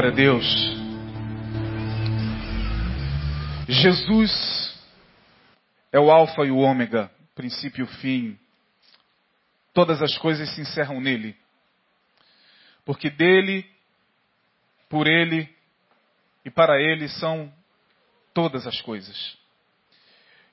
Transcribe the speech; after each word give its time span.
Glória 0.00 0.14
a 0.14 0.16
Deus. 0.16 0.46
Jesus 3.68 4.80
é 5.92 6.00
o 6.00 6.10
Alfa 6.10 6.42
e 6.46 6.50
o 6.50 6.56
Ômega, 6.56 7.10
princípio 7.34 7.84
e 7.84 7.96
fim. 8.00 8.38
Todas 9.74 10.00
as 10.00 10.16
coisas 10.16 10.48
se 10.54 10.62
encerram 10.62 11.02
nele. 11.02 11.36
Porque 12.82 13.10
dele, 13.10 13.70
por 14.88 15.06
ele 15.06 15.54
e 16.46 16.50
para 16.50 16.80
ele 16.80 17.06
são 17.06 17.52
todas 18.32 18.66
as 18.66 18.80
coisas. 18.80 19.36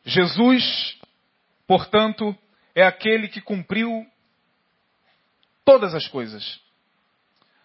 Jesus, 0.04 1.00
portanto, 1.66 2.38
é 2.76 2.84
aquele 2.84 3.30
que 3.30 3.40
cumpriu 3.40 4.06
todas 5.64 5.96
as 5.96 6.06
coisas. 6.10 6.60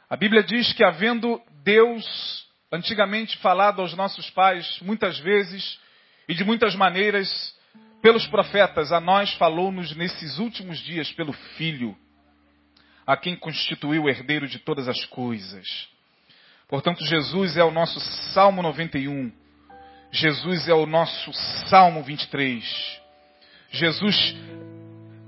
A 0.08 0.16
Bíblia 0.16 0.44
diz 0.44 0.72
que, 0.74 0.84
havendo 0.84 1.42
Deus 1.62 2.42
antigamente 2.72 3.36
falado 3.38 3.82
aos 3.82 3.94
nossos 3.94 4.30
pais, 4.30 4.78
muitas 4.80 5.18
vezes 5.18 5.78
e 6.28 6.34
de 6.34 6.44
muitas 6.44 6.74
maneiras, 6.74 7.54
pelos 8.00 8.26
profetas, 8.26 8.90
a 8.90 9.00
nós 9.00 9.32
falou-nos 9.34 9.94
nesses 9.94 10.38
últimos 10.38 10.78
dias 10.78 11.12
pelo 11.12 11.32
Filho, 11.32 11.96
a 13.06 13.16
quem 13.16 13.36
constituiu 13.36 14.04
o 14.04 14.08
herdeiro 14.08 14.48
de 14.48 14.58
todas 14.58 14.88
as 14.88 15.04
coisas. 15.06 15.66
Portanto, 16.68 17.04
Jesus 17.04 17.56
é 17.56 17.62
o 17.62 17.70
nosso 17.70 18.00
Salmo 18.32 18.62
91. 18.62 19.30
Jesus 20.10 20.68
é 20.68 20.74
o 20.74 20.86
nosso 20.86 21.32
Salmo 21.68 22.02
23. 22.02 23.00
Jesus 23.70 24.36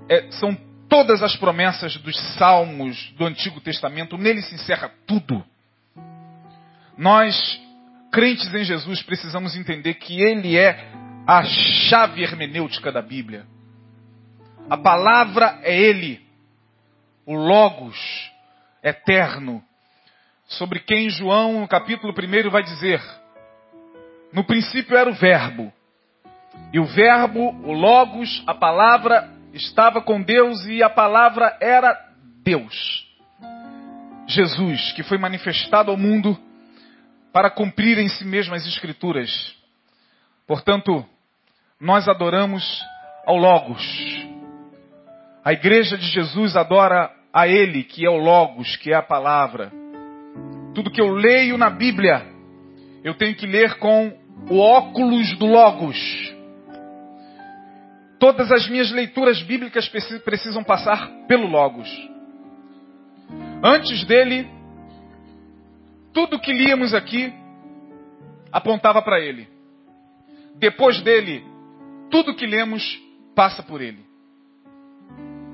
é, 0.09 0.31
são 0.31 0.55
todas 0.89 1.21
as 1.21 1.35
promessas 1.35 1.97
dos 1.97 2.17
salmos 2.35 3.11
do 3.11 3.25
Antigo 3.25 3.61
Testamento, 3.61 4.17
nele 4.17 4.41
se 4.41 4.55
encerra 4.55 4.91
tudo. 5.05 5.45
Nós, 6.97 7.35
crentes 8.11 8.53
em 8.53 8.63
Jesus, 8.63 9.03
precisamos 9.03 9.55
entender 9.55 9.95
que 9.95 10.21
ele 10.21 10.57
é 10.57 10.91
a 11.27 11.43
chave 11.43 12.23
hermenêutica 12.23 12.91
da 12.91 13.01
Bíblia. 13.01 13.45
A 14.69 14.77
palavra 14.77 15.59
é 15.61 15.77
ele, 15.77 16.21
o 17.25 17.35
Logos 17.35 17.97
eterno, 18.83 19.63
sobre 20.47 20.79
quem 20.79 21.09
João, 21.09 21.61
no 21.61 21.67
capítulo 21.67 22.13
1, 22.13 22.49
vai 22.49 22.63
dizer: 22.63 23.01
No 24.31 24.43
princípio 24.43 24.95
era 24.95 25.09
o 25.09 25.13
Verbo, 25.13 25.73
e 26.71 26.79
o 26.79 26.85
Verbo, 26.85 27.49
o 27.63 27.73
Logos, 27.73 28.43
a 28.47 28.53
palavra, 28.53 29.29
estava 29.53 30.01
com 30.01 30.21
Deus 30.21 30.65
e 30.65 30.81
a 30.81 30.89
palavra 30.89 31.57
era 31.59 31.97
Deus. 32.43 33.05
Jesus, 34.27 34.91
que 34.93 35.03
foi 35.03 35.17
manifestado 35.17 35.91
ao 35.91 35.97
mundo 35.97 36.39
para 37.35 37.49
cumprir 37.49 37.97
em 37.97 38.07
si 38.07 38.23
mesmo 38.23 38.55
as 38.55 38.65
Escrituras. 38.65 39.29
Portanto, 40.47 41.05
nós 41.77 42.07
adoramos 42.07 42.81
ao 43.27 43.35
Logos. 43.35 43.83
A 45.43 45.51
igreja 45.51 45.97
de 45.97 46.07
Jesus 46.07 46.55
adora 46.55 47.11
a 47.33 47.45
Ele, 47.45 47.83
que 47.83 48.05
é 48.05 48.09
o 48.09 48.15
Logos, 48.15 48.77
que 48.77 48.93
é 48.93 48.95
a 48.95 49.01
palavra. 49.01 49.69
Tudo 50.73 50.89
que 50.89 51.01
eu 51.01 51.09
leio 51.09 51.57
na 51.57 51.69
Bíblia, 51.69 52.25
eu 53.03 53.13
tenho 53.15 53.35
que 53.35 53.45
ler 53.45 53.79
com 53.79 54.17
o 54.49 54.57
óculos 54.57 55.37
do 55.37 55.45
Logos. 55.45 55.97
Todas 58.17 58.49
as 58.49 58.65
minhas 58.69 58.89
leituras 58.93 59.41
bíblicas 59.41 59.89
precisam 60.23 60.63
passar 60.63 61.11
pelo 61.27 61.47
Logos. 61.47 61.89
Antes 63.61 64.05
dele, 64.05 64.49
tudo 66.15 66.39
que 66.39 66.53
líamos 66.53 66.93
aqui 66.93 67.33
apontava 68.49 69.01
para 69.01 69.19
ele. 69.19 69.49
Depois 70.55 71.01
dele, 71.01 71.43
tudo 72.09 72.33
que 72.33 72.45
lemos 72.47 72.81
passa 73.35 73.61
por 73.61 73.81
ele. 73.81 74.03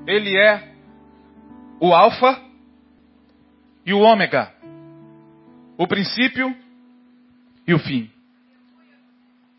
Ele 0.06 0.38
é 0.38 0.72
o 1.80 1.92
Alfa 1.92 2.40
e 3.84 3.92
o 3.92 3.98
Ômega, 3.98 4.54
o 5.76 5.88
princípio 5.88 6.56
e 7.66 7.74
o 7.74 7.78
fim. 7.80 8.08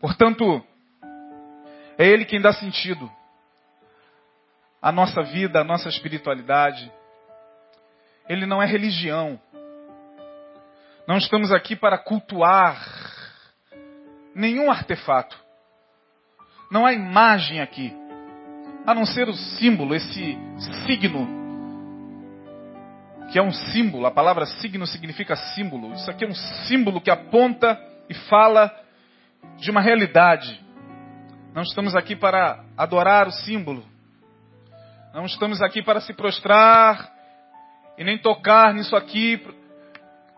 Portanto, 0.00 0.64
é 1.98 2.06
Ele 2.06 2.24
quem 2.24 2.40
dá 2.40 2.52
sentido 2.54 3.12
à 4.80 4.90
nossa 4.90 5.22
vida, 5.22 5.60
à 5.60 5.64
nossa 5.64 5.90
espiritualidade. 5.90 6.90
Ele 8.26 8.46
não 8.46 8.62
é 8.62 8.66
religião. 8.66 9.38
Não 11.06 11.18
estamos 11.18 11.52
aqui 11.52 11.76
para 11.76 11.98
cultuar 11.98 12.82
nenhum 14.34 14.70
artefato. 14.70 15.36
Não 16.70 16.86
há 16.86 16.94
imagem 16.94 17.60
aqui, 17.60 17.94
a 18.86 18.94
não 18.94 19.04
ser 19.04 19.28
o 19.28 19.34
símbolo, 19.34 19.94
esse 19.94 20.38
signo, 20.86 21.28
que 23.30 23.38
é 23.38 23.42
um 23.42 23.52
símbolo. 23.52 24.06
A 24.06 24.10
palavra 24.10 24.46
signo 24.46 24.86
significa 24.86 25.36
símbolo. 25.36 25.92
Isso 25.92 26.10
aqui 26.10 26.24
é 26.24 26.28
um 26.28 26.34
símbolo 26.34 27.02
que 27.02 27.10
aponta 27.10 27.78
e 28.08 28.14
fala 28.14 28.74
de 29.58 29.70
uma 29.70 29.82
realidade. 29.82 30.58
Não 31.52 31.62
estamos 31.62 31.94
aqui 31.94 32.16
para 32.16 32.64
adorar 32.78 33.28
o 33.28 33.32
símbolo. 33.32 33.84
Não 35.12 35.26
estamos 35.26 35.60
aqui 35.60 35.82
para 35.82 36.00
se 36.00 36.14
prostrar 36.14 37.12
e 37.98 38.02
nem 38.02 38.16
tocar 38.18 38.72
nisso 38.72 38.96
aqui, 38.96 39.36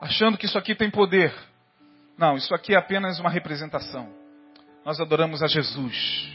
achando 0.06 0.39
que 0.39 0.47
isso 0.47 0.56
aqui 0.56 0.75
tem 0.75 0.89
poder. 0.89 1.34
Não, 2.17 2.37
isso 2.37 2.55
aqui 2.55 2.75
é 2.75 2.78
apenas 2.78 3.19
uma 3.19 3.28
representação. 3.28 4.09
Nós 4.84 5.00
adoramos 5.00 5.43
a 5.43 5.49
Jesus, 5.49 6.28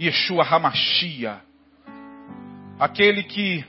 Yeshua 0.00 0.44
Hamashia, 0.44 1.40
aquele 2.78 3.24
que, 3.24 3.64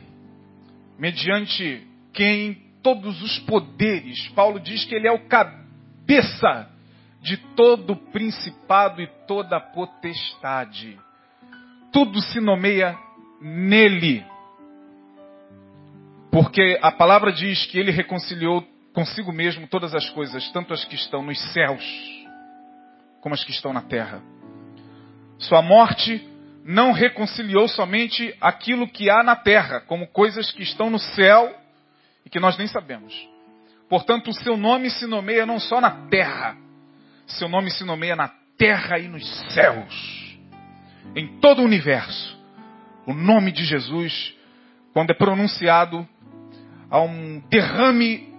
mediante 0.98 1.88
quem 2.14 2.54
todos 2.84 3.22
os 3.22 3.40
poderes, 3.40 4.28
Paulo 4.30 4.60
diz 4.60 4.86
que 4.86 4.94
ele 4.94 5.08
é 5.08 5.12
o 5.12 5.28
cabeça 5.28 6.70
de 7.20 7.38
todo 7.56 7.96
principado 7.96 9.02
e 9.02 9.08
toda 9.28 9.60
potestade. 9.60 11.00
Tudo 11.92 12.22
se 12.22 12.40
nomeia 12.40 12.96
nele. 13.42 14.24
Porque 16.32 16.80
a 16.82 16.92
palavra 16.92 17.32
diz 17.32 17.66
que 17.66 17.78
ele 17.78 17.92
reconciliou 17.92 18.66
consigo 18.94 19.32
mesmo 19.32 19.68
todas 19.68 19.96
as 19.96 20.10
coisas, 20.10 20.50
tanto 20.52 20.74
as 20.74 20.84
que 20.86 20.96
estão 20.96 21.22
nos 21.22 21.40
céus 21.54 21.84
como 23.22 23.36
as 23.36 23.44
que 23.44 23.52
estão 23.52 23.72
na 23.72 23.82
terra. 23.82 24.22
Sua 25.38 25.62
morte 25.62 26.28
não 26.64 26.92
reconciliou 26.92 27.68
somente 27.68 28.36
aquilo 28.42 28.88
que 28.88 29.10
há 29.10 29.24
na 29.24 29.36
terra, 29.36 29.82
como 29.82 30.08
coisas 30.08 30.52
que 30.52 30.64
estão 30.64 30.90
no 30.90 31.00
céu 31.00 31.56
e 32.26 32.30
que 32.30 32.40
nós 32.40 32.58
nem 32.58 32.68
sabemos. 32.68 33.14
Portanto, 33.90 34.30
o 34.30 34.34
seu 34.34 34.56
nome 34.58 34.90
se 34.90 35.06
nomeia 35.06 35.46
não 35.46 35.60
só 35.60 35.82
na 35.82 36.08
terra, 36.08 36.56
seu 37.26 37.50
nome 37.50 37.70
se 37.72 37.84
nomeia 37.84 38.16
na 38.16 38.30
terra 38.58 39.00
e 39.00 39.08
nos 39.08 39.28
céus. 39.54 40.38
Em 41.16 41.40
todo 41.40 41.62
o 41.62 41.66
universo. 41.66 42.40
O 43.06 43.14
nome 43.14 43.52
de 43.52 43.66
Jesus, 43.66 44.34
quando 44.94 45.10
é 45.10 45.14
pronunciado, 45.14 46.08
há 46.90 47.02
um 47.02 47.42
derrame 47.50 48.31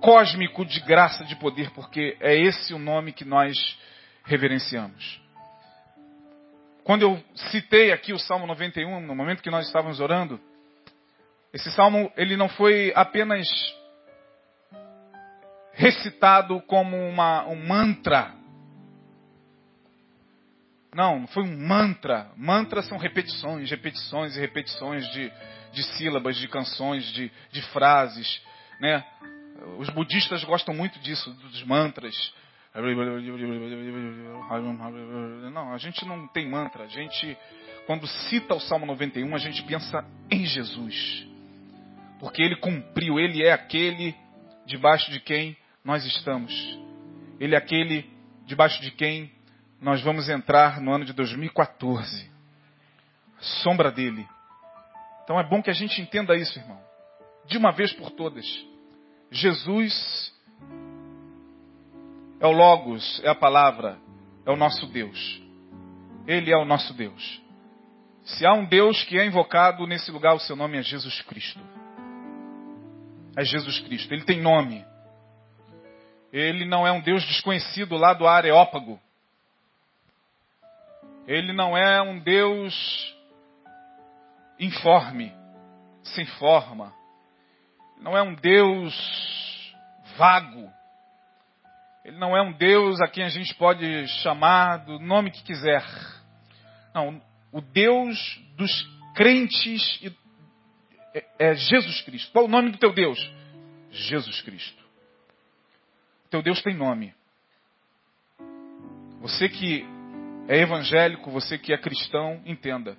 cósmico 0.00 0.64
de 0.64 0.80
graça, 0.80 1.24
de 1.24 1.36
poder, 1.36 1.70
porque 1.70 2.16
é 2.20 2.34
esse 2.36 2.72
o 2.74 2.78
nome 2.78 3.12
que 3.12 3.24
nós 3.24 3.54
reverenciamos. 4.24 5.20
Quando 6.84 7.02
eu 7.02 7.22
citei 7.50 7.92
aqui 7.92 8.12
o 8.12 8.18
Salmo 8.18 8.46
91, 8.46 9.00
no 9.00 9.14
momento 9.14 9.42
que 9.42 9.50
nós 9.50 9.66
estávamos 9.66 10.00
orando, 10.00 10.40
esse 11.52 11.70
salmo 11.72 12.10
ele 12.16 12.36
não 12.36 12.48
foi 12.48 12.92
apenas 12.94 13.46
recitado 15.72 16.60
como 16.62 16.96
uma, 16.96 17.46
um 17.46 17.66
mantra 17.66 18.38
não, 20.98 21.28
foi 21.28 21.44
um 21.44 21.56
mantra. 21.56 22.30
Mantras 22.36 22.86
são 22.86 22.98
repetições, 22.98 23.70
repetições 23.70 24.36
e 24.36 24.40
repetições 24.40 25.06
de, 25.12 25.32
de 25.72 25.82
sílabas, 25.94 26.36
de 26.36 26.48
canções, 26.48 27.04
de, 27.12 27.30
de 27.52 27.62
frases. 27.70 28.42
Né? 28.80 29.04
Os 29.78 29.88
budistas 29.90 30.44
gostam 30.44 30.74
muito 30.74 30.98
disso, 31.00 31.32
dos 31.34 31.64
mantras. 31.64 32.32
Não, 35.52 35.72
a 35.72 35.78
gente 35.78 36.04
não 36.04 36.28
tem 36.28 36.48
mantra. 36.48 36.84
A 36.84 36.88
gente, 36.88 37.36
quando 37.86 38.06
cita 38.06 38.54
o 38.54 38.60
Salmo 38.60 38.86
91, 38.86 39.34
a 39.34 39.38
gente 39.38 39.62
pensa 39.64 40.04
em 40.30 40.44
Jesus. 40.44 41.26
Porque 42.20 42.42
ele 42.42 42.56
cumpriu, 42.56 43.18
ele 43.18 43.44
é 43.44 43.52
aquele 43.52 44.14
debaixo 44.66 45.10
de 45.10 45.20
quem 45.20 45.56
nós 45.84 46.04
estamos. 46.04 46.52
Ele 47.40 47.54
é 47.54 47.58
aquele 47.58 48.08
debaixo 48.46 48.80
de 48.80 48.90
quem 48.90 49.30
nós 49.80 50.00
vamos 50.02 50.28
entrar 50.28 50.80
no 50.80 50.92
ano 50.92 51.04
de 51.04 51.12
2014. 51.12 52.28
sombra 53.40 53.90
dele. 53.92 54.26
Então 55.22 55.38
é 55.38 55.44
bom 55.44 55.62
que 55.62 55.70
a 55.70 55.74
gente 55.74 56.00
entenda 56.00 56.34
isso, 56.34 56.58
irmão. 56.58 56.80
De 57.46 57.56
uma 57.56 57.70
vez 57.70 57.92
por 57.92 58.10
todas. 58.10 58.44
Jesus 59.30 60.32
é 62.40 62.46
o 62.46 62.52
Logos, 62.52 63.20
é 63.24 63.28
a 63.28 63.34
palavra, 63.34 63.98
é 64.46 64.50
o 64.50 64.56
nosso 64.56 64.86
Deus. 64.86 65.42
Ele 66.26 66.52
é 66.52 66.56
o 66.56 66.64
nosso 66.64 66.94
Deus. 66.94 67.42
Se 68.24 68.46
há 68.46 68.52
um 68.52 68.64
Deus 68.64 69.02
que 69.04 69.18
é 69.18 69.24
invocado 69.24 69.86
nesse 69.86 70.10
lugar, 70.10 70.34
o 70.34 70.40
seu 70.40 70.54
nome 70.54 70.78
é 70.78 70.82
Jesus 70.82 71.22
Cristo. 71.22 71.60
É 73.36 73.44
Jesus 73.44 73.80
Cristo. 73.80 74.12
Ele 74.12 74.24
tem 74.24 74.40
nome. 74.40 74.84
Ele 76.32 76.66
não 76.66 76.86
é 76.86 76.92
um 76.92 77.00
Deus 77.00 77.24
desconhecido 77.24 77.96
lá 77.96 78.12
do 78.12 78.26
Areópago. 78.26 79.00
Ele 81.26 81.52
não 81.52 81.76
é 81.76 82.02
um 82.02 82.18
Deus 82.18 83.16
informe, 84.58 85.32
sem 86.02 86.26
forma. 86.26 86.92
Não 88.00 88.16
é 88.16 88.22
um 88.22 88.34
Deus 88.34 88.94
vago. 90.16 90.72
Ele 92.04 92.16
não 92.16 92.36
é 92.36 92.42
um 92.42 92.52
Deus 92.52 93.00
a 93.00 93.08
quem 93.08 93.24
a 93.24 93.28
gente 93.28 93.54
pode 93.54 94.06
chamar 94.22 94.78
do 94.78 94.98
nome 94.98 95.30
que 95.30 95.42
quiser. 95.42 95.84
Não, 96.94 97.20
o 97.52 97.60
Deus 97.60 98.18
dos 98.56 98.70
crentes 99.14 100.00
é, 101.14 101.24
é 101.38 101.54
Jesus 101.54 102.00
Cristo. 102.02 102.32
Qual 102.32 102.44
o 102.44 102.48
nome 102.48 102.70
do 102.70 102.78
teu 102.78 102.92
Deus? 102.92 103.18
Jesus 103.90 104.40
Cristo. 104.42 104.82
Teu 106.30 106.42
Deus 106.42 106.62
tem 106.62 106.74
nome. 106.74 107.14
Você 109.20 109.48
que 109.48 109.84
é 110.46 110.58
evangélico, 110.60 111.30
você 111.30 111.58
que 111.58 111.72
é 111.72 111.78
cristão, 111.78 112.40
entenda. 112.46 112.96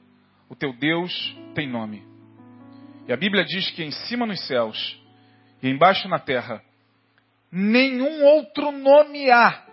O 0.50 0.56
teu 0.56 0.74
Deus 0.74 1.12
tem 1.56 1.68
nome. 1.68 2.09
E 3.10 3.12
a 3.12 3.18
Bíblia 3.18 3.44
diz 3.44 3.72
que 3.72 3.84
em 3.84 3.90
cima 3.90 4.28
nos 4.28 4.40
céus 4.46 4.96
e 5.64 5.68
embaixo 5.68 6.08
na 6.08 6.20
terra, 6.20 6.64
nenhum 7.52 8.24
outro 8.24 8.72
nome 8.72 9.32
há 9.32 9.66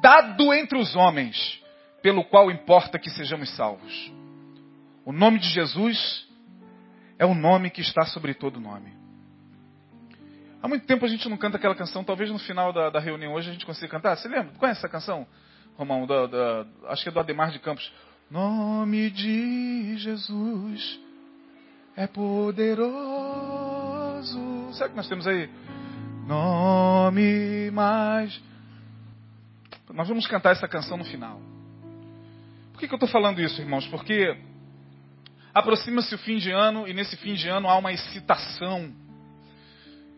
dado 0.00 0.54
entre 0.54 0.78
os 0.78 0.96
homens 0.96 1.62
pelo 2.00 2.24
qual 2.24 2.50
importa 2.50 2.98
que 2.98 3.10
sejamos 3.10 3.54
salvos. 3.54 4.10
O 5.04 5.12
nome 5.12 5.38
de 5.38 5.50
Jesus 5.50 6.26
é 7.18 7.26
o 7.26 7.34
nome 7.34 7.68
que 7.68 7.82
está 7.82 8.06
sobre 8.06 8.32
todo 8.32 8.58
nome. 8.58 8.96
Há 10.62 10.68
muito 10.68 10.86
tempo 10.86 11.04
a 11.04 11.08
gente 11.08 11.28
não 11.28 11.36
canta 11.36 11.58
aquela 11.58 11.74
canção, 11.74 12.02
talvez 12.02 12.30
no 12.30 12.38
final 12.38 12.72
da, 12.72 12.88
da 12.88 12.98
reunião 12.98 13.34
hoje 13.34 13.50
a 13.50 13.52
gente 13.52 13.66
consiga 13.66 13.88
cantar. 13.88 14.16
Você 14.16 14.26
lembra? 14.26 14.54
Conhece 14.56 14.78
essa 14.78 14.88
canção, 14.88 15.26
Romão? 15.76 16.06
Da, 16.06 16.26
da, 16.26 16.66
acho 16.86 17.02
que 17.02 17.10
é 17.10 17.12
do 17.12 17.20
Ademar 17.20 17.50
de 17.50 17.58
Campos. 17.58 17.92
Nome 18.30 19.10
de 19.10 19.98
Jesus 19.98 21.04
é 21.96 22.06
poderoso. 22.06 22.92
Será 24.74 24.90
que 24.90 24.96
nós 24.96 25.08
temos 25.08 25.26
aí? 25.26 25.48
Nome 26.26 27.70
mais. 27.70 28.38
Nós 29.94 30.06
vamos 30.06 30.26
cantar 30.26 30.52
essa 30.52 30.68
canção 30.68 30.98
no 30.98 31.04
final. 31.04 31.40
Por 32.72 32.80
que, 32.80 32.86
que 32.86 32.92
eu 32.92 32.96
estou 32.96 33.08
falando 33.08 33.40
isso, 33.40 33.62
irmãos? 33.62 33.86
Porque 33.86 34.36
aproxima-se 35.54 36.14
o 36.14 36.18
fim 36.18 36.36
de 36.36 36.50
ano 36.50 36.86
e 36.86 36.92
nesse 36.92 37.16
fim 37.16 37.32
de 37.32 37.48
ano 37.48 37.66
há 37.66 37.78
uma 37.78 37.92
excitação 37.92 38.92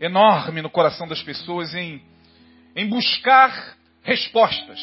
enorme 0.00 0.60
no 0.60 0.70
coração 0.70 1.06
das 1.06 1.22
pessoas 1.22 1.72
em, 1.74 2.02
em 2.74 2.88
buscar 2.88 3.76
respostas. 4.02 4.80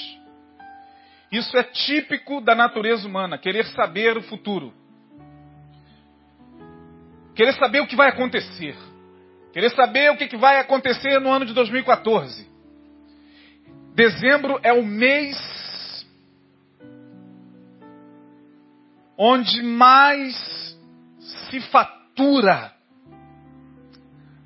Isso 1.29 1.57
é 1.57 1.63
típico 1.63 2.39
da 2.39 2.55
natureza 2.55 3.05
humana, 3.05 3.37
querer 3.37 3.65
saber 3.65 4.15
o 4.17 4.21
futuro. 4.21 4.73
Querer 7.35 7.53
saber 7.53 7.81
o 7.81 7.87
que 7.87 7.95
vai 7.95 8.09
acontecer. 8.09 8.75
Querer 9.51 9.69
saber 9.71 10.11
o 10.11 10.17
que 10.17 10.37
vai 10.37 10.59
acontecer 10.59 11.19
no 11.19 11.31
ano 11.31 11.45
de 11.45 11.53
2014. 11.53 12.47
Dezembro 13.93 14.59
é 14.63 14.73
o 14.73 14.83
mês 14.83 15.37
onde 19.17 19.61
mais 19.63 20.77
se 21.19 21.61
fatura 21.61 22.73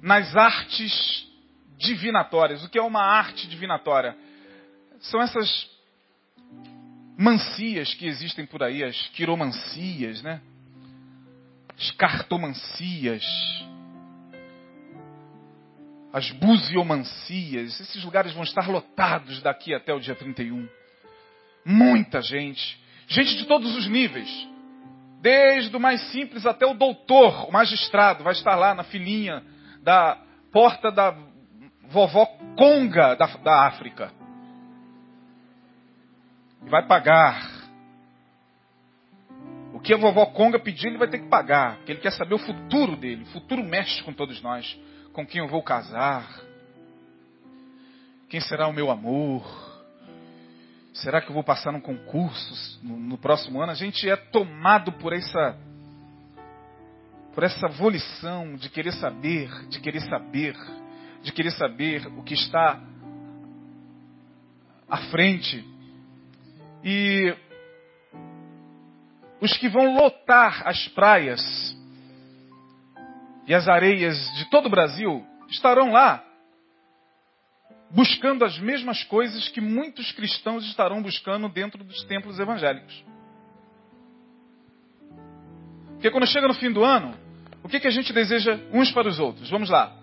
nas 0.02 0.36
artes 0.36 1.28
divinatórias. 1.78 2.64
O 2.64 2.70
que 2.70 2.78
é 2.78 2.84
uma 2.84 3.02
arte 3.02 3.48
divinatória? 3.48 4.16
São 5.00 5.22
essas 5.22 5.70
mancias 7.18 7.94
que 7.94 8.08
existem 8.08 8.46
por 8.46 8.64
aí, 8.64 8.84
as 8.84 9.08
quiromancias, 9.10 10.22
né? 10.22 10.42
As 11.80 11.92
cartomancias, 11.92 13.24
as 16.12 16.30
buziomancias. 16.32 17.80
Esses 17.80 18.04
lugares 18.04 18.34
vão 18.34 18.44
estar 18.44 18.68
lotados 18.68 19.42
daqui 19.42 19.74
até 19.74 19.94
o 19.94 20.00
dia 20.00 20.16
31. 20.16 20.68
Muita 21.66 22.22
gente, 22.22 22.80
gente 23.08 23.38
de 23.38 23.46
todos 23.46 23.76
os 23.76 23.88
níveis. 23.88 24.30
Desde 25.22 25.76
o 25.76 25.80
mais 25.80 26.02
simples 26.12 26.46
até 26.46 26.66
o 26.66 26.74
doutor, 26.74 27.50
o 27.50 27.52
magistrado, 27.52 28.24
vai 28.24 28.34
estar 28.34 28.56
lá 28.56 28.74
na 28.74 28.84
filinha 28.84 29.44
da 29.82 30.18
porta 30.52 30.92
da 30.92 31.16
vovó 31.90 32.26
Conga 32.58 33.16
da, 33.16 33.26
da 33.26 33.68
África. 33.68 34.12
E 36.66 36.70
vai 36.70 36.86
pagar. 36.86 37.59
O 39.80 39.82
que 39.82 39.94
a 39.94 39.98
vovó 39.98 40.26
Conga 40.26 40.60
pedir, 40.60 40.88
ele 40.88 40.98
vai 40.98 41.08
ter 41.08 41.20
que 41.20 41.30
pagar. 41.30 41.78
Porque 41.78 41.94
ele 41.94 42.02
quer 42.02 42.12
saber 42.12 42.34
o 42.36 42.38
futuro 42.38 42.98
dele. 42.98 43.24
O 43.24 43.28
futuro 43.28 43.64
mexe 43.64 44.04
com 44.04 44.12
todos 44.12 44.42
nós. 44.42 44.78
Com 45.14 45.26
quem 45.26 45.40
eu 45.40 45.48
vou 45.48 45.64
casar. 45.64 46.42
Quem 48.28 48.42
será 48.42 48.68
o 48.68 48.74
meu 48.74 48.92
amor? 48.92 49.42
Será 50.92 51.22
que 51.22 51.30
eu 51.30 51.34
vou 51.34 51.46
passar 51.46 51.72
num 51.72 51.80
concurso 51.80 52.78
no, 52.84 53.00
no 53.00 53.18
próximo 53.18 53.62
ano? 53.62 53.72
A 53.72 53.76
gente 53.76 54.08
é 54.10 54.18
tomado 54.18 54.92
por 54.92 55.14
essa 55.14 55.58
por 57.34 57.44
essa 57.46 57.70
volição 57.70 58.56
de 58.58 58.70
querer 58.70 58.92
saber, 58.92 59.50
de 59.70 59.80
querer 59.80 60.02
saber, 60.02 60.58
de 61.24 61.32
querer 61.32 61.52
saber 61.52 62.06
o 62.18 62.24
que 62.24 62.34
está 62.34 62.82
à 64.90 64.98
frente. 65.10 65.66
E 66.84 67.34
os 69.42 69.58
que 69.58 69.70
vão 69.70 69.96
lotar 69.96 70.68
as 70.68 70.88
praias 70.90 71.42
e 73.48 73.54
as 73.54 73.68
areias 73.68 74.18
de 74.36 74.50
todo 74.50 74.68
o 74.68 74.70
Brasil 74.70 75.26
estarão 75.50 75.92
lá 75.92 76.24
buscando 77.92 78.46
as 78.46 78.60
mesmas 78.60 79.04
coisas 79.04 79.50
que 79.50 79.60
muitos 79.60 80.12
cristãos 80.12 80.66
estarão 80.66 81.02
buscando 81.02 81.50
dentro 81.50 81.84
dos 81.84 82.04
templos 82.04 82.40
evangélicos. 82.40 83.04
Porque 85.94 86.12
quando 86.12 86.28
chega 86.28 86.48
no 86.48 86.54
fim 86.54 86.72
do 86.72 86.84
ano, 86.84 87.14
o 87.64 87.68
que, 87.68 87.80
que 87.80 87.88
a 87.88 87.92
gente 87.92 88.14
deseja 88.14 88.58
uns 88.72 88.92
para 88.92 89.08
os 89.08 89.20
outros? 89.20 89.50
Vamos 89.50 89.70
lá. 89.70 89.98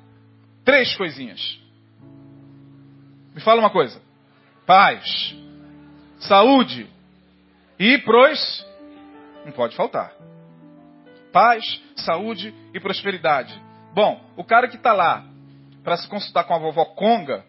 Três 0.64 0.94
coisinhas. 0.96 1.58
Me 3.34 3.40
fala 3.40 3.60
uma 3.60 3.70
coisa: 3.70 4.00
paz, 4.66 5.34
saúde 6.18 6.86
e 7.78 7.98
pros. 7.98 8.66
Não 9.46 9.52
pode 9.52 9.74
faltar. 9.74 10.12
Paz, 11.32 11.82
saúde 11.96 12.54
e 12.74 12.78
prosperidade. 12.78 13.58
Bom, 13.94 14.22
o 14.36 14.44
cara 14.44 14.68
que 14.68 14.76
está 14.76 14.92
lá 14.92 15.24
para 15.82 15.96
se 15.96 16.06
consultar 16.06 16.44
com 16.44 16.52
a 16.52 16.58
vovó 16.58 16.84
Conga, 16.84 17.46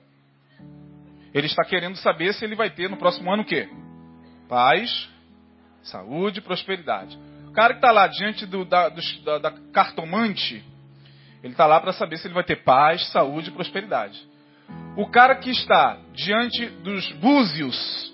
ele 1.33 1.47
está 1.47 1.65
querendo 1.65 1.97
saber 1.97 2.33
se 2.33 2.45
ele 2.45 2.55
vai 2.55 2.69
ter 2.69 2.89
no 2.89 2.95
próximo 2.95 3.29
ano 3.29 3.43
o 3.43 3.45
quê? 3.45 3.67
Paz, 4.47 5.09
saúde 5.81 6.39
e 6.39 6.41
prosperidade 6.41 7.19
cara 7.57 7.73
que 7.73 7.79
está 7.79 7.89
lá 7.89 8.05
diante 8.05 8.45
do, 8.45 8.63
da, 8.63 8.87
do, 8.87 9.01
da, 9.23 9.39
da 9.39 9.51
cartomante, 9.73 10.63
ele 11.41 11.53
está 11.53 11.65
lá 11.65 11.79
para 11.79 11.91
saber 11.91 12.17
se 12.17 12.27
ele 12.27 12.35
vai 12.35 12.43
ter 12.43 12.63
paz, 12.63 13.07
saúde 13.09 13.49
e 13.49 13.51
prosperidade. 13.51 14.21
O 14.95 15.09
cara 15.09 15.35
que 15.35 15.49
está 15.49 15.97
diante 16.13 16.67
dos 16.67 17.11
búzios, 17.13 18.13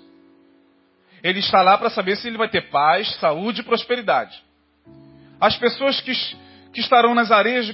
ele 1.23 1.39
está 1.39 1.61
lá 1.61 1.77
para 1.77 1.89
saber 1.89 2.17
se 2.17 2.27
ele 2.27 2.37
vai 2.37 2.49
ter 2.49 2.69
paz, 2.69 3.15
saúde 3.15 3.61
e 3.61 3.63
prosperidade. 3.63 4.43
As 5.39 5.55
pessoas 5.57 6.01
que, 6.01 6.11
que 6.73 6.81
estarão 6.81 7.15
nas 7.15 7.31
areias 7.31 7.65
de 7.65 7.73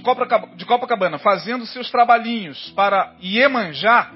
Copacabana 0.65 1.17
fazendo 1.17 1.65
seus 1.65 1.89
trabalhinhos 1.89 2.71
para 2.75 3.15
Iemanjá, 3.21 4.11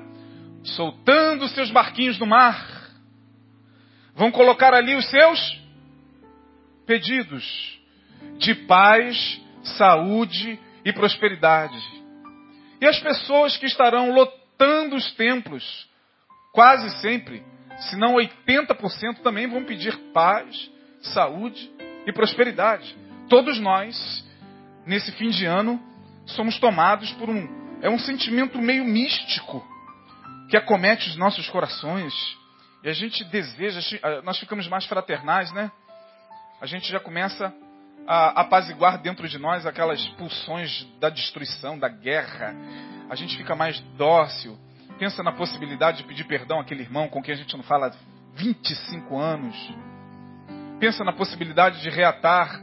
soltando 0.63 1.47
seus 1.47 1.71
barquinhos 1.71 2.19
no 2.19 2.27
mar, 2.27 2.91
vão 4.15 4.31
colocar 4.31 4.73
ali 4.73 4.95
os 4.95 5.09
seus 5.09 5.59
pedidos 6.85 7.79
de 8.37 8.53
paz, 8.53 9.41
saúde 9.63 10.59
e 10.85 10.93
prosperidade. 10.93 11.81
E 12.79 12.85
as 12.85 12.99
pessoas 12.99 13.57
que 13.57 13.65
estarão 13.65 14.11
lotando 14.11 14.95
os 14.95 15.11
templos, 15.13 15.87
quase 16.51 16.89
sempre, 17.01 17.43
se 17.79 17.95
não 17.95 18.15
80% 18.15 19.19
também 19.23 19.47
vão 19.47 19.63
pedir 19.63 19.95
paz, 20.13 20.71
saúde 21.01 21.71
e 22.05 22.11
prosperidade. 22.11 22.95
Todos 23.29 23.59
nós, 23.59 24.25
nesse 24.85 25.11
fim 25.13 25.29
de 25.29 25.45
ano, 25.45 25.81
somos 26.25 26.59
tomados 26.59 27.11
por 27.13 27.29
um 27.29 27.63
é 27.83 27.89
um 27.89 27.99
sentimento 27.99 28.59
meio 28.59 28.85
místico 28.85 29.61
que 30.49 30.55
acomete 30.55 31.09
os 31.09 31.17
nossos 31.17 31.49
corações. 31.49 32.13
E 32.81 32.87
a 32.87 32.93
gente 32.93 33.25
deseja, 33.25 33.81
nós 34.23 34.39
ficamos 34.39 34.69
mais 34.69 34.85
fraternais, 34.85 35.51
né? 35.51 35.69
A 36.61 36.65
gente 36.65 36.89
já 36.89 36.99
começa 37.01 37.53
a 38.07 38.41
apaziguar 38.41 39.01
dentro 39.01 39.27
de 39.27 39.37
nós 39.37 39.65
aquelas 39.65 40.05
pulsões 40.11 40.85
da 40.97 41.09
destruição, 41.09 41.77
da 41.77 41.89
guerra. 41.89 42.55
A 43.09 43.15
gente 43.15 43.35
fica 43.35 43.53
mais 43.53 43.81
dócil. 43.97 44.57
Pensa 44.97 45.23
na 45.23 45.31
possibilidade 45.31 45.97
de 45.97 46.03
pedir 46.03 46.25
perdão 46.25 46.59
àquele 46.59 46.81
irmão 46.81 47.07
com 47.07 47.21
quem 47.21 47.33
a 47.33 47.37
gente 47.37 47.55
não 47.55 47.63
fala 47.63 47.87
há 47.87 47.91
25 48.35 49.17
anos. 49.17 49.55
Pensa 50.79 51.03
na 51.03 51.13
possibilidade 51.13 51.81
de 51.81 51.89
reatar 51.89 52.61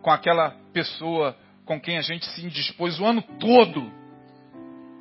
com 0.00 0.10
aquela 0.10 0.56
pessoa 0.72 1.36
com 1.64 1.80
quem 1.80 1.96
a 1.96 2.02
gente 2.02 2.26
se 2.26 2.44
indispôs 2.44 2.98
o 3.00 3.04
ano 3.04 3.22
todo. 3.22 3.90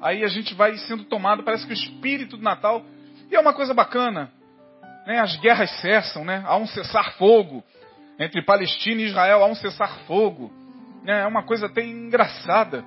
Aí 0.01 0.23
a 0.23 0.27
gente 0.27 0.53
vai 0.53 0.77
sendo 0.77 1.03
tomado, 1.03 1.43
parece 1.43 1.65
que 1.65 1.73
o 1.73 1.73
espírito 1.73 2.37
do 2.37 2.43
Natal. 2.43 2.83
E 3.29 3.35
é 3.35 3.39
uma 3.39 3.53
coisa 3.53 3.73
bacana. 3.73 4.31
Né? 5.05 5.19
As 5.19 5.35
guerras 5.37 5.69
cessam, 5.79 6.23
né? 6.23 6.43
há 6.45 6.57
um 6.57 6.67
cessar-fogo. 6.67 7.63
Entre 8.19 8.43
Palestina 8.43 9.01
e 9.01 9.05
Israel 9.05 9.43
há 9.43 9.47
um 9.47 9.55
cessar-fogo. 9.55 10.51
Né? 11.03 11.21
É 11.21 11.27
uma 11.27 11.43
coisa 11.43 11.67
até 11.67 11.85
engraçada. 11.85 12.83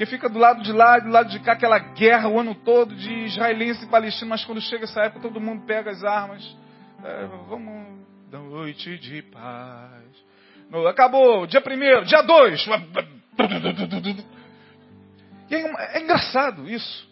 Porque 0.00 0.12
fica 0.12 0.30
do 0.30 0.38
lado 0.38 0.62
de 0.62 0.72
lá 0.72 0.96
e 0.96 1.02
do 1.02 1.10
lado 1.10 1.28
de 1.28 1.38
cá 1.40 1.52
aquela 1.52 1.78
guerra 1.78 2.26
o 2.26 2.40
ano 2.40 2.54
todo 2.54 2.94
de 2.94 3.12
israelense 3.26 3.84
e 3.84 3.88
palestino, 3.88 4.30
mas 4.30 4.42
quando 4.46 4.58
chega 4.58 4.84
essa 4.84 5.02
época 5.02 5.20
todo 5.20 5.38
mundo 5.38 5.66
pega 5.66 5.90
as 5.90 6.02
armas. 6.02 6.56
É, 7.04 7.26
vamos, 7.46 7.98
noite 8.32 8.96
de 8.96 9.20
paz. 9.24 10.02
Acabou, 10.88 11.46
dia 11.46 11.60
primeiro, 11.60 12.06
dia 12.06 12.22
dois. 12.22 12.66
E 15.50 15.54
é, 15.54 15.98
é 15.98 16.02
engraçado 16.02 16.66
isso. 16.66 17.06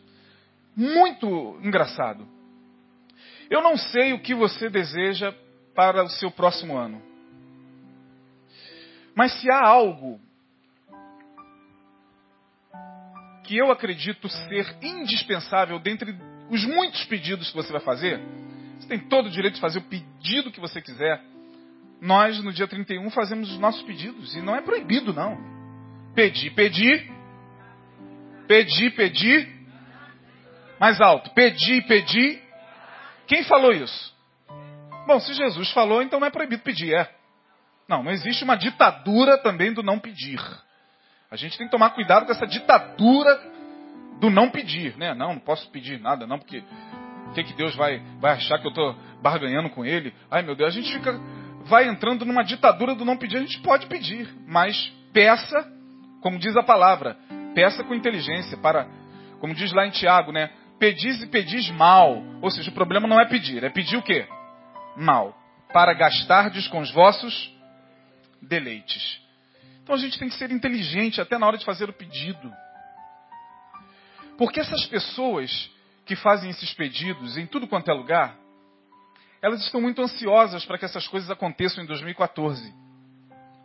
Muito 0.74 1.60
engraçado. 1.62 2.26
Eu 3.50 3.60
não 3.60 3.76
sei 3.76 4.14
o 4.14 4.22
que 4.22 4.34
você 4.34 4.70
deseja 4.70 5.34
para 5.74 6.02
o 6.04 6.08
seu 6.08 6.30
próximo 6.30 6.74
ano. 6.74 7.02
Mas 9.14 9.38
se 9.42 9.50
há 9.50 9.60
algo 9.62 10.18
que 13.48 13.56
eu 13.56 13.72
acredito 13.72 14.28
ser 14.28 14.76
indispensável 14.82 15.78
dentre 15.78 16.14
os 16.50 16.66
muitos 16.66 17.02
pedidos 17.06 17.48
que 17.48 17.56
você 17.56 17.72
vai 17.72 17.80
fazer, 17.80 18.20
você 18.78 18.86
tem 18.86 18.98
todo 18.98 19.26
o 19.26 19.30
direito 19.30 19.54
de 19.54 19.60
fazer 19.60 19.78
o 19.78 19.82
pedido 19.82 20.52
que 20.52 20.60
você 20.60 20.82
quiser. 20.82 21.18
Nós, 21.98 22.44
no 22.44 22.52
dia 22.52 22.68
31, 22.68 23.08
fazemos 23.10 23.50
os 23.50 23.58
nossos 23.58 23.82
pedidos. 23.82 24.36
E 24.36 24.42
não 24.42 24.54
é 24.54 24.60
proibido, 24.60 25.14
não. 25.14 25.38
Pedir, 26.14 26.50
pedir. 26.50 27.10
Pedir, 28.46 28.90
pedir. 28.94 29.48
Mais 30.78 31.00
alto. 31.00 31.30
Pedir, 31.30 31.86
pedir. 31.86 32.42
Quem 33.26 33.42
falou 33.44 33.72
isso? 33.72 34.14
Bom, 35.06 35.18
se 35.20 35.32
Jesus 35.32 35.70
falou, 35.72 36.02
então 36.02 36.20
não 36.20 36.26
é 36.26 36.30
proibido 36.30 36.62
pedir, 36.62 36.94
é. 36.94 37.10
Não, 37.88 38.02
não 38.02 38.12
existe 38.12 38.44
uma 38.44 38.56
ditadura 38.56 39.38
também 39.38 39.72
do 39.72 39.82
não 39.82 39.98
pedir. 39.98 40.38
A 41.30 41.36
gente 41.36 41.58
tem 41.58 41.66
que 41.66 41.70
tomar 41.70 41.90
cuidado 41.90 42.24
com 42.24 42.32
essa 42.32 42.46
ditadura 42.46 43.38
do 44.18 44.30
não 44.30 44.50
pedir, 44.50 44.96
né? 44.96 45.14
Não, 45.14 45.34
não 45.34 45.40
posso 45.40 45.70
pedir 45.70 46.00
nada, 46.00 46.26
não, 46.26 46.38
porque 46.38 46.62
o 47.28 47.32
que, 47.34 47.44
que 47.44 47.52
Deus 47.52 47.74
vai, 47.76 48.02
vai 48.18 48.32
achar 48.32 48.58
que 48.58 48.66
eu 48.66 48.70
estou 48.70 48.96
barganhando 49.22 49.68
com 49.70 49.84
Ele? 49.84 50.14
Ai, 50.30 50.42
meu 50.42 50.56
Deus, 50.56 50.74
a 50.74 50.80
gente 50.80 50.92
fica, 50.92 51.12
vai 51.66 51.86
entrando 51.86 52.24
numa 52.24 52.42
ditadura 52.42 52.94
do 52.94 53.04
não 53.04 53.16
pedir. 53.16 53.36
A 53.36 53.42
gente 53.42 53.60
pode 53.60 53.86
pedir, 53.86 54.28
mas 54.46 54.90
peça, 55.12 55.70
como 56.22 56.38
diz 56.38 56.56
a 56.56 56.62
palavra, 56.62 57.16
peça 57.54 57.84
com 57.84 57.94
inteligência, 57.94 58.56
para, 58.56 58.86
como 59.38 59.54
diz 59.54 59.72
lá 59.72 59.86
em 59.86 59.90
Tiago, 59.90 60.32
né? 60.32 60.50
Pedis 60.78 61.22
e 61.22 61.26
pedis 61.26 61.70
mal. 61.70 62.22
Ou 62.40 62.50
seja, 62.50 62.70
o 62.70 62.74
problema 62.74 63.06
não 63.06 63.20
é 63.20 63.26
pedir, 63.26 63.62
é 63.62 63.68
pedir 63.68 63.98
o 63.98 64.02
quê? 64.02 64.26
Mal. 64.96 65.36
Para 65.72 65.92
gastardes 65.92 66.66
com 66.68 66.80
os 66.80 66.90
vossos 66.90 67.52
deleites. 68.40 69.27
Então 69.88 69.96
a 69.96 70.00
gente 70.00 70.18
tem 70.18 70.28
que 70.28 70.34
ser 70.34 70.50
inteligente 70.50 71.18
até 71.18 71.38
na 71.38 71.46
hora 71.46 71.56
de 71.56 71.64
fazer 71.64 71.88
o 71.88 71.94
pedido. 71.94 72.52
Porque 74.36 74.60
essas 74.60 74.84
pessoas 74.84 75.70
que 76.04 76.14
fazem 76.14 76.50
esses 76.50 76.74
pedidos 76.74 77.38
em 77.38 77.46
tudo 77.46 77.66
quanto 77.66 77.90
é 77.90 77.94
lugar, 77.94 78.36
elas 79.40 79.62
estão 79.62 79.80
muito 79.80 80.02
ansiosas 80.02 80.62
para 80.66 80.76
que 80.76 80.84
essas 80.84 81.08
coisas 81.08 81.30
aconteçam 81.30 81.82
em 81.82 81.86
2014. 81.86 82.70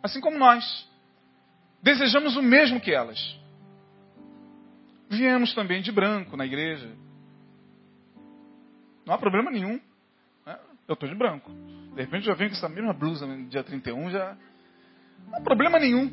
Assim 0.02 0.18
como 0.18 0.38
nós. 0.38 0.88
Desejamos 1.82 2.38
o 2.38 2.42
mesmo 2.42 2.80
que 2.80 2.90
elas. 2.90 3.38
Viemos 5.10 5.52
também 5.52 5.82
de 5.82 5.92
branco 5.92 6.38
na 6.38 6.46
igreja. 6.46 6.90
Não 9.04 9.12
há 9.12 9.18
problema 9.18 9.50
nenhum. 9.50 9.78
Né? 10.46 10.58
Eu 10.88 10.94
estou 10.94 11.06
de 11.06 11.14
branco. 11.14 11.50
De 11.94 12.00
repente 12.00 12.24
já 12.24 12.32
venho 12.32 12.48
com 12.48 12.56
essa 12.56 12.68
mesma 12.70 12.94
blusa 12.94 13.26
no 13.26 13.46
dia 13.46 13.62
31, 13.62 14.08
já 14.08 14.34
não 15.26 15.38
há 15.38 15.40
problema 15.40 15.78
nenhum. 15.78 16.10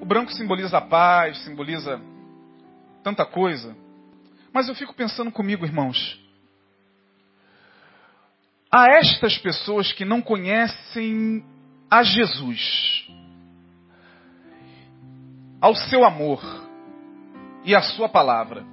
O 0.00 0.04
branco 0.04 0.32
simboliza 0.32 0.78
a 0.78 0.80
paz, 0.80 1.38
simboliza 1.44 2.00
tanta 3.02 3.24
coisa. 3.24 3.76
Mas 4.52 4.68
eu 4.68 4.74
fico 4.74 4.94
pensando 4.94 5.30
comigo, 5.30 5.64
irmãos. 5.64 6.20
A 8.70 8.88
estas 8.88 9.38
pessoas 9.38 9.92
que 9.92 10.04
não 10.04 10.20
conhecem 10.20 11.44
a 11.90 12.02
Jesus, 12.02 13.06
ao 15.60 15.74
seu 15.74 16.04
amor 16.04 16.42
e 17.64 17.74
à 17.74 17.82
sua 17.82 18.08
palavra, 18.08 18.64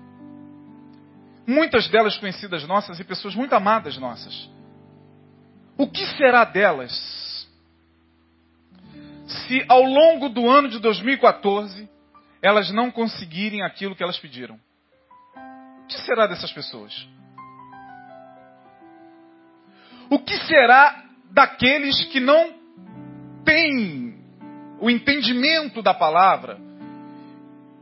muitas 1.46 1.90
delas 1.90 2.18
conhecidas 2.18 2.66
nossas 2.66 3.00
e 3.00 3.04
pessoas 3.04 3.36
muito 3.36 3.54
amadas 3.54 3.98
nossas, 3.98 4.50
o 5.78 5.88
que 5.88 6.06
será 6.16 6.46
delas 6.46 7.29
se 9.30 9.64
ao 9.68 9.84
longo 9.84 10.30
do 10.30 10.50
ano 10.50 10.70
de 10.70 10.80
2014 10.80 11.88
elas 12.42 12.72
não 12.72 12.90
conseguirem 12.90 13.62
aquilo 13.62 13.96
que 13.96 14.04
elas 14.04 14.18
pediram? 14.18 14.60
O 15.84 15.88
que 15.88 16.00
será 16.02 16.26
dessas 16.26 16.52
pessoas? 16.52 17.08
O 20.10 20.20
que 20.20 20.36
será 20.46 21.04
daqueles 21.32 22.06
que 22.06 22.20
não 22.20 22.54
têm 23.46 24.18
o 24.80 24.90
entendimento 24.90 25.82
da 25.82 25.94
palavra 25.94 26.60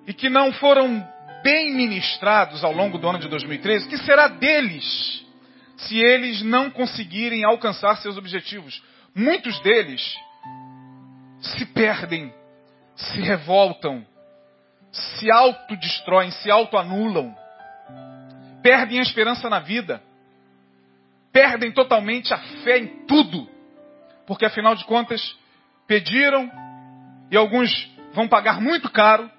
e 0.05 0.13
que 0.13 0.29
não 0.29 0.51
foram 0.51 1.07
bem 1.43 1.73
ministrados 1.73 2.63
ao 2.63 2.73
longo 2.73 2.97
do 2.97 3.07
ano 3.07 3.19
de 3.19 3.29
2013? 3.29 3.85
O 3.85 3.89
que 3.89 3.97
será 3.99 4.27
deles 4.27 5.25
se 5.77 5.97
eles 5.97 6.41
não 6.41 6.69
conseguirem 6.69 7.45
alcançar 7.45 7.95
seus 7.97 8.17
objetivos? 8.17 8.83
Muitos 9.15 9.59
deles 9.61 10.17
se 11.47 11.65
perdem, 11.65 12.33
se 12.95 13.21
revoltam, 13.21 14.05
se 14.91 15.31
autodestroem, 15.31 16.31
se 16.31 16.49
autoanulam, 16.49 17.35
perdem 18.61 18.99
a 18.99 19.03
esperança 19.03 19.49
na 19.49 19.59
vida, 19.59 20.01
perdem 21.31 21.71
totalmente 21.71 22.33
a 22.33 22.37
fé 22.63 22.79
em 22.79 23.05
tudo, 23.05 23.47
porque 24.25 24.45
afinal 24.45 24.75
de 24.75 24.85
contas 24.85 25.37
pediram 25.85 26.51
e 27.29 27.37
alguns 27.37 27.89
vão 28.13 28.27
pagar 28.27 28.59
muito 28.59 28.89
caro. 28.89 29.29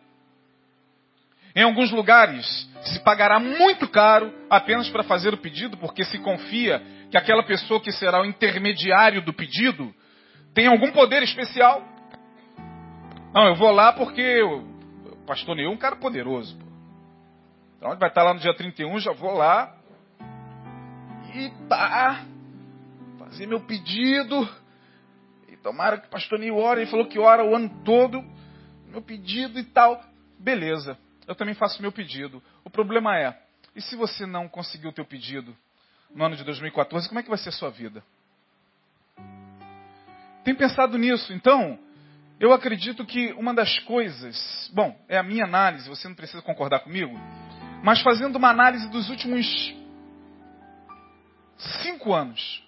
Em 1.55 1.63
alguns 1.63 1.91
lugares 1.91 2.69
se 2.83 3.01
pagará 3.01 3.41
muito 3.41 3.89
caro 3.89 4.33
apenas 4.49 4.89
para 4.89 5.03
fazer 5.03 5.35
o 5.35 5.39
pedido, 5.39 5.77
porque 5.77 6.05
se 6.05 6.19
confia 6.19 6.81
que 7.11 7.17
aquela 7.17 7.43
pessoa 7.43 7.81
que 7.81 7.91
será 7.91 8.21
o 8.21 8.25
intermediário 8.25 9.21
do 9.23 9.33
pedido 9.33 9.93
tem 10.55 10.67
algum 10.67 10.93
poder 10.93 11.23
especial? 11.23 11.98
Não, 13.33 13.47
eu 13.47 13.55
vou 13.55 13.71
lá 13.71 13.93
porque 13.93 14.43
o 14.43 14.65
pastor 15.27 15.55
Neil 15.55 15.71
é 15.71 15.73
um 15.73 15.77
cara 15.77 15.97
poderoso. 15.97 16.57
Pô. 16.57 16.67
Então 17.77 17.91
ele 17.91 18.01
vai 18.01 18.09
estar 18.09 18.23
lá 18.23 18.35
no 18.35 18.41
dia 18.41 18.55
31, 18.55 18.99
já 18.99 19.13
vou 19.13 19.33
lá 19.33 19.77
e 21.35 21.51
tá 21.69 22.25
fazer 23.19 23.47
meu 23.47 23.61
pedido. 23.61 24.49
E 25.49 25.57
tomara 25.59 25.99
que 25.99 26.07
o 26.07 26.11
pastor 26.11 26.39
Neil 26.39 26.57
ore. 26.57 26.83
Ele 26.83 26.91
falou 26.91 27.07
que 27.07 27.19
ora 27.19 27.45
o 27.45 27.55
ano 27.55 27.71
todo. 27.85 28.25
Meu 28.87 29.03
pedido 29.03 29.59
e 29.59 29.65
tal. 29.65 30.03
Beleza, 30.39 30.99
eu 31.27 31.35
também 31.35 31.55
faço 31.55 31.83
meu 31.83 31.93
pedido. 31.93 32.43
O 32.65 32.71
problema 32.71 33.17
é, 33.19 33.39
e 33.75 33.83
se 33.83 33.95
você 33.95 34.25
não 34.25 34.49
conseguiu 34.49 34.91
o 34.91 34.93
teu 34.93 35.05
pedido 35.05 35.55
no 36.15 36.25
ano 36.25 36.37
de 36.37 36.45
2014, 36.45 37.09
como 37.09 37.21
é 37.21 37.23
que 37.23 37.29
vai 37.29 37.39
ser 37.39 37.51
a 37.51 37.53
sua 37.53 37.71
vida? 37.71 38.03
Tem 40.45 40.55
pensado 40.55 40.97
nisso? 40.97 41.33
Então, 41.33 41.79
eu 42.41 42.53
acredito 42.53 43.05
que 43.05 43.33
uma 43.33 43.53
das 43.53 43.79
coisas, 43.81 44.71
bom, 44.73 44.97
é 45.09 45.19
a 45.19 45.23
minha 45.23 45.45
análise, 45.45 45.89
você 45.89 46.07
não 46.07 46.15
precisa 46.15 46.41
concordar 46.43 46.81
comigo, 46.81 47.19
mas 47.83 48.01
fazendo 48.01 48.37
uma 48.37 48.51
análise 48.51 48.89
dos 48.91 49.11
últimos 49.11 49.47
cinco 51.83 52.15
anos, 52.15 52.63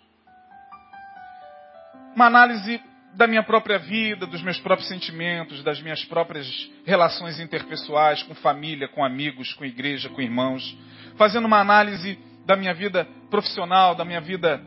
uma 2.15 2.27
análise 2.27 2.81
da 3.15 3.27
minha 3.27 3.43
própria 3.43 3.79
vida, 3.79 4.27
dos 4.27 4.43
meus 4.43 4.59
próprios 4.59 4.89
sentimentos, 4.89 5.63
das 5.63 5.81
minhas 5.81 6.05
próprias 6.05 6.47
relações 6.85 7.39
interpessoais 7.39 8.23
com 8.25 8.35
família, 8.35 8.89
com 8.89 9.05
amigos, 9.05 9.53
com 9.55 9.65
igreja, 9.65 10.09
com 10.09 10.21
irmãos, 10.21 10.77
fazendo 11.17 11.45
uma 11.47 11.61
análise 11.61 12.19
da 12.45 12.57
minha 12.57 12.75
vida 12.75 13.07
profissional, 13.31 13.95
da 13.95 14.05
minha 14.05 14.21
vida 14.21 14.61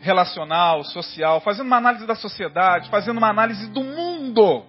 relacional, 0.00 0.82
social, 0.84 1.40
fazendo 1.40 1.66
uma 1.66 1.76
análise 1.76 2.06
da 2.06 2.14
sociedade, 2.14 2.88
fazendo 2.88 3.18
uma 3.18 3.28
análise 3.28 3.68
do 3.70 3.82
mundo 3.82 4.64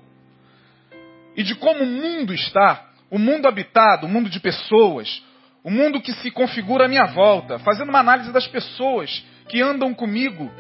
e 1.36 1.44
de 1.44 1.56
como 1.56 1.84
o 1.84 1.88
mundo 1.88 2.34
está, 2.34 2.90
o 3.10 3.18
mundo 3.18 3.48
habitado, 3.48 4.06
o 4.06 4.10
mundo 4.10 4.30
de 4.30 4.40
pessoas, 4.40 5.24
o 5.64 5.70
mundo 5.70 6.02
que 6.02 6.14
se 6.14 6.32
configura 6.32 6.86
à 6.86 6.88
minha 6.88 7.06
volta, 7.06 7.60
fazendo 7.60 7.90
uma 7.90 8.00
análise 8.00 8.32
das 8.32 8.48
pessoas 8.48 9.24
que 9.48 9.62
andam 9.62 9.94
comigo 9.94 10.52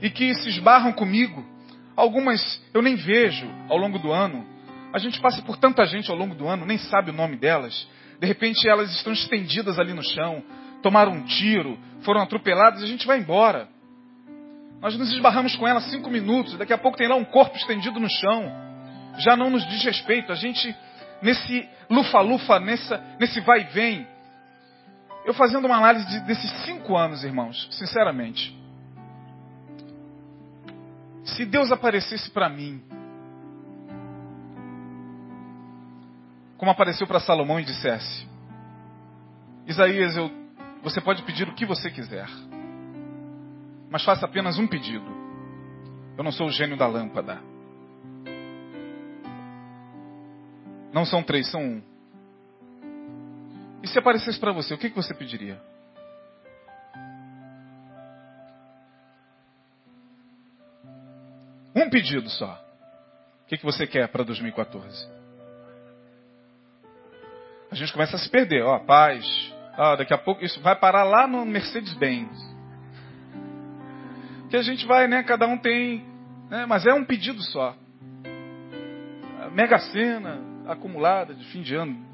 e 0.00 0.10
que 0.10 0.34
se 0.34 0.48
esbarram 0.48 0.92
comigo. 0.92 1.44
Algumas 1.96 2.62
eu 2.72 2.82
nem 2.82 2.94
vejo 2.94 3.48
ao 3.68 3.76
longo 3.76 3.98
do 3.98 4.12
ano. 4.12 4.46
A 4.92 4.98
gente 4.98 5.20
passa 5.20 5.42
por 5.42 5.56
tanta 5.56 5.84
gente 5.86 6.10
ao 6.10 6.16
longo 6.16 6.34
do 6.34 6.46
ano, 6.46 6.66
nem 6.66 6.78
sabe 6.78 7.10
o 7.10 7.14
nome 7.14 7.36
delas. 7.36 7.88
De 8.20 8.26
repente 8.26 8.68
elas 8.68 8.90
estão 8.94 9.12
estendidas 9.12 9.78
ali 9.78 9.92
no 9.92 10.02
chão, 10.02 10.42
tomaram 10.82 11.12
um 11.12 11.24
tiro, 11.24 11.78
foram 12.02 12.20
atropeladas 12.20 12.80
e 12.80 12.84
a 12.84 12.88
gente 12.88 13.06
vai 13.06 13.18
embora. 13.18 13.68
Nós 14.84 14.98
nos 14.98 15.10
esbarramos 15.10 15.56
com 15.56 15.66
elas 15.66 15.84
cinco 15.84 16.10
minutos, 16.10 16.58
daqui 16.58 16.70
a 16.70 16.76
pouco 16.76 16.98
tem 16.98 17.08
lá 17.08 17.16
um 17.16 17.24
corpo 17.24 17.56
estendido 17.56 17.98
no 17.98 18.06
chão. 18.06 18.52
Já 19.16 19.34
não 19.34 19.48
nos 19.48 19.66
diz 19.66 19.82
respeito. 19.82 20.30
A 20.30 20.34
gente, 20.34 20.76
nesse 21.22 21.66
lufa-lufa, 21.88 22.60
nesse 22.60 23.40
vai 23.40 23.62
e 23.62 23.64
vem. 23.64 24.06
Eu 25.24 25.32
fazendo 25.32 25.64
uma 25.64 25.78
análise 25.78 26.06
de, 26.06 26.20
desses 26.26 26.50
cinco 26.66 26.98
anos, 26.98 27.24
irmãos, 27.24 27.66
sinceramente. 27.70 28.54
Se 31.24 31.46
Deus 31.46 31.72
aparecesse 31.72 32.30
para 32.30 32.50
mim, 32.50 32.84
como 36.58 36.70
apareceu 36.70 37.06
para 37.06 37.20
Salomão 37.20 37.58
e 37.58 37.64
dissesse: 37.64 38.28
Isaías, 39.66 40.14
eu, 40.14 40.30
você 40.82 41.00
pode 41.00 41.22
pedir 41.22 41.48
o 41.48 41.54
que 41.54 41.64
você 41.64 41.90
quiser, 41.90 42.28
mas 43.94 44.02
faça 44.02 44.26
apenas 44.26 44.58
um 44.58 44.66
pedido. 44.66 45.06
Eu 46.18 46.24
não 46.24 46.32
sou 46.32 46.48
o 46.48 46.50
gênio 46.50 46.76
da 46.76 46.84
lâmpada. 46.84 47.40
Não 50.92 51.04
são 51.04 51.22
três, 51.22 51.48
são 51.48 51.60
um. 51.62 51.82
E 53.84 53.86
se 53.86 53.96
aparecesse 53.96 54.40
para 54.40 54.50
você, 54.50 54.74
o 54.74 54.78
que, 54.78 54.90
que 54.90 54.96
você 54.96 55.14
pediria? 55.14 55.62
Um 61.72 61.88
pedido 61.88 62.28
só. 62.30 62.52
O 63.44 63.46
que, 63.46 63.58
que 63.58 63.64
você 63.64 63.86
quer 63.86 64.08
para 64.08 64.24
2014? 64.24 65.08
A 67.70 67.76
gente 67.76 67.92
começa 67.92 68.16
a 68.16 68.18
se 68.18 68.28
perder. 68.28 68.64
Ó, 68.64 68.76
paz. 68.80 69.24
Ah, 69.78 69.94
daqui 69.94 70.12
a 70.12 70.18
pouco 70.18 70.44
isso 70.44 70.60
vai 70.62 70.74
parar 70.74 71.04
lá 71.04 71.28
no 71.28 71.46
Mercedes-Benz. 71.46 72.53
Que 74.50 74.56
a 74.56 74.62
gente 74.62 74.86
vai, 74.86 75.08
né? 75.08 75.22
Cada 75.22 75.46
um 75.46 75.58
tem. 75.58 76.04
Né, 76.50 76.66
mas 76.66 76.86
é 76.86 76.92
um 76.92 77.04
pedido 77.04 77.42
só. 77.42 77.76
Mega 79.52 79.78
cena 79.78 80.40
acumulada 80.66 81.34
de 81.34 81.44
fim 81.46 81.62
de 81.62 81.74
ano. 81.74 82.04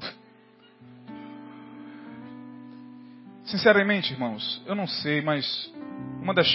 Sinceramente, 3.43 4.13
irmãos, 4.13 4.61
eu 4.65 4.75
não 4.75 4.87
sei, 4.87 5.21
mas 5.21 5.73
uma 6.21 6.33
das 6.33 6.47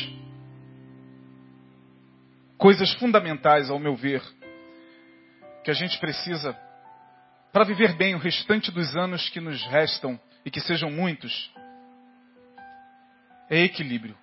coisas 2.56 2.92
fundamentais, 2.94 3.68
ao 3.70 3.78
meu 3.78 3.94
ver, 3.94 4.22
que 5.62 5.70
a 5.70 5.74
gente 5.74 5.98
precisa 5.98 6.56
para 7.52 7.64
viver 7.64 7.94
bem 7.96 8.14
o 8.14 8.18
restante 8.18 8.70
dos 8.70 8.96
anos 8.96 9.28
que 9.28 9.40
nos 9.40 9.62
restam 9.66 10.18
e 10.44 10.50
que 10.50 10.60
sejam 10.60 10.90
muitos, 10.90 11.52
é 13.50 13.62
equilíbrio. 13.62 14.16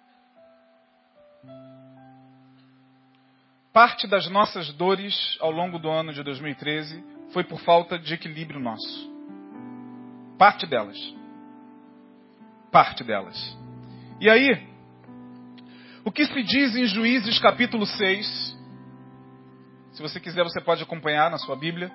Parte 3.74 4.06
das 4.06 4.30
nossas 4.30 4.72
dores 4.74 5.36
ao 5.40 5.50
longo 5.50 5.80
do 5.80 5.90
ano 5.90 6.14
de 6.14 6.22
2013 6.22 7.04
foi 7.34 7.44
por 7.44 7.60
falta 7.62 7.98
de 7.98 8.14
equilíbrio 8.14 8.60
nosso. 8.60 9.12
Parte 10.38 10.68
delas. 10.68 10.96
Parte 12.72 13.04
delas. 13.04 13.58
E 14.22 14.30
aí, 14.30 14.68
o 16.06 16.12
que 16.12 16.24
se 16.24 16.44
diz 16.44 16.76
em 16.76 16.86
Juízes 16.86 17.40
capítulo 17.40 17.88
6, 17.88 18.56
se 19.94 20.02
você 20.04 20.20
quiser 20.20 20.44
você 20.44 20.62
pode 20.62 20.84
acompanhar 20.84 21.32
na 21.32 21.40
sua 21.40 21.56
Bíblia, 21.56 21.92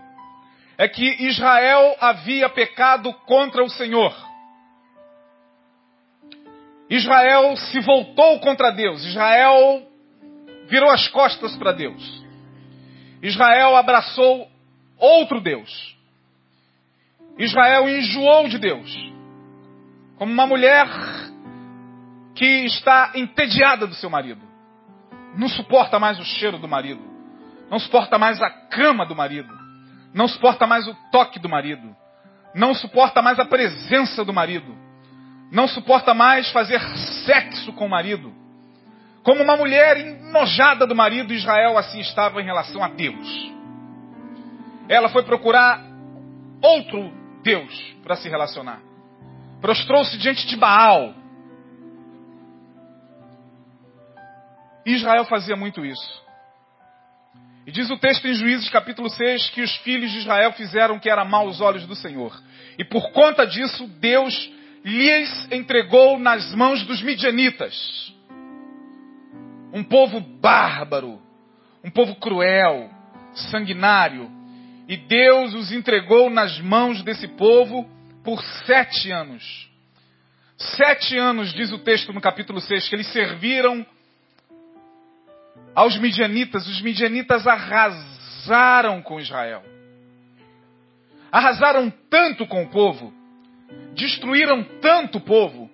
é 0.77 0.89
que 0.89 1.05
Israel 1.29 1.97
havia 2.01 2.49
pecado 2.49 3.15
contra 3.25 3.63
o 3.63 3.71
Senhor. 3.71 4.13
Israel 6.91 7.57
se 7.57 7.79
voltou 7.79 8.41
contra 8.41 8.73
Deus. 8.73 9.05
Israel 9.05 9.88
virou 10.69 10.91
as 10.91 11.09
costas 11.09 11.57
para 11.57 11.73
Deus. 11.73 12.25
Israel 13.23 13.77
abraçou 13.77 14.49
outro 14.97 15.41
Deus. 15.41 15.97
Israel 17.39 17.89
enjoou 17.89 18.49
de 18.49 18.59
Deus. 18.59 19.13
Como 20.17 20.33
uma 20.33 20.47
mulher 20.47 20.87
que 22.35 22.67
está 22.67 23.13
entediada 23.15 23.87
do 23.87 23.95
seu 23.95 24.11
marido. 24.11 24.43
Não 25.37 25.49
suporta 25.49 25.99
mais 25.99 26.19
o 26.19 26.25
cheiro 26.25 26.59
do 26.59 26.69
marido. 26.69 27.03
Não 27.71 27.79
suporta 27.79 28.19
mais 28.19 28.41
a 28.41 28.51
cama 28.51 29.05
do 29.07 29.15
marido. 29.15 29.53
Não 30.15 30.27
suporta 30.27 30.67
mais 30.67 30.87
o 30.87 30.95
toque 31.13 31.39
do 31.39 31.49
marido. 31.49 31.97
Não 32.55 32.75
suporta 32.75 33.21
mais 33.23 33.39
a 33.39 33.45
presença 33.45 34.25
do 34.25 34.33
marido. 34.33 34.77
Não 35.51 35.69
suporta 35.69 36.15
mais 36.15 36.51
fazer 36.51 36.81
sexo 37.25 37.73
com 37.73 37.87
o 37.87 37.91
marido. 37.91 38.33
Como 39.23 39.43
uma 39.43 39.57
mulher 39.57 39.97
enojada 39.99 40.87
do 40.87 40.95
marido, 40.95 41.35
Israel 41.35 41.77
assim 41.77 42.01
estava 42.01 42.41
em 42.41 42.45
relação 42.45 42.83
a 42.83 42.89
Deus. 42.89 43.53
Ela 44.89 45.09
foi 45.09 45.23
procurar 45.23 45.85
outro 46.63 47.13
Deus 47.43 47.95
para 48.03 48.17
se 48.17 48.29
relacionar. 48.29 48.81
Prostrou-se 49.61 50.17
diante 50.19 50.47
de 50.47 50.57
Baal, 50.57 51.15
Israel 54.95 55.25
fazia 55.27 55.57
muito 55.57 55.85
isso. 55.85 56.29
E 57.67 57.71
diz 57.71 57.91
o 57.91 57.99
texto 57.99 58.27
em 58.27 58.33
Juízes 58.33 58.71
capítulo 58.71 59.11
6 59.11 59.51
que 59.51 59.61
os 59.61 59.77
filhos 59.79 60.11
de 60.11 60.19
Israel 60.19 60.53
fizeram 60.53 60.97
o 60.97 61.01
que 61.01 61.11
era 61.11 61.25
mal 61.25 61.47
aos 61.47 61.61
olhos 61.61 61.87
do 61.87 61.95
Senhor. 61.95 62.35
E 62.79 62.85
por 62.85 63.13
conta 63.13 63.47
disso, 63.47 63.87
Deus 64.01 64.51
lhes 64.83 65.53
entregou 65.53 66.19
nas 66.19 66.55
mãos 66.55 66.83
dos 66.85 67.03
midianitas. 67.03 68.08
Um 69.73 69.85
povo 69.85 70.21
bárbaro, 70.21 71.21
um 71.85 71.91
povo 71.91 72.17
cruel, 72.17 72.91
sanguinário. 73.35 74.31
E 74.89 74.97
Deus 74.97 75.55
os 75.55 75.73
entregou 75.73 76.31
nas 76.31 76.59
mãos 76.61 77.03
desse 77.03 77.29
povo 77.29 77.89
por 78.25 78.43
sete 78.67 79.11
anos. 79.11 79.69
Sete 80.57 81.17
anos, 81.17 81.53
diz 81.53 81.71
o 81.71 81.79
texto 81.79 82.13
no 82.13 82.21
capítulo 82.21 82.61
6, 82.61 82.89
que 82.89 82.97
eles 82.97 83.13
serviram 83.13 83.87
aos 85.75 85.97
midianitas. 85.99 86.67
Os 86.67 86.81
midianitas 86.81 87.47
arrasaram 87.47 89.01
com 89.03 89.21
Israel. 89.21 89.63
Arrasaram 91.31 91.91
tanto 92.11 92.47
com 92.47 92.65
o 92.65 92.69
povo, 92.69 93.13
destruíram 93.95 94.65
tanto 94.81 95.19
o 95.19 95.21
povo, 95.21 95.71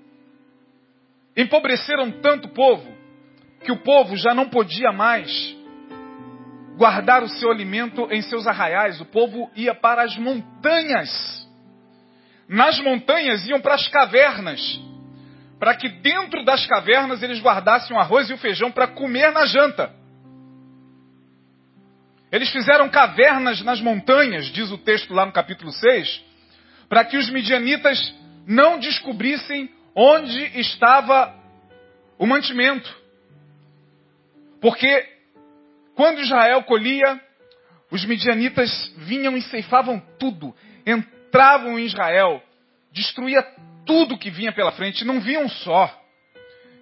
empobreceram 1.37 2.11
tanto 2.11 2.49
o 2.49 2.51
povo, 2.51 2.94
que 3.65 3.73
o 3.73 3.83
povo 3.83 4.17
já 4.17 4.35
não 4.35 4.49
podia 4.49 4.93
mais 4.93 5.57
guardar 6.77 7.23
o 7.23 7.29
seu 7.29 7.51
alimento 7.51 8.07
em 8.11 8.23
seus 8.23 8.47
arraiais. 8.47 9.01
O 9.01 9.05
povo 9.07 9.51
ia 9.57 9.75
para 9.75 10.03
as 10.03 10.17
montanhas. 10.17 11.11
Nas 12.49 12.79
montanhas 12.81 13.47
iam 13.49 13.61
para 13.61 13.75
as 13.75 13.89
cavernas 13.89 14.61
para 15.65 15.75
que 15.75 15.89
dentro 15.89 16.45
das 16.45 16.67
cavernas 16.67 17.23
eles 17.23 17.41
guardassem 17.41 17.97
o 17.97 17.99
arroz 17.99 18.29
e 18.29 18.35
o 18.35 18.37
feijão 18.37 18.71
para 18.71 18.87
comer 18.87 19.33
na 19.33 19.47
janta. 19.47 19.91
Eles 22.31 22.51
fizeram 22.51 22.89
cavernas 22.91 23.63
nas 23.63 23.81
montanhas, 23.81 24.47
diz 24.47 24.71
o 24.71 24.77
texto 24.77 25.15
lá 25.15 25.25
no 25.25 25.33
capítulo 25.33 25.73
6, 25.73 26.23
para 26.87 27.03
que 27.05 27.17
os 27.17 27.31
midianitas 27.31 28.15
não 28.47 28.79
descobrissem 28.79 29.71
onde 29.95 30.61
estava 30.61 31.35
o 32.19 32.27
mantimento. 32.27 32.95
Porque 34.65 35.07
quando 35.95 36.23
Israel 36.23 36.63
colhia, 36.63 37.21
os 37.91 38.03
midianitas 38.07 38.91
vinham 38.97 39.37
e 39.37 39.43
ceifavam 39.43 40.03
tudo, 40.19 40.57
entravam 40.87 41.79
em 41.79 41.85
Israel, 41.85 42.43
destruía 42.91 43.43
tudo 43.85 44.17
que 44.17 44.31
vinha 44.31 44.53
pela 44.53 44.73
frente, 44.73 45.05
não 45.05 45.21
viam 45.21 45.47
só. 45.51 45.95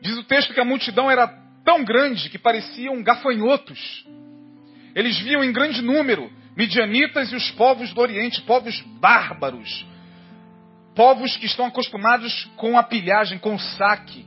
Diz 0.00 0.16
o 0.16 0.22
texto 0.22 0.54
que 0.54 0.60
a 0.60 0.64
multidão 0.64 1.10
era 1.10 1.26
tão 1.64 1.82
grande 1.82 2.30
que 2.30 2.38
pareciam 2.38 3.02
gafanhotos. 3.02 4.06
Eles 4.94 5.18
viam 5.18 5.42
em 5.42 5.52
grande 5.52 5.82
número 5.82 6.30
midianitas 6.56 7.32
e 7.32 7.34
os 7.34 7.50
povos 7.50 7.92
do 7.92 8.00
Oriente, 8.00 8.42
povos 8.42 8.80
bárbaros, 9.00 9.84
povos 10.94 11.36
que 11.36 11.46
estão 11.46 11.66
acostumados 11.66 12.48
com 12.54 12.78
a 12.78 12.84
pilhagem, 12.84 13.40
com 13.40 13.56
o 13.56 13.58
saque. 13.58 14.24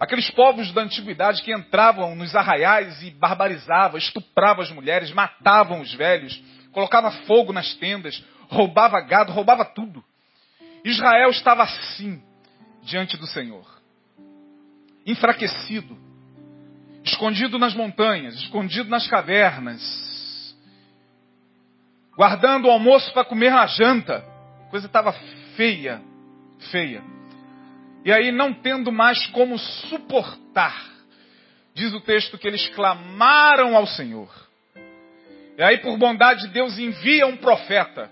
Aqueles 0.00 0.30
povos 0.30 0.72
da 0.72 0.80
antiguidade 0.80 1.42
que 1.42 1.52
entravam 1.52 2.16
nos 2.16 2.34
arraiais 2.34 3.02
e 3.02 3.10
barbarizavam, 3.10 3.98
estupravam 3.98 4.62
as 4.62 4.70
mulheres, 4.70 5.12
matavam 5.12 5.82
os 5.82 5.92
velhos, 5.92 6.42
colocava 6.72 7.10
fogo 7.26 7.52
nas 7.52 7.74
tendas, 7.74 8.24
roubava 8.48 8.98
gado, 9.02 9.30
roubava 9.30 9.62
tudo. 9.62 10.02
Israel 10.82 11.28
estava 11.28 11.64
assim 11.64 12.22
diante 12.82 13.18
do 13.18 13.26
Senhor, 13.26 13.66
enfraquecido, 15.04 15.94
escondido 17.04 17.58
nas 17.58 17.74
montanhas, 17.74 18.36
escondido 18.36 18.88
nas 18.88 19.06
cavernas, 19.06 20.56
guardando 22.16 22.68
o 22.68 22.70
almoço 22.70 23.12
para 23.12 23.26
comer 23.26 23.50
na 23.50 23.66
janta. 23.66 24.24
A 24.66 24.70
coisa 24.70 24.86
estava 24.86 25.12
feia, 25.56 26.00
feia. 26.70 27.19
E 28.04 28.12
aí, 28.12 28.32
não 28.32 28.52
tendo 28.52 28.90
mais 28.90 29.26
como 29.28 29.58
suportar, 29.58 30.90
diz 31.74 31.92
o 31.92 32.00
texto 32.00 32.38
que 32.38 32.48
eles 32.48 32.68
clamaram 32.70 33.76
ao 33.76 33.86
Senhor. 33.86 34.30
E 35.58 35.62
aí, 35.62 35.78
por 35.78 35.98
bondade 35.98 36.46
de 36.46 36.48
Deus, 36.48 36.78
envia 36.78 37.26
um 37.26 37.36
profeta. 37.36 38.10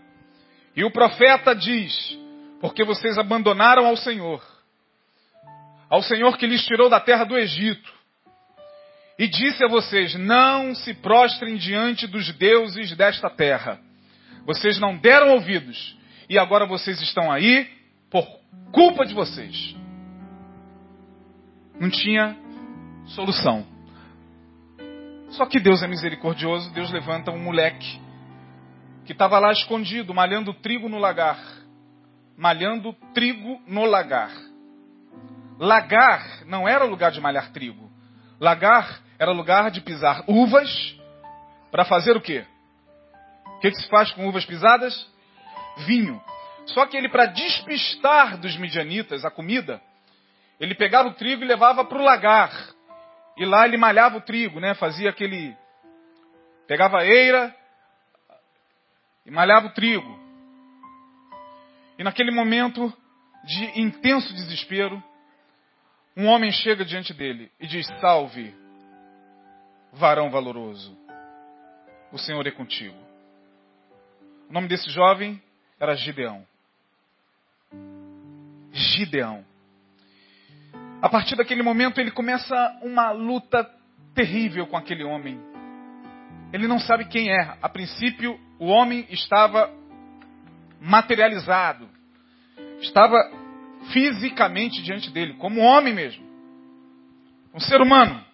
E 0.76 0.84
o 0.84 0.90
profeta 0.90 1.54
diz: 1.54 2.18
Porque 2.60 2.84
vocês 2.84 3.16
abandonaram 3.16 3.86
ao 3.86 3.96
Senhor, 3.96 4.42
ao 5.88 6.02
Senhor 6.02 6.36
que 6.36 6.46
lhes 6.46 6.64
tirou 6.66 6.90
da 6.90 7.00
terra 7.00 7.24
do 7.24 7.38
Egito, 7.38 7.90
e 9.18 9.26
disse 9.26 9.64
a 9.64 9.68
vocês: 9.68 10.14
Não 10.16 10.74
se 10.74 10.92
prostrem 10.92 11.56
diante 11.56 12.06
dos 12.06 12.30
deuses 12.34 12.94
desta 12.94 13.30
terra. 13.30 13.80
Vocês 14.44 14.78
não 14.78 14.96
deram 14.96 15.30
ouvidos, 15.30 15.96
e 16.28 16.38
agora 16.38 16.66
vocês 16.66 17.00
estão 17.00 17.32
aí 17.32 17.66
por 18.10 18.26
culpa 18.70 19.06
de 19.06 19.14
vocês. 19.14 19.77
Não 21.80 21.88
tinha 21.88 22.36
solução. 23.06 23.64
Só 25.30 25.46
que 25.46 25.60
Deus 25.60 25.82
é 25.82 25.86
misericordioso, 25.86 26.72
Deus 26.72 26.90
levanta 26.90 27.30
um 27.30 27.38
moleque 27.38 28.00
que 29.04 29.12
estava 29.12 29.38
lá 29.38 29.52
escondido, 29.52 30.12
malhando 30.12 30.52
trigo 30.52 30.88
no 30.88 30.98
lagar. 30.98 31.38
Malhando 32.36 32.94
trigo 33.14 33.60
no 33.66 33.84
lagar. 33.84 34.30
Lagar 35.58 36.44
não 36.46 36.68
era 36.68 36.84
lugar 36.84 37.10
de 37.10 37.20
malhar 37.20 37.50
trigo. 37.52 37.90
Lagar 38.40 39.00
era 39.18 39.32
lugar 39.32 39.70
de 39.70 39.80
pisar 39.80 40.24
uvas 40.26 40.96
para 41.70 41.84
fazer 41.84 42.16
o 42.16 42.20
quê? 42.20 42.44
O 43.56 43.60
que, 43.60 43.70
que 43.70 43.80
se 43.80 43.88
faz 43.88 44.10
com 44.12 44.28
uvas 44.28 44.44
pisadas? 44.44 45.06
Vinho. 45.86 46.20
Só 46.66 46.86
que 46.86 46.96
ele, 46.96 47.08
para 47.08 47.26
despistar 47.26 48.36
dos 48.38 48.56
midianitas 48.56 49.24
a 49.24 49.30
comida, 49.30 49.80
ele 50.60 50.74
pegava 50.74 51.08
o 51.08 51.14
trigo 51.14 51.42
e 51.42 51.46
levava 51.46 51.84
para 51.84 51.98
o 51.98 52.02
lagar. 52.02 52.50
E 53.36 53.44
lá 53.44 53.64
ele 53.64 53.76
malhava 53.76 54.16
o 54.16 54.20
trigo, 54.20 54.58
né? 54.58 54.74
Fazia 54.74 55.10
aquele. 55.10 55.56
Pegava 56.66 56.98
a 56.98 57.06
eira 57.06 57.54
e 59.24 59.30
malhava 59.30 59.66
o 59.66 59.72
trigo. 59.72 60.18
E 61.98 62.04
naquele 62.04 62.30
momento 62.30 62.92
de 63.44 63.80
intenso 63.80 64.32
desespero, 64.34 65.02
um 66.16 66.26
homem 66.26 66.50
chega 66.50 66.84
diante 66.84 67.14
dele 67.14 67.50
e 67.60 67.66
diz: 67.66 67.86
Salve, 68.00 68.54
varão 69.92 70.30
valoroso, 70.30 70.96
o 72.10 72.18
Senhor 72.18 72.44
é 72.46 72.50
contigo. 72.50 72.96
O 74.48 74.52
nome 74.52 74.66
desse 74.66 74.90
jovem 74.90 75.40
era 75.78 75.94
Gideão. 75.94 76.46
Gideão. 78.72 79.44
A 81.00 81.08
partir 81.08 81.36
daquele 81.36 81.62
momento 81.62 82.00
ele 82.00 82.10
começa 82.10 82.78
uma 82.82 83.12
luta 83.12 83.68
terrível 84.14 84.66
com 84.66 84.76
aquele 84.76 85.04
homem. 85.04 85.40
Ele 86.52 86.66
não 86.66 86.80
sabe 86.80 87.04
quem 87.04 87.30
é. 87.30 87.56
A 87.62 87.68
princípio, 87.68 88.38
o 88.58 88.66
homem 88.66 89.06
estava 89.10 89.70
materializado. 90.80 91.88
Estava 92.80 93.16
fisicamente 93.92 94.82
diante 94.82 95.10
dele, 95.10 95.34
como 95.34 95.60
homem 95.60 95.94
mesmo. 95.94 96.26
Um 97.54 97.60
ser 97.60 97.80
humano. 97.80 98.24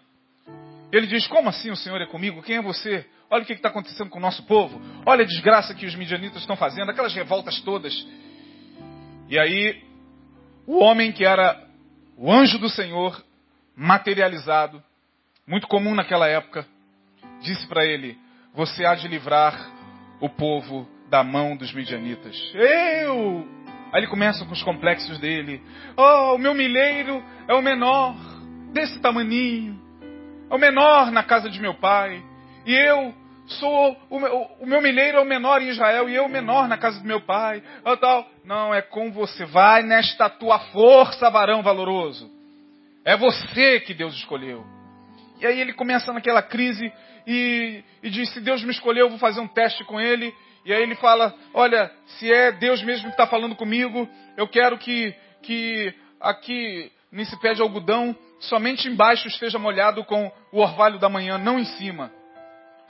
Ele 0.90 1.06
diz: 1.06 1.26
Como 1.26 1.50
assim 1.50 1.70
o 1.70 1.76
Senhor 1.76 2.00
é 2.00 2.06
comigo? 2.06 2.42
Quem 2.42 2.56
é 2.56 2.62
você? 2.62 3.04
Olha 3.28 3.42
o 3.42 3.46
que 3.46 3.52
está 3.52 3.68
acontecendo 3.68 4.08
com 4.08 4.18
o 4.18 4.22
nosso 4.22 4.42
povo. 4.44 4.80
Olha 5.04 5.22
a 5.22 5.26
desgraça 5.26 5.74
que 5.74 5.86
os 5.86 5.94
midianitas 5.94 6.40
estão 6.40 6.56
fazendo, 6.56 6.90
aquelas 6.90 7.14
revoltas 7.14 7.60
todas. 7.60 7.94
E 9.28 9.38
aí, 9.38 9.82
o 10.66 10.78
homem 10.78 11.12
que 11.12 11.24
era 11.24 11.63
o 12.16 12.32
anjo 12.32 12.58
do 12.58 12.68
Senhor, 12.68 13.22
materializado, 13.76 14.82
muito 15.46 15.66
comum 15.66 15.94
naquela 15.94 16.28
época, 16.28 16.66
disse 17.40 17.66
para 17.66 17.84
ele: 17.84 18.18
Você 18.54 18.84
há 18.84 18.94
de 18.94 19.08
livrar 19.08 19.70
o 20.20 20.28
povo 20.28 20.88
da 21.10 21.22
mão 21.22 21.56
dos 21.56 21.72
midianitas. 21.72 22.36
Eu! 22.54 23.46
Aí 23.92 24.00
ele 24.00 24.08
começa 24.08 24.44
com 24.44 24.52
os 24.52 24.62
complexos 24.62 25.18
dele. 25.18 25.62
Oh, 25.96 26.34
o 26.34 26.38
meu 26.38 26.54
milheiro 26.54 27.22
é 27.46 27.54
o 27.54 27.62
menor, 27.62 28.16
desse 28.72 28.98
tamaninho. 29.00 29.80
É 30.50 30.54
o 30.54 30.58
menor 30.58 31.12
na 31.12 31.22
casa 31.22 31.48
de 31.48 31.60
meu 31.60 31.74
pai. 31.74 32.22
E 32.66 32.72
eu 32.72 33.14
sou 33.46 33.96
o 34.10 34.18
meu, 34.18 34.50
o 34.60 34.66
meu 34.66 34.80
milheiro 34.80 35.18
é 35.18 35.20
o 35.20 35.24
menor 35.24 35.60
em 35.60 35.68
Israel 35.68 36.08
e 36.08 36.14
eu 36.14 36.24
o 36.24 36.28
menor 36.28 36.68
na 36.68 36.78
casa 36.78 37.00
do 37.00 37.06
meu 37.06 37.20
pai. 37.20 37.62
Oh, 37.84 37.96
tal. 37.96 38.26
Não, 38.44 38.74
é 38.74 38.80
com 38.80 39.12
você. 39.12 39.44
Vai 39.44 39.82
nesta 39.82 40.28
tua 40.30 40.58
força, 40.58 41.30
varão 41.30 41.62
valoroso. 41.62 42.30
É 43.04 43.16
você 43.16 43.80
que 43.80 43.92
Deus 43.92 44.14
escolheu. 44.14 44.64
E 45.40 45.46
aí 45.46 45.60
ele 45.60 45.72
começa 45.72 46.12
naquela 46.12 46.42
crise 46.42 46.90
e, 47.26 47.82
e 48.02 48.10
diz: 48.10 48.32
Se 48.32 48.40
Deus 48.40 48.62
me 48.64 48.70
escolheu, 48.70 49.06
eu 49.06 49.10
vou 49.10 49.18
fazer 49.18 49.40
um 49.40 49.48
teste 49.48 49.84
com 49.84 50.00
ele. 50.00 50.32
E 50.64 50.72
aí 50.72 50.82
ele 50.82 50.94
fala: 50.94 51.34
Olha, 51.52 51.90
se 52.06 52.32
é 52.32 52.50
Deus 52.52 52.82
mesmo 52.82 53.06
que 53.06 53.10
está 53.10 53.26
falando 53.26 53.54
comigo, 53.54 54.08
eu 54.36 54.48
quero 54.48 54.78
que, 54.78 55.14
que 55.42 55.92
aqui 56.20 56.90
nesse 57.12 57.38
pé 57.40 57.52
de 57.52 57.60
algodão 57.60 58.16
somente 58.40 58.88
embaixo 58.88 59.28
esteja 59.28 59.58
molhado 59.58 60.04
com 60.04 60.30
o 60.50 60.60
orvalho 60.60 60.98
da 60.98 61.08
manhã, 61.08 61.36
não 61.36 61.58
em 61.58 61.64
cima. 61.64 62.10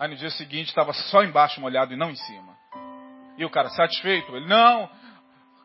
Aí 0.04 0.10
no 0.10 0.16
dia 0.16 0.28
seguinte 0.28 0.68
estava 0.68 0.92
só 0.92 1.24
embaixo 1.24 1.58
molhado 1.62 1.94
e 1.94 1.96
não 1.96 2.10
em 2.10 2.14
cima. 2.14 2.54
E 3.38 3.44
o 3.46 3.48
cara, 3.48 3.70
satisfeito? 3.70 4.36
Ele, 4.36 4.46
não, 4.46 4.86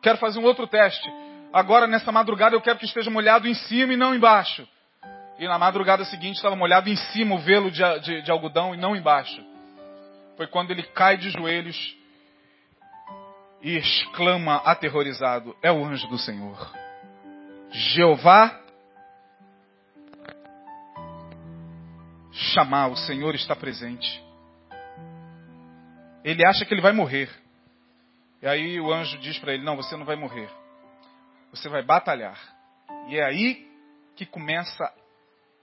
quero 0.00 0.16
fazer 0.16 0.38
um 0.38 0.44
outro 0.44 0.66
teste. 0.66 1.06
Agora 1.52 1.86
nessa 1.86 2.10
madrugada 2.10 2.56
eu 2.56 2.60
quero 2.62 2.78
que 2.78 2.86
esteja 2.86 3.10
molhado 3.10 3.46
em 3.46 3.52
cima 3.52 3.92
e 3.92 3.98
não 3.98 4.14
embaixo. 4.14 4.66
E 5.38 5.46
na 5.46 5.58
madrugada 5.58 6.06
seguinte 6.06 6.36
estava 6.36 6.56
molhado 6.56 6.88
em 6.88 6.96
cima 6.96 7.34
o 7.34 7.38
velo 7.38 7.70
de, 7.70 7.82
de, 8.00 8.22
de 8.22 8.30
algodão 8.30 8.74
e 8.74 8.78
não 8.78 8.96
embaixo. 8.96 9.44
Foi 10.38 10.46
quando 10.46 10.70
ele 10.70 10.84
cai 10.84 11.18
de 11.18 11.28
joelhos 11.28 11.94
e 13.60 13.76
exclama 13.76 14.56
aterrorizado: 14.64 15.54
É 15.62 15.70
o 15.70 15.84
anjo 15.84 16.08
do 16.08 16.16
Senhor. 16.16 16.72
Jeová 17.70 18.58
chamar, 22.32 22.88
o 22.88 22.96
Senhor 22.96 23.34
está 23.34 23.54
presente. 23.54 24.29
Ele 26.24 26.44
acha 26.46 26.64
que 26.64 26.74
ele 26.74 26.82
vai 26.82 26.92
morrer. 26.92 27.30
E 28.42 28.46
aí 28.46 28.80
o 28.80 28.92
anjo 28.92 29.18
diz 29.18 29.38
para 29.38 29.54
ele: 29.54 29.64
Não, 29.64 29.76
você 29.76 29.96
não 29.96 30.04
vai 30.04 30.16
morrer. 30.16 30.50
Você 31.50 31.68
vai 31.68 31.82
batalhar. 31.82 32.38
E 33.08 33.18
é 33.18 33.24
aí 33.24 33.68
que 34.16 34.26
começa 34.26 34.92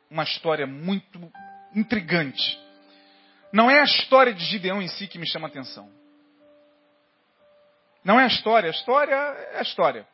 uma 0.09 0.23
história 0.23 0.65
muito 0.65 1.31
intrigante. 1.75 2.59
Não 3.51 3.69
é 3.69 3.79
a 3.79 3.83
história 3.83 4.33
de 4.33 4.43
Gideão 4.45 4.81
em 4.81 4.87
si 4.87 5.07
que 5.07 5.19
me 5.19 5.29
chama 5.29 5.47
a 5.47 5.49
atenção. 5.49 5.89
Não 8.03 8.19
é 8.19 8.23
a 8.23 8.27
história, 8.27 8.69
a 8.69 8.71
história 8.71 9.13
é 9.13 9.59
a 9.59 9.61
história. 9.61 10.07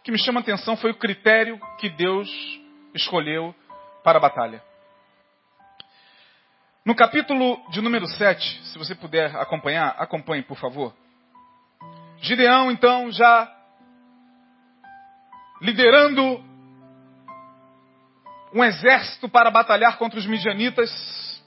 O 0.00 0.02
que 0.02 0.10
me 0.10 0.18
chama 0.18 0.40
a 0.40 0.42
atenção 0.42 0.76
foi 0.76 0.90
o 0.90 0.98
critério 0.98 1.60
que 1.78 1.88
Deus 1.88 2.28
escolheu 2.94 3.54
para 4.02 4.18
a 4.18 4.20
batalha. 4.20 4.62
No 6.86 6.94
capítulo 6.94 7.60
de 7.70 7.80
número 7.80 8.06
7, 8.06 8.62
se 8.66 8.78
você 8.78 8.94
puder 8.94 9.34
acompanhar, 9.34 9.96
acompanhe, 9.98 10.44
por 10.44 10.56
favor. 10.56 10.94
Gideão, 12.22 12.70
então, 12.70 13.10
já 13.10 13.52
liderando 15.60 16.22
um 18.54 18.62
exército 18.62 19.28
para 19.28 19.50
batalhar 19.50 19.98
contra 19.98 20.16
os 20.16 20.26
midianitas. 20.26 21.42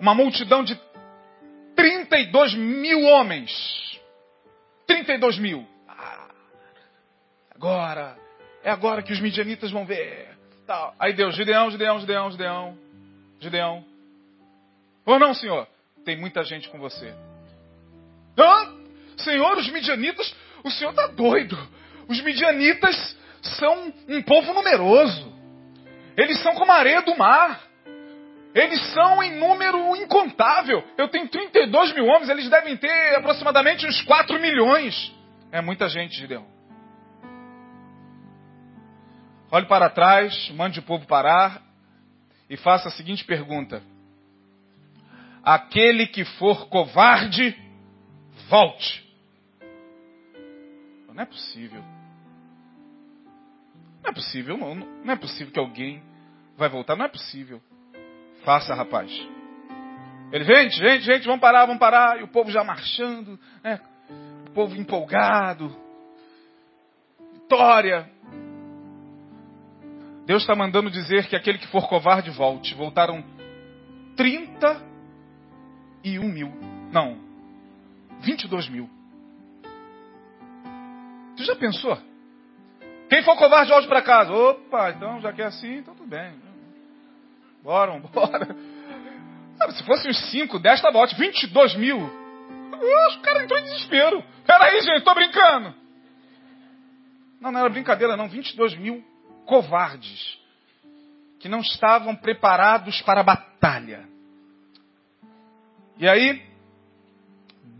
Uma 0.00 0.14
multidão 0.14 0.64
de 0.64 0.74
32 1.76 2.54
mil 2.54 3.02
homens. 3.02 4.00
32 4.86 5.38
mil. 5.38 5.68
Ah, 5.86 6.28
agora, 7.54 8.16
é 8.64 8.70
agora 8.70 9.02
que 9.02 9.12
os 9.12 9.20
midianitas 9.20 9.70
vão 9.70 9.84
ver. 9.84 10.38
Aí 10.98 11.12
Deus, 11.12 11.36
Gideão, 11.36 11.70
Gideão, 11.70 12.00
Gideão, 12.00 12.30
Gideão. 12.30 12.81
Gideão, 13.42 13.84
Ou 15.04 15.18
não, 15.18 15.34
Senhor? 15.34 15.66
Tem 16.04 16.16
muita 16.16 16.44
gente 16.44 16.68
com 16.68 16.78
você. 16.78 17.12
Ah, 18.38 18.72
Senhor, 19.16 19.58
os 19.58 19.68
midianitas, 19.68 20.32
o 20.62 20.70
Senhor 20.70 20.90
está 20.90 21.08
doido. 21.08 21.58
Os 22.06 22.20
midianitas 22.20 23.16
são 23.42 23.92
um 24.08 24.22
povo 24.22 24.54
numeroso. 24.54 25.32
Eles 26.16 26.38
são 26.40 26.54
como 26.54 26.70
a 26.70 26.76
areia 26.76 27.02
do 27.02 27.16
mar. 27.16 27.60
Eles 28.54 28.80
são 28.92 29.20
em 29.20 29.36
número 29.40 29.96
incontável. 29.96 30.84
Eu 30.96 31.08
tenho 31.08 31.26
32 31.28 31.94
mil 31.94 32.06
homens, 32.06 32.28
eles 32.28 32.48
devem 32.48 32.76
ter 32.76 33.16
aproximadamente 33.16 33.84
uns 33.84 34.02
4 34.02 34.38
milhões. 34.38 35.12
É 35.50 35.60
muita 35.60 35.88
gente, 35.88 36.16
Gideão. 36.16 36.46
Olhe 39.50 39.66
para 39.66 39.90
trás, 39.90 40.48
mande 40.50 40.78
o 40.78 40.82
povo 40.82 41.06
parar 41.08 41.71
e 42.52 42.56
faça 42.58 42.88
a 42.88 42.92
seguinte 42.92 43.24
pergunta: 43.24 43.82
Aquele 45.42 46.06
que 46.06 46.22
for 46.22 46.68
covarde, 46.68 47.56
volte. 48.50 49.02
Não 51.08 51.22
é 51.22 51.24
possível. 51.24 51.82
Não 54.02 54.10
é 54.10 54.12
possível, 54.12 54.58
não, 54.58 54.74
não 54.74 55.12
é 55.14 55.16
possível 55.16 55.50
que 55.50 55.58
alguém 55.58 56.02
vai 56.54 56.68
voltar, 56.68 56.94
não 56.94 57.06
é 57.06 57.08
possível. 57.08 57.58
Faça, 58.44 58.74
rapaz. 58.74 59.10
Ele, 60.30 60.44
gente, 60.44 60.76
gente, 60.76 61.04
gente, 61.04 61.24
vamos 61.24 61.40
parar, 61.40 61.64
vamos 61.64 61.80
parar. 61.80 62.20
E 62.20 62.22
o 62.22 62.28
povo 62.28 62.50
já 62.50 62.62
marchando, 62.62 63.40
né? 63.64 63.80
o 64.46 64.50
povo 64.50 64.76
empolgado. 64.76 65.74
Vitória. 67.32 68.10
Deus 70.24 70.42
está 70.42 70.54
mandando 70.54 70.88
dizer 70.90 71.26
que 71.26 71.34
aquele 71.34 71.58
que 71.58 71.66
for 71.66 71.88
covarde 71.88 72.30
volte. 72.30 72.74
Voltaram 72.74 73.24
31 74.16 76.28
mil. 76.28 76.52
Não, 76.92 77.18
22 78.20 78.68
mil. 78.68 78.88
Tu 81.36 81.44
já 81.44 81.56
pensou? 81.56 81.98
Quem 83.08 83.22
for 83.22 83.36
covarde, 83.36 83.70
volte 83.70 83.88
para 83.88 84.02
casa. 84.02 84.32
Opa, 84.32 84.90
então 84.90 85.20
já 85.20 85.32
que 85.32 85.42
é 85.42 85.46
assim, 85.46 85.78
então 85.78 85.94
tudo 85.94 86.08
bem. 86.08 86.34
Bora, 87.62 87.98
bora. 88.12 88.56
Se 89.70 89.84
fosse 89.84 90.08
uns 90.08 90.18
5, 90.30 90.58
10, 90.58 90.80
tá 90.80 90.90
ótimo. 90.90 91.20
22 91.20 91.76
mil. 91.76 92.00
O 92.00 93.20
cara 93.22 93.44
entrou 93.44 93.60
em 93.60 93.64
desespero. 93.64 94.24
Peraí, 94.44 94.82
gente, 94.82 95.04
tô 95.04 95.14
brincando. 95.14 95.72
Não, 97.40 97.52
não 97.52 97.60
era 97.60 97.68
brincadeira, 97.68 98.16
não. 98.16 98.28
22 98.28 98.76
mil 98.76 99.04
covardes. 99.46 100.38
Que 101.38 101.48
não 101.48 101.60
estavam 101.60 102.14
preparados 102.14 103.00
para 103.02 103.20
a 103.20 103.24
batalha. 103.24 104.08
E 105.98 106.08
aí, 106.08 106.42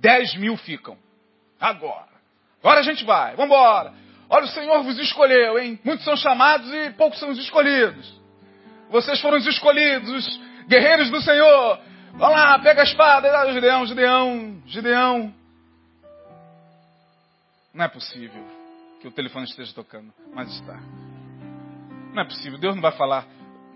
10 0.00 0.36
mil 0.36 0.56
ficam. 0.56 0.98
Agora. 1.60 2.08
Agora 2.60 2.80
a 2.80 2.82
gente 2.82 3.04
vai. 3.04 3.36
Vamos 3.36 3.54
embora. 3.54 3.94
Olha, 4.28 4.44
o 4.44 4.48
Senhor 4.48 4.82
vos 4.82 4.98
escolheu, 4.98 5.58
hein? 5.58 5.78
Muitos 5.84 6.04
são 6.04 6.16
chamados 6.16 6.72
e 6.72 6.90
poucos 6.90 7.18
são 7.18 7.30
os 7.30 7.38
escolhidos. 7.38 8.20
Vocês 8.90 9.20
foram 9.20 9.38
os 9.38 9.46
escolhidos, 9.46 10.10
os 10.10 10.40
guerreiros 10.66 11.10
do 11.10 11.20
Senhor. 11.20 11.80
Vão 12.14 12.30
lá, 12.30 12.58
pega 12.58 12.82
a 12.82 12.84
espada. 12.84 13.30
Ah, 13.30 13.52
Gideão, 13.52 13.86
Gideão, 13.86 14.62
Gideão. 14.66 15.34
Não 17.72 17.84
é 17.84 17.88
possível 17.88 18.44
que 19.00 19.08
o 19.08 19.10
telefone 19.10 19.46
esteja 19.46 19.72
tocando, 19.74 20.12
mas 20.34 20.50
está. 20.52 21.01
Não 22.12 22.22
é 22.22 22.24
possível. 22.24 22.58
Deus 22.58 22.74
não 22.74 22.82
vai 22.82 22.92
falar 22.92 23.26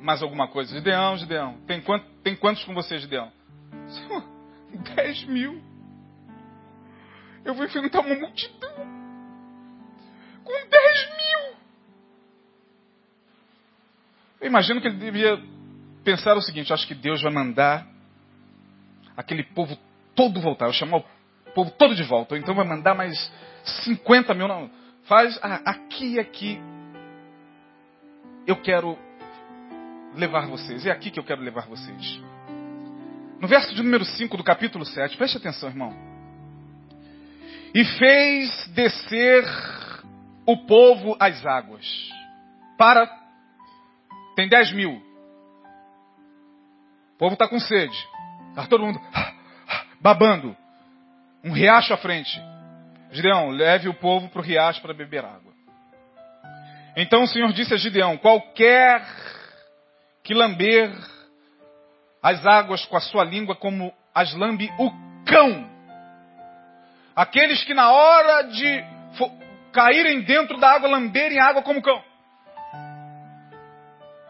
mais 0.00 0.22
alguma 0.22 0.48
coisa. 0.48 0.74
Gideão, 0.74 1.16
Gideão. 1.16 1.58
Tem, 1.66 1.80
quanto, 1.80 2.06
tem 2.22 2.36
quantos 2.36 2.64
com 2.64 2.74
você, 2.74 2.98
Gideão? 2.98 3.32
Senhor, 3.88 4.22
dez 4.94 5.24
mil. 5.24 5.62
Eu 7.44 7.54
vou 7.54 7.64
enfrentar 7.64 8.00
uma 8.00 8.14
multidão. 8.14 8.74
Com 10.44 10.52
dez 10.68 11.08
mil. 11.08 11.56
Eu 14.40 14.46
imagino 14.48 14.80
que 14.80 14.88
ele 14.88 14.98
devia 14.98 15.42
pensar 16.04 16.36
o 16.36 16.42
seguinte: 16.42 16.72
acho 16.72 16.86
que 16.86 16.94
Deus 16.94 17.22
vai 17.22 17.32
mandar 17.32 17.86
aquele 19.16 19.42
povo 19.42 19.76
todo 20.14 20.40
voltar. 20.40 20.66
Eu 20.66 20.72
chamar 20.72 20.98
o 20.98 21.04
povo 21.54 21.70
todo 21.70 21.94
de 21.94 22.02
volta. 22.02 22.34
Ou 22.34 22.40
então 22.40 22.54
vai 22.54 22.66
mandar 22.66 22.94
mais 22.94 23.32
50 23.84 24.34
mil. 24.34 24.46
Não. 24.46 24.70
Faz 25.04 25.38
ah, 25.42 25.62
aqui 25.64 26.18
aqui. 26.18 26.60
Eu 28.46 28.56
quero 28.56 28.96
levar 30.14 30.46
vocês. 30.46 30.86
É 30.86 30.90
aqui 30.90 31.10
que 31.10 31.18
eu 31.18 31.24
quero 31.24 31.42
levar 31.42 31.66
vocês. 31.66 32.20
No 33.40 33.48
verso 33.48 33.74
de 33.74 33.82
número 33.82 34.04
5 34.04 34.36
do 34.36 34.44
capítulo 34.44 34.84
7, 34.84 35.16
preste 35.16 35.36
atenção, 35.36 35.68
irmão. 35.68 35.92
E 37.74 37.84
fez 37.84 38.68
descer 38.68 39.44
o 40.46 40.66
povo 40.66 41.16
às 41.20 41.44
águas. 41.44 41.84
Para 42.78 43.06
tem 44.36 44.48
10 44.48 44.72
mil. 44.72 44.92
O 47.14 47.18
povo 47.18 47.34
está 47.34 47.48
com 47.48 47.58
sede. 47.58 47.96
Está 48.50 48.66
todo 48.66 48.84
mundo 48.84 49.00
babando. 50.00 50.56
Um 51.44 51.52
riacho 51.52 51.92
à 51.92 51.96
frente. 51.96 52.40
Gideão, 53.10 53.50
leve 53.50 53.88
o 53.88 53.94
povo 53.94 54.28
para 54.28 54.40
o 54.40 54.44
riacho 54.44 54.80
para 54.80 54.94
beber 54.94 55.24
água. 55.24 55.45
Então 56.96 57.22
o 57.22 57.28
Senhor 57.28 57.52
disse 57.52 57.74
a 57.74 57.76
Gideão: 57.76 58.16
qualquer 58.16 59.06
que 60.24 60.34
lamber 60.34 60.90
as 62.22 62.44
águas 62.46 62.84
com 62.86 62.96
a 62.96 63.00
sua 63.00 63.22
língua 63.22 63.54
como 63.54 63.92
as 64.14 64.34
lambe 64.34 64.72
o 64.78 64.90
cão. 65.24 65.70
Aqueles 67.14 67.62
que 67.62 67.74
na 67.74 67.90
hora 67.92 68.42
de 68.42 68.84
caírem 69.72 70.22
dentro 70.22 70.58
da 70.58 70.72
água 70.72 70.88
lamberem 70.88 71.38
a 71.38 71.46
água 71.46 71.62
como 71.62 71.82
cão 71.82 72.02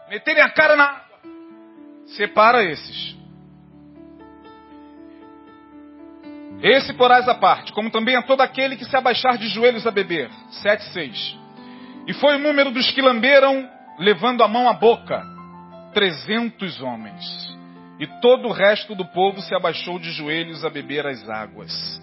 meterem 0.09 0.41
a 0.41 0.49
cara 0.49 0.75
na 0.75 0.83
água. 0.85 1.19
Separa 2.07 2.63
esses. 2.63 3.15
Esse 6.61 6.93
porás 6.93 7.27
à 7.27 7.35
parte, 7.35 7.71
como 7.71 7.91
também 7.91 8.15
a 8.15 8.23
todo 8.23 8.41
aquele 8.41 8.77
que 8.77 8.85
se 8.85 8.95
abaixar 8.95 9.37
de 9.37 9.47
joelhos 9.47 9.85
a 9.85 9.91
beber. 9.91 10.29
7, 10.49 10.83
6. 10.85 11.46
E 12.07 12.13
foi 12.13 12.37
o 12.37 12.39
número 12.39 12.71
dos 12.71 12.89
que 12.91 13.01
lamberam, 13.01 13.69
levando 13.99 14.41
a 14.41 14.47
mão 14.47 14.69
à 14.69 14.73
boca. 14.73 15.21
Trezentos 15.93 16.81
homens. 16.81 17.23
E 17.99 18.07
todo 18.21 18.47
o 18.47 18.53
resto 18.53 18.95
do 18.95 19.05
povo 19.05 19.41
se 19.41 19.53
abaixou 19.53 19.99
de 19.99 20.11
joelhos 20.11 20.63
a 20.63 20.69
beber 20.69 21.05
as 21.05 21.27
águas. 21.27 22.01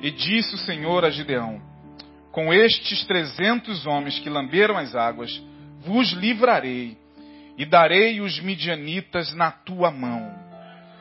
E 0.00 0.10
disse 0.10 0.54
o 0.54 0.58
Senhor 0.58 1.04
a 1.04 1.10
Gideão: 1.10 1.60
Com 2.30 2.52
estes 2.52 3.04
trezentos 3.06 3.86
homens 3.86 4.18
que 4.20 4.30
lamberam 4.30 4.76
as 4.76 4.94
águas, 4.94 5.42
vos 5.80 6.12
livrarei 6.12 6.96
e 7.56 7.64
darei 7.64 8.20
os 8.20 8.38
midianitas 8.38 9.32
na 9.34 9.50
tua 9.50 9.90
mão, 9.90 10.32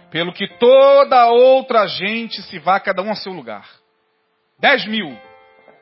pelo 0.09 0.33
que 0.33 0.47
toda 0.57 1.27
outra 1.27 1.85
gente 1.85 2.41
se 2.43 2.57
vá 2.59 2.79
cada 2.79 3.01
um 3.01 3.11
a 3.11 3.15
seu 3.15 3.33
lugar. 3.33 3.67
Dez 4.59 4.85
mil, 4.85 5.17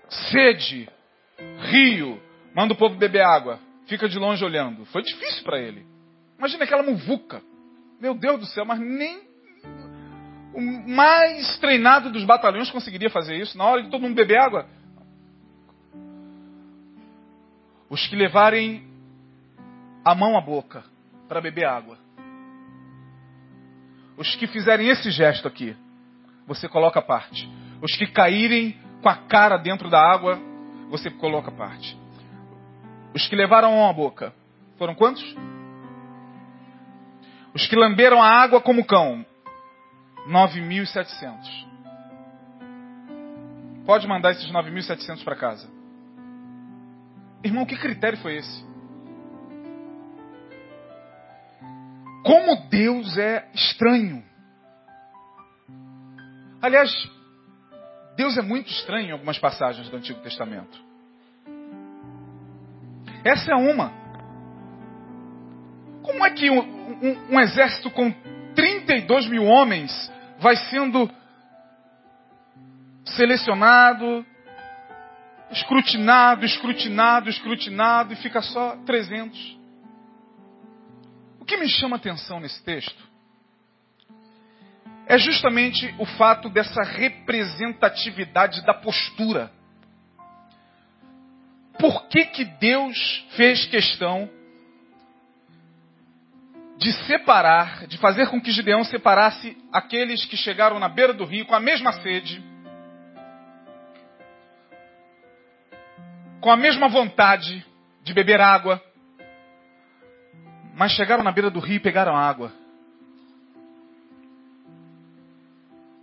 sede, 0.09 0.89
rio, 1.69 2.19
manda 2.53 2.73
o 2.73 2.77
povo 2.77 2.95
beber 2.95 3.23
água, 3.23 3.59
fica 3.87 4.07
de 4.07 4.17
longe 4.17 4.43
olhando. 4.43 4.85
Foi 4.85 5.01
difícil 5.01 5.43
para 5.43 5.59
ele. 5.59 5.85
Imagina 6.37 6.63
aquela 6.63 6.83
muvuca. 6.83 7.41
Meu 7.99 8.15
Deus 8.15 8.39
do 8.39 8.45
céu, 8.47 8.65
mas 8.65 8.79
nem 8.79 9.21
o 10.53 10.61
mais 10.89 11.57
treinado 11.59 12.09
dos 12.09 12.23
batalhões 12.23 12.71
conseguiria 12.71 13.09
fazer 13.09 13.35
isso. 13.37 13.57
Na 13.57 13.65
hora 13.65 13.83
de 13.83 13.89
todo 13.89 14.01
mundo 14.01 14.15
beber 14.15 14.39
água, 14.39 14.65
os 17.89 18.07
que 18.07 18.15
levarem 18.15 18.87
a 20.03 20.15
mão 20.15 20.37
à 20.37 20.41
boca 20.41 20.83
para 21.27 21.41
beber 21.41 21.65
água. 21.65 21.97
Os 24.17 24.35
que 24.35 24.47
fizerem 24.47 24.87
esse 24.89 25.09
gesto 25.11 25.47
aqui, 25.47 25.75
você 26.47 26.67
coloca 26.67 27.01
parte. 27.01 27.49
Os 27.81 27.95
que 27.95 28.07
caírem 28.07 28.77
com 29.01 29.09
a 29.09 29.15
cara 29.15 29.57
dentro 29.57 29.89
da 29.89 29.99
água, 29.99 30.39
você 30.89 31.09
coloca 31.09 31.51
parte. 31.51 32.00
Os 33.13 33.27
que 33.27 33.35
levaram 33.35 33.87
a 33.87 33.93
boca, 33.93 34.33
foram 34.77 34.95
quantos? 34.95 35.23
Os 37.53 37.67
que 37.67 37.75
lamberam 37.75 38.21
a 38.21 38.29
água 38.29 38.61
como 38.61 38.85
cão, 38.85 39.25
9.700. 40.27 41.71
Pode 43.85 44.07
mandar 44.07 44.31
esses 44.31 44.49
9.700 44.49 45.23
para 45.23 45.35
casa. 45.35 45.69
Irmão, 47.43 47.65
que 47.65 47.75
critério 47.75 48.17
foi 48.19 48.37
esse? 48.37 48.65
Como 52.23 52.69
Deus 52.69 53.17
é 53.17 53.49
estranho. 53.53 54.23
Aliás, 56.61 56.91
Deus 58.15 58.37
é 58.37 58.41
muito 58.41 58.69
estranho 58.69 59.09
em 59.09 59.11
algumas 59.11 59.39
passagens 59.39 59.89
do 59.89 59.97
Antigo 59.97 60.21
Testamento. 60.21 60.90
Essa 63.23 63.51
é 63.51 63.55
uma. 63.55 63.91
Como 66.03 66.25
é 66.25 66.31
que 66.31 66.49
um, 66.49 66.59
um, 66.59 67.35
um 67.35 67.39
exército 67.39 67.89
com 67.91 68.11
31 68.55 68.81
32 68.91 69.27
mil 69.27 69.45
homens 69.45 70.11
vai 70.39 70.55
sendo 70.55 71.09
selecionado, 73.05 74.25
escrutinado, 75.51 76.45
escrutinado, 76.45 77.29
escrutinado 77.29 78.13
e 78.13 78.15
fica 78.17 78.41
só 78.41 78.77
300. 78.85 79.57
O 81.39 81.45
que 81.45 81.57
me 81.57 81.67
chama 81.67 81.95
atenção 81.95 82.39
nesse 82.39 82.63
texto 82.63 83.09
é 85.07 85.17
justamente 85.17 85.93
o 85.97 86.05
fato 86.05 86.49
dessa 86.49 86.83
representatividade 86.83 88.63
da 88.65 88.73
postura. 88.73 89.51
Por 91.81 92.05
que, 92.09 92.25
que 92.25 92.45
Deus 92.45 93.25
fez 93.35 93.65
questão 93.65 94.29
de 96.77 96.93
separar, 97.07 97.87
de 97.87 97.97
fazer 97.97 98.29
com 98.29 98.39
que 98.39 98.51
Gideão 98.51 98.83
separasse 98.83 99.57
aqueles 99.73 100.23
que 100.25 100.37
chegaram 100.37 100.77
na 100.77 100.87
beira 100.87 101.11
do 101.11 101.25
rio 101.25 101.43
com 101.43 101.55
a 101.55 101.59
mesma 101.59 101.91
sede, 101.93 102.39
com 106.39 106.51
a 106.51 106.55
mesma 106.55 106.87
vontade 106.87 107.65
de 108.03 108.13
beber 108.13 108.39
água, 108.39 108.79
mas 110.75 110.91
chegaram 110.91 111.23
na 111.23 111.31
beira 111.31 111.49
do 111.49 111.59
rio 111.59 111.77
e 111.77 111.79
pegaram 111.79 112.15
água. 112.15 112.53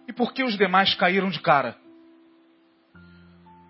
E 0.08 0.12
por 0.12 0.32
que 0.32 0.42
os 0.42 0.58
demais 0.58 0.92
caíram 0.96 1.30
de 1.30 1.38
cara? 1.38 1.76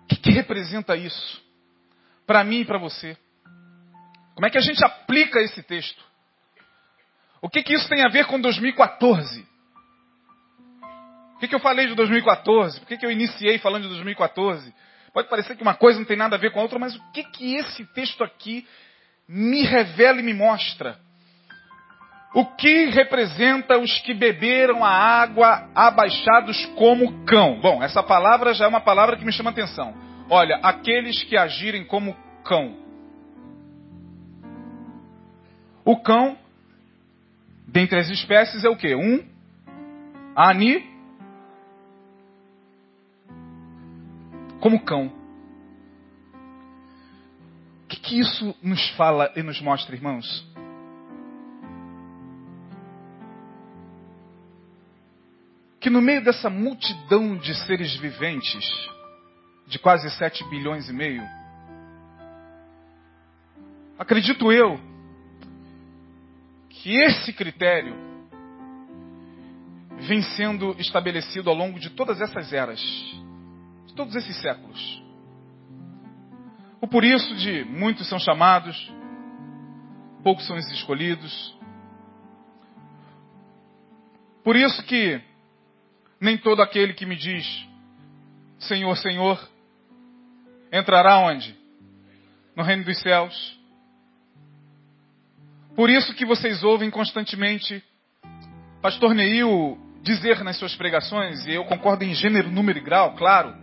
O 0.05 0.07
que, 0.07 0.15
que 0.15 0.31
representa 0.31 0.95
isso? 0.95 1.48
Para 2.29 2.43
mim 2.43 2.59
e 2.59 2.65
para 2.65 2.77
você. 2.77 3.17
Como 4.35 4.45
é 4.45 4.51
que 4.51 4.57
a 4.59 4.61
gente 4.61 4.85
aplica 4.85 5.41
esse 5.41 5.63
texto? 5.63 5.99
O 7.41 7.49
que, 7.49 7.63
que 7.63 7.73
isso 7.73 7.89
tem 7.89 8.05
a 8.05 8.07
ver 8.07 8.27
com 8.27 8.39
2014? 8.39 9.47
O 11.35 11.39
que, 11.39 11.47
que 11.47 11.55
eu 11.55 11.59
falei 11.59 11.87
de 11.87 11.95
2014? 11.95 12.81
Por 12.81 12.87
que, 12.87 12.97
que 12.97 13.05
eu 13.07 13.09
iniciei 13.09 13.57
falando 13.57 13.81
de 13.81 13.89
2014? 13.89 14.71
Pode 15.11 15.27
parecer 15.27 15.55
que 15.55 15.63
uma 15.63 15.73
coisa 15.73 15.97
não 15.97 16.05
tem 16.05 16.15
nada 16.15 16.35
a 16.35 16.39
ver 16.39 16.51
com 16.51 16.59
a 16.59 16.61
outra, 16.61 16.77
mas 16.77 16.95
o 16.95 17.11
que, 17.11 17.23
que 17.23 17.55
esse 17.55 17.83
texto 17.95 18.23
aqui 18.23 18.63
me 19.27 19.63
revela 19.63 20.19
e 20.19 20.23
me 20.23 20.35
mostra? 20.35 20.99
O 22.35 22.45
que 22.45 22.91
representa 22.91 23.75
os 23.79 23.97
que 24.01 24.13
beberam 24.13 24.85
a 24.85 24.91
água 24.91 25.67
abaixados 25.73 26.63
como 26.75 27.25
cão? 27.25 27.59
Bom, 27.59 27.81
essa 27.81 28.03
palavra 28.03 28.53
já 28.53 28.65
é 28.65 28.67
uma 28.67 28.81
palavra 28.81 29.17
que 29.17 29.25
me 29.25 29.33
chama 29.33 29.49
atenção. 29.49 30.08
Olha, 30.29 30.57
aqueles 30.57 31.23
que 31.23 31.35
agirem 31.35 31.83
como 31.83 32.15
cão. 32.43 32.77
O 35.83 35.97
cão, 35.97 36.37
dentre 37.67 37.97
as 37.97 38.09
espécies, 38.09 38.63
é 38.63 38.69
o 38.69 38.77
que? 38.77 38.93
Um 38.95 39.25
ani. 40.35 40.87
Como 44.59 44.83
cão. 44.83 45.11
O 47.85 47.87
que, 47.87 47.99
que 47.99 48.19
isso 48.19 48.55
nos 48.61 48.87
fala 48.91 49.31
e 49.35 49.41
nos 49.41 49.59
mostra, 49.61 49.95
irmãos? 49.95 50.47
que 55.79 55.89
no 55.89 56.01
meio 56.01 56.23
dessa 56.23 56.49
multidão 56.49 57.37
de 57.37 57.55
seres 57.65 57.95
viventes, 57.95 58.69
de 59.69 59.77
quase 59.77 60.09
7 60.09 60.43
bilhões 60.49 60.89
e 60.89 60.93
meio, 60.93 61.21
acredito 63.99 64.51
eu 64.51 64.79
que 66.69 66.95
esse 66.95 67.31
critério 67.31 67.95
vem 69.99 70.23
sendo 70.23 70.75
estabelecido 70.79 71.51
ao 71.51 71.55
longo 71.55 71.79
de 71.79 71.91
todas 71.91 72.19
essas 72.19 72.51
eras, 72.51 72.79
de 73.85 73.93
todos 73.93 74.15
esses 74.15 74.35
séculos. 74.41 75.03
O 76.81 76.87
por 76.87 77.03
isso 77.03 77.35
de 77.35 77.63
muitos 77.65 78.09
são 78.09 78.17
chamados, 78.17 78.91
poucos 80.23 80.47
são 80.47 80.57
escolhidos. 80.57 81.55
Por 84.43 84.55
isso 84.55 84.81
que 84.83 85.21
nem 86.19 86.39
todo 86.39 86.61
aquele 86.63 86.93
que 86.93 87.05
me 87.05 87.15
diz 87.15 87.69
Senhor, 88.59 88.95
Senhor, 88.97 89.49
entrará 90.71 91.19
onde? 91.19 91.57
No 92.55 92.63
reino 92.63 92.83
dos 92.83 92.99
céus. 93.01 93.59
Por 95.75 95.89
isso 95.89 96.13
que 96.13 96.25
vocês 96.25 96.63
ouvem 96.63 96.89
constantemente 96.89 97.83
Pastor 98.81 99.13
Neil 99.13 99.77
dizer 100.01 100.43
nas 100.43 100.57
suas 100.57 100.75
pregações, 100.75 101.45
e 101.45 101.53
eu 101.53 101.65
concordo 101.65 102.03
em 102.03 102.13
gênero, 102.13 102.49
número 102.49 102.79
e 102.79 102.81
grau, 102.81 103.15
claro, 103.15 103.55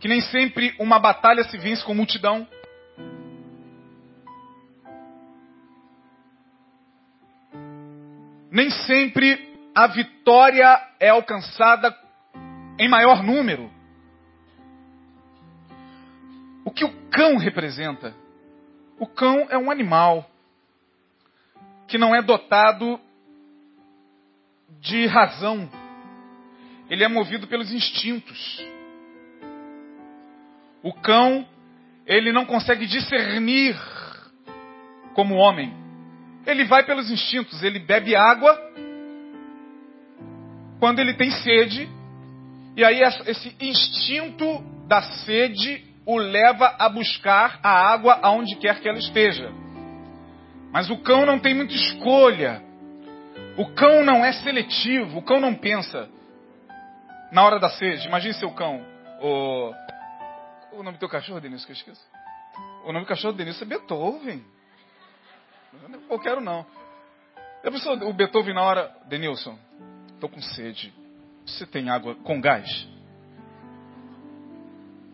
que 0.00 0.08
nem 0.08 0.20
sempre 0.20 0.74
uma 0.78 0.98
batalha 0.98 1.44
se 1.44 1.58
vence 1.58 1.84
com 1.84 1.94
multidão. 1.94 2.46
Nem 8.50 8.70
sempre 8.70 9.54
a 9.74 9.86
vitória 9.86 10.80
é 10.98 11.10
alcançada 11.10 11.94
em 12.78 12.88
maior 12.88 13.22
número. 13.22 13.70
Que 16.76 16.84
o 16.84 16.92
cão 17.08 17.38
representa? 17.38 18.14
O 19.00 19.06
cão 19.06 19.46
é 19.48 19.56
um 19.56 19.70
animal 19.70 20.30
que 21.88 21.96
não 21.96 22.14
é 22.14 22.20
dotado 22.20 23.00
de 24.80 25.06
razão. 25.06 25.68
Ele 26.90 27.02
é 27.02 27.08
movido 27.08 27.46
pelos 27.46 27.72
instintos. 27.72 28.62
O 30.82 30.92
cão, 30.92 31.48
ele 32.06 32.30
não 32.30 32.44
consegue 32.44 32.86
discernir 32.86 33.74
como 35.14 35.34
homem. 35.34 35.74
Ele 36.46 36.64
vai 36.64 36.84
pelos 36.84 37.10
instintos, 37.10 37.62
ele 37.62 37.78
bebe 37.78 38.14
água 38.14 38.54
quando 40.78 40.98
ele 40.98 41.14
tem 41.14 41.30
sede, 41.30 41.88
e 42.76 42.84
aí 42.84 43.00
esse 43.00 43.56
instinto 43.58 44.62
da 44.86 45.00
sede 45.02 45.85
o 46.06 46.16
leva 46.16 46.76
a 46.78 46.88
buscar 46.88 47.58
a 47.62 47.70
água 47.70 48.18
aonde 48.22 48.56
quer 48.56 48.80
que 48.80 48.88
ela 48.88 48.98
esteja. 48.98 49.52
Mas 50.72 50.88
o 50.88 50.98
cão 50.98 51.26
não 51.26 51.38
tem 51.38 51.54
muita 51.54 51.74
escolha. 51.74 52.62
O 53.56 53.66
cão 53.74 54.04
não 54.04 54.24
é 54.24 54.32
seletivo, 54.32 55.18
o 55.18 55.22
cão 55.22 55.40
não 55.40 55.54
pensa 55.54 56.08
na 57.32 57.44
hora 57.44 57.58
da 57.58 57.68
sede. 57.68 58.06
Imagine 58.06 58.34
seu 58.34 58.50
cão. 58.52 58.80
O, 59.20 59.72
o 60.72 60.82
nome 60.82 60.96
do 60.96 61.00
teu 61.00 61.08
cachorro, 61.08 61.40
Denilson, 61.40 61.66
que 61.66 61.72
eu 61.72 61.76
esqueço. 61.76 62.06
O 62.84 62.92
nome 62.92 63.04
do 63.04 63.08
cachorro 63.08 63.32
do 63.32 63.38
Denilson 63.38 63.64
é 63.64 63.68
Beethoven. 63.68 64.44
É 65.74 65.98
qualquer 66.06 66.40
não. 66.40 66.64
A 67.64 67.70
pessoa, 67.70 67.96
o 68.04 68.12
Beethoven 68.12 68.54
na 68.54 68.62
hora, 68.62 68.94
Denilson, 69.08 69.58
Estou 70.16 70.30
com 70.30 70.40
sede. 70.40 70.94
Você 71.44 71.66
tem 71.66 71.90
água 71.90 72.14
com 72.14 72.40
gás? 72.40 72.88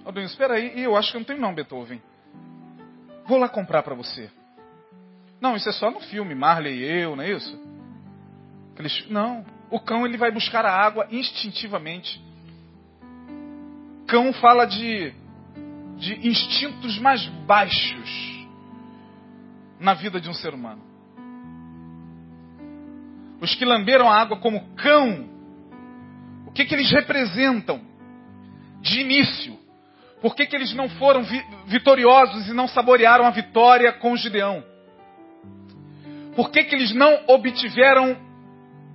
Aldinho, 0.05 0.27
espera 0.27 0.55
aí. 0.55 0.83
Eu 0.83 0.97
acho 0.97 1.13
que 1.13 1.19
não 1.19 1.25
tem 1.25 1.39
não, 1.39 1.55
Beethoven. 1.55 2.03
Vou 3.27 3.39
lá 3.39 3.49
comprar 3.49 3.83
para 3.83 3.95
você. 3.95 4.31
Não, 5.41 5.57
isso 5.57 5.69
é 5.69 5.73
só 5.73 5.91
no 5.91 6.01
filme, 6.01 6.35
Marley 6.35 6.79
e 6.79 7.03
eu, 7.03 7.17
não 7.17 7.25
é 7.25 7.31
isso? 7.31 7.61
Aqueles... 8.73 9.09
Não. 9.09 9.45
O 9.71 9.81
cão 9.81 10.07
ele 10.07 10.17
vai 10.17 10.31
buscar 10.31 10.65
a 10.65 10.73
água 10.73 11.07
instintivamente. 11.11 12.23
Cão 14.07 14.33
fala 14.35 14.67
de, 14.67 15.13
de 15.97 16.29
instintos 16.29 16.99
mais 16.99 17.27
baixos 17.47 18.33
na 19.81 19.95
vida 19.95 20.21
de 20.21 20.29
um 20.29 20.35
ser 20.35 20.53
humano. 20.53 20.83
Os 23.41 23.55
que 23.55 23.65
lamberam 23.65 24.09
a 24.09 24.17
água 24.17 24.39
como 24.39 24.75
cão, 24.77 25.29
o 26.47 26.53
que, 26.53 26.65
que 26.65 26.75
eles 26.75 26.91
representam 26.93 27.81
de 28.81 29.01
início? 29.01 29.59
Por 30.23 30.37
que, 30.37 30.47
que 30.47 30.55
eles 30.55 30.73
não 30.73 30.89
foram 30.89 31.25
vi 31.25 31.45
vitoriosos 31.67 32.49
e 32.49 32.55
não 32.55 32.69
saborearam 32.69 33.27
a 33.27 33.31
vitória 33.31 33.93
com 33.93 34.17
Gideão? 34.17 34.63
Por 36.37 36.53
que, 36.53 36.63
que 36.63 36.77
eles 36.77 36.95
não 36.95 37.25
obtiveram 37.27 38.17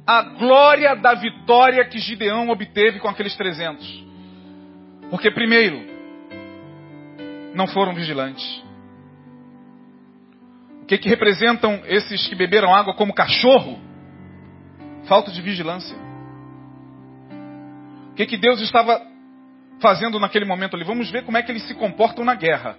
a 0.07 0.21
glória 0.21 0.95
da 0.95 1.13
vitória 1.15 1.84
que 1.84 1.99
Gideão 1.99 2.49
obteve 2.49 2.99
com 2.99 3.09
aqueles 3.09 3.36
300? 3.36 4.05
Porque, 5.09 5.30
primeiro, 5.30 5.82
não 7.53 7.67
foram 7.67 7.93
vigilantes. 7.93 8.63
O 10.84 10.86
que, 10.86 10.97
que 10.97 11.09
representam 11.09 11.82
esses 11.88 12.25
que 12.25 12.36
beberam 12.36 12.73
água 12.73 12.95
como 12.95 13.13
cachorro? 13.13 13.78
Falta 15.09 15.30
de 15.30 15.41
vigilância. 15.41 15.97
O 18.11 18.15
que, 18.15 18.25
que 18.25 18.38
Deus 18.38 18.61
estava 18.61 19.16
fazendo 19.80 20.19
naquele 20.19 20.45
momento 20.45 20.75
ali? 20.75 20.84
Vamos 20.84 21.09
ver 21.09 21.23
como 21.23 21.38
é 21.38 21.43
que 21.43 21.51
eles 21.51 21.63
se 21.67 21.73
comportam 21.75 22.23
na 22.23 22.36
guerra. 22.36 22.78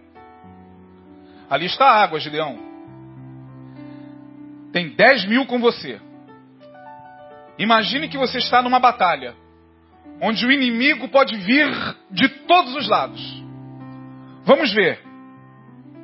Ali 1.48 1.66
está 1.66 1.86
a 1.86 2.02
água, 2.02 2.20
Gideão. 2.20 2.58
Tem 4.72 4.90
10 4.90 5.26
mil 5.26 5.46
com 5.46 5.58
você. 5.58 6.00
Imagine 7.58 8.08
que 8.08 8.18
você 8.18 8.38
está 8.38 8.62
numa 8.62 8.78
batalha, 8.78 9.34
onde 10.20 10.46
o 10.46 10.52
inimigo 10.52 11.08
pode 11.08 11.36
vir 11.36 11.68
de 12.10 12.28
todos 12.28 12.74
os 12.76 12.88
lados. 12.88 13.42
Vamos 14.44 14.72
ver 14.72 15.00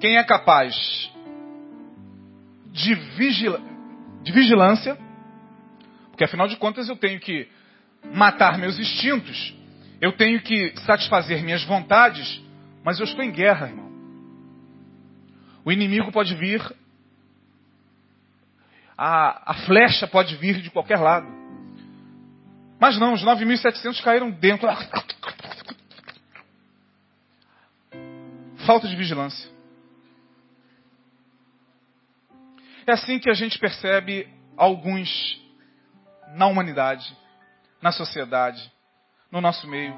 quem 0.01 0.17
é 0.17 0.25
capaz 0.25 0.75
de, 2.73 2.95
vigila 2.95 3.61
de 4.23 4.33
vigilância, 4.33 4.99
porque 6.09 6.25
afinal 6.25 6.49
de 6.49 6.57
contas 6.57 6.89
eu 6.89 6.97
tenho 6.97 7.21
que 7.21 7.47
matar 8.13 8.59
meus 8.59 8.79
instintos, 8.79 9.55
eu 10.05 10.13
tenho 10.13 10.39
que 10.43 10.79
satisfazer 10.81 11.43
minhas 11.43 11.65
vontades, 11.65 12.43
mas 12.85 12.99
eu 12.99 13.07
estou 13.07 13.25
em 13.25 13.33
guerra, 13.33 13.69
irmão. 13.69 13.91
O 15.65 15.73
inimigo 15.73 16.13
pode 16.13 16.35
vir, 16.35 16.61
a, 18.99 19.53
a 19.53 19.55
flecha 19.65 20.07
pode 20.07 20.37
vir 20.37 20.61
de 20.61 20.71
qualquer 20.71 20.99
lado. 20.99 21.27
Mas 22.79 22.99
não, 22.99 23.15
os 23.15 23.25
9.700 23.25 24.03
caíram 24.03 24.31
dentro. 24.31 24.69
Falta 28.67 28.87
de 28.87 28.97
vigilância. 28.97 29.51
É 32.87 32.93
assim 32.93 33.19
que 33.19 33.31
a 33.31 33.35
gente 33.35 33.59
percebe 33.59 34.29
alguns 34.55 35.43
na 36.35 36.47
humanidade, 36.47 37.17
na 37.81 37.91
sociedade, 37.91 38.74
no 39.31 39.41
nosso 39.41 39.67
meio, 39.67 39.95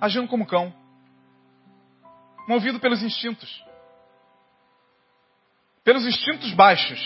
agindo 0.00 0.28
como 0.28 0.46
cão, 0.46 0.72
movido 2.46 2.80
pelos 2.80 3.02
instintos. 3.02 3.64
Pelos 5.84 6.06
instintos 6.06 6.52
baixos. 6.52 7.00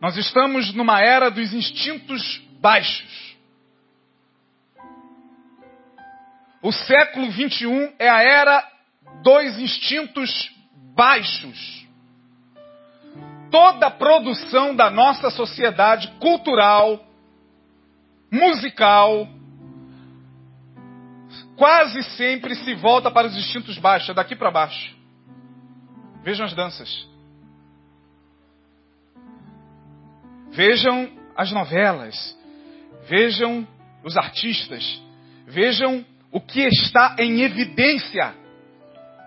Nós 0.00 0.16
estamos 0.16 0.72
numa 0.74 1.00
era 1.00 1.30
dos 1.30 1.52
instintos 1.52 2.38
baixos. 2.60 3.34
O 6.62 6.72
século 6.72 7.30
21 7.30 7.94
é 7.98 8.08
a 8.08 8.22
era 8.22 8.72
dos 9.22 9.58
instintos 9.58 10.50
baixos. 10.94 11.86
Toda 13.50 13.86
a 13.86 13.90
produção 13.90 14.74
da 14.74 14.90
nossa 14.90 15.30
sociedade 15.30 16.08
cultural, 16.18 17.04
musical, 18.30 19.28
quase 21.56 22.02
sempre 22.16 22.54
se 22.54 22.74
volta 22.74 23.10
para 23.10 23.26
os 23.26 23.36
instintos 23.36 23.78
baixos, 23.78 24.10
é 24.10 24.14
daqui 24.14 24.34
para 24.34 24.50
baixo. 24.50 24.96
Vejam 26.22 26.46
as 26.46 26.54
danças. 26.54 27.06
Vejam 30.50 31.10
as 31.36 31.52
novelas. 31.52 32.36
Vejam 33.08 33.66
os 34.02 34.16
artistas. 34.16 35.02
Vejam 35.46 36.04
o 36.30 36.40
que 36.40 36.60
está 36.62 37.16
em 37.18 37.42
evidência? 37.42 38.34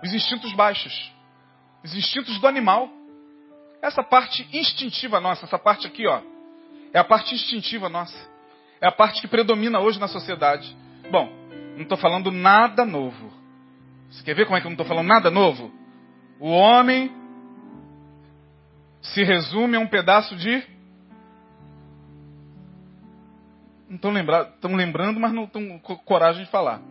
Os 0.04 0.14
instintos 0.14 0.54
baixos, 0.54 1.12
os 1.84 1.96
instintos 1.96 2.40
do 2.40 2.48
animal. 2.48 2.90
Essa 3.82 4.04
parte 4.04 4.48
instintiva 4.52 5.20
nossa, 5.20 5.46
essa 5.46 5.58
parte 5.58 5.88
aqui, 5.88 6.06
ó, 6.08 6.22
é 6.94 7.00
a 7.00 7.04
parte 7.04 7.34
instintiva 7.34 7.88
nossa. 7.88 8.18
É 8.82 8.88
a 8.88 8.92
parte 8.92 9.22
que 9.22 9.28
predomina 9.28 9.80
hoje 9.80 10.00
na 10.00 10.08
sociedade. 10.08 10.76
Bom, 11.10 11.32
não 11.78 11.84
estou 11.84 11.98
falando 11.98 12.32
nada 12.32 12.86
novo. 12.86 13.32
Você 14.10 14.24
quer 14.24 14.36
ver 14.36 14.46
como 14.46 14.58
é 14.58 14.62
que 14.62 14.68
eu 14.68 14.70
não 14.70 14.76
estou 14.76 14.88
falando 14.88 15.08
nada 15.08 15.30
novo? 15.30 15.72
O 16.40 16.50
homem 16.50 17.12
se 19.02 19.24
resume 19.24 19.78
a 19.78 19.80
um 19.80 19.88
pedaço 19.88 20.36
de. 20.36 20.64
Não 23.90 23.96
estão 23.96 24.12
lembrando, 24.12 24.76
lembrando, 24.76 25.20
mas 25.20 25.32
não 25.32 25.46
estão 25.46 25.80
com 25.80 25.96
coragem 25.98 26.44
de 26.44 26.52
falar. 26.52 26.82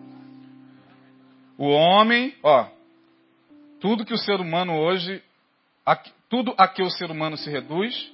O 1.58 1.68
homem, 1.68 2.34
ó, 2.42 2.66
tudo 3.80 4.04
que 4.04 4.14
o 4.14 4.18
ser 4.18 4.40
humano 4.40 4.74
hoje, 4.74 5.22
tudo 6.28 6.54
a 6.56 6.66
que 6.68 6.82
o 6.82 6.90
ser 6.90 7.10
humano 7.10 7.36
se 7.36 7.50
reduz, 7.50 8.12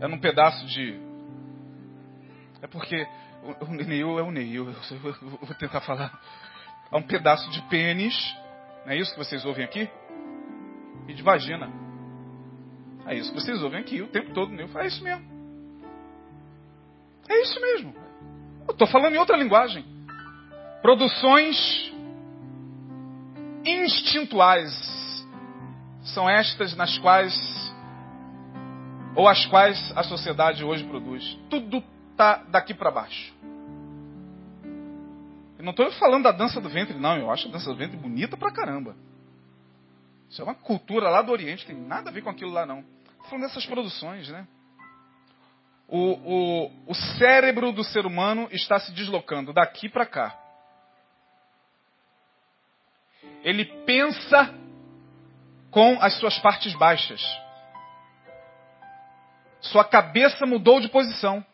é 0.00 0.08
num 0.08 0.18
pedaço 0.18 0.66
de. 0.66 0.98
É 2.60 2.66
porque 2.66 3.06
o, 3.42 3.64
o 3.64 3.74
Neil 3.74 4.18
é 4.18 4.22
o 4.22 4.30
Neil, 4.30 4.68
eu 4.90 5.30
vou 5.40 5.54
tentar 5.58 5.80
falar. 5.80 6.18
É 6.90 6.96
um 6.96 7.02
pedaço 7.02 7.50
de 7.50 7.60
pênis, 7.62 8.14
não 8.84 8.92
é 8.92 8.96
isso 8.96 9.12
que 9.12 9.18
vocês 9.18 9.44
ouvem 9.44 9.64
aqui? 9.64 9.88
E 11.06 11.14
de 11.14 11.22
vagina. 11.22 11.70
É 13.06 13.14
isso 13.14 13.32
que 13.32 13.40
vocês 13.40 13.62
ouvem 13.62 13.80
aqui 13.80 14.02
o 14.02 14.08
tempo 14.08 14.32
todo. 14.32 14.52
Neil 14.52 14.68
é 14.76 14.86
isso 14.86 15.02
mesmo. 15.02 15.24
É 17.28 17.42
isso 17.42 17.60
mesmo. 17.60 17.94
Eu 18.66 18.72
estou 18.72 18.86
falando 18.86 19.14
em 19.14 19.18
outra 19.18 19.36
linguagem. 19.36 19.84
Produções 20.82 21.92
instintuais 23.64 25.26
são 26.02 26.28
estas 26.28 26.74
nas 26.76 26.96
quais, 26.98 27.34
ou 29.14 29.28
as 29.28 29.44
quais 29.46 29.92
a 29.96 30.02
sociedade 30.02 30.64
hoje 30.64 30.84
produz. 30.84 31.38
Tudo 31.50 31.82
está 32.18 32.42
daqui 32.48 32.74
para 32.74 32.90
baixo. 32.90 33.32
Eu 35.56 35.64
não 35.64 35.70
estou 35.70 35.90
falando 35.92 36.24
da 36.24 36.32
dança 36.32 36.60
do 36.60 36.68
ventre, 36.68 36.98
não. 36.98 37.16
Eu 37.16 37.30
acho 37.30 37.48
a 37.48 37.50
dança 37.50 37.70
do 37.70 37.76
ventre 37.76 37.96
bonita 37.96 38.36
pra 38.36 38.52
caramba. 38.52 38.96
Isso 40.28 40.42
é 40.42 40.44
uma 40.44 40.54
cultura 40.54 41.08
lá 41.08 41.22
do 41.22 41.32
Oriente, 41.32 41.66
tem 41.66 41.76
nada 41.76 42.10
a 42.10 42.12
ver 42.12 42.22
com 42.22 42.30
aquilo 42.30 42.50
lá, 42.50 42.66
não. 42.66 42.80
Estou 42.80 43.24
falando 43.30 43.46
dessas 43.46 43.64
produções, 43.64 44.28
né? 44.28 44.46
O, 45.86 45.98
o, 45.98 46.70
o 46.88 46.94
cérebro 46.94 47.72
do 47.72 47.82
ser 47.82 48.04
humano 48.04 48.46
está 48.50 48.78
se 48.78 48.92
deslocando 48.92 49.54
daqui 49.54 49.88
para 49.88 50.04
cá. 50.04 50.38
ele 53.42 53.64
pensa 53.84 54.54
com 55.70 55.98
as 56.00 56.14
suas 56.18 56.38
partes 56.38 56.74
baixas. 56.74 57.22
Sua 59.60 59.84
cabeça 59.84 60.46
mudou 60.46 60.80
de 60.80 60.88
posição. 60.88 61.44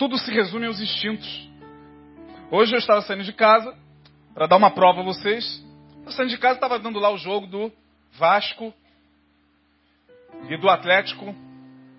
Tudo 0.00 0.16
se 0.16 0.32
resume 0.32 0.64
aos 0.64 0.80
instintos. 0.80 1.28
Hoje 2.50 2.74
eu 2.74 2.78
estava 2.78 3.02
saindo 3.02 3.22
de 3.22 3.34
casa 3.34 3.76
para 4.32 4.46
dar 4.46 4.56
uma 4.56 4.70
prova 4.70 5.02
a 5.02 5.04
vocês. 5.04 5.44
Estava 5.98 6.12
saindo 6.12 6.30
de 6.30 6.38
casa 6.38 6.54
estava 6.54 6.78
dando 6.78 6.98
lá 6.98 7.10
o 7.10 7.18
jogo 7.18 7.46
do 7.46 7.70
Vasco 8.12 8.72
e 10.48 10.56
do 10.56 10.70
Atlético 10.70 11.34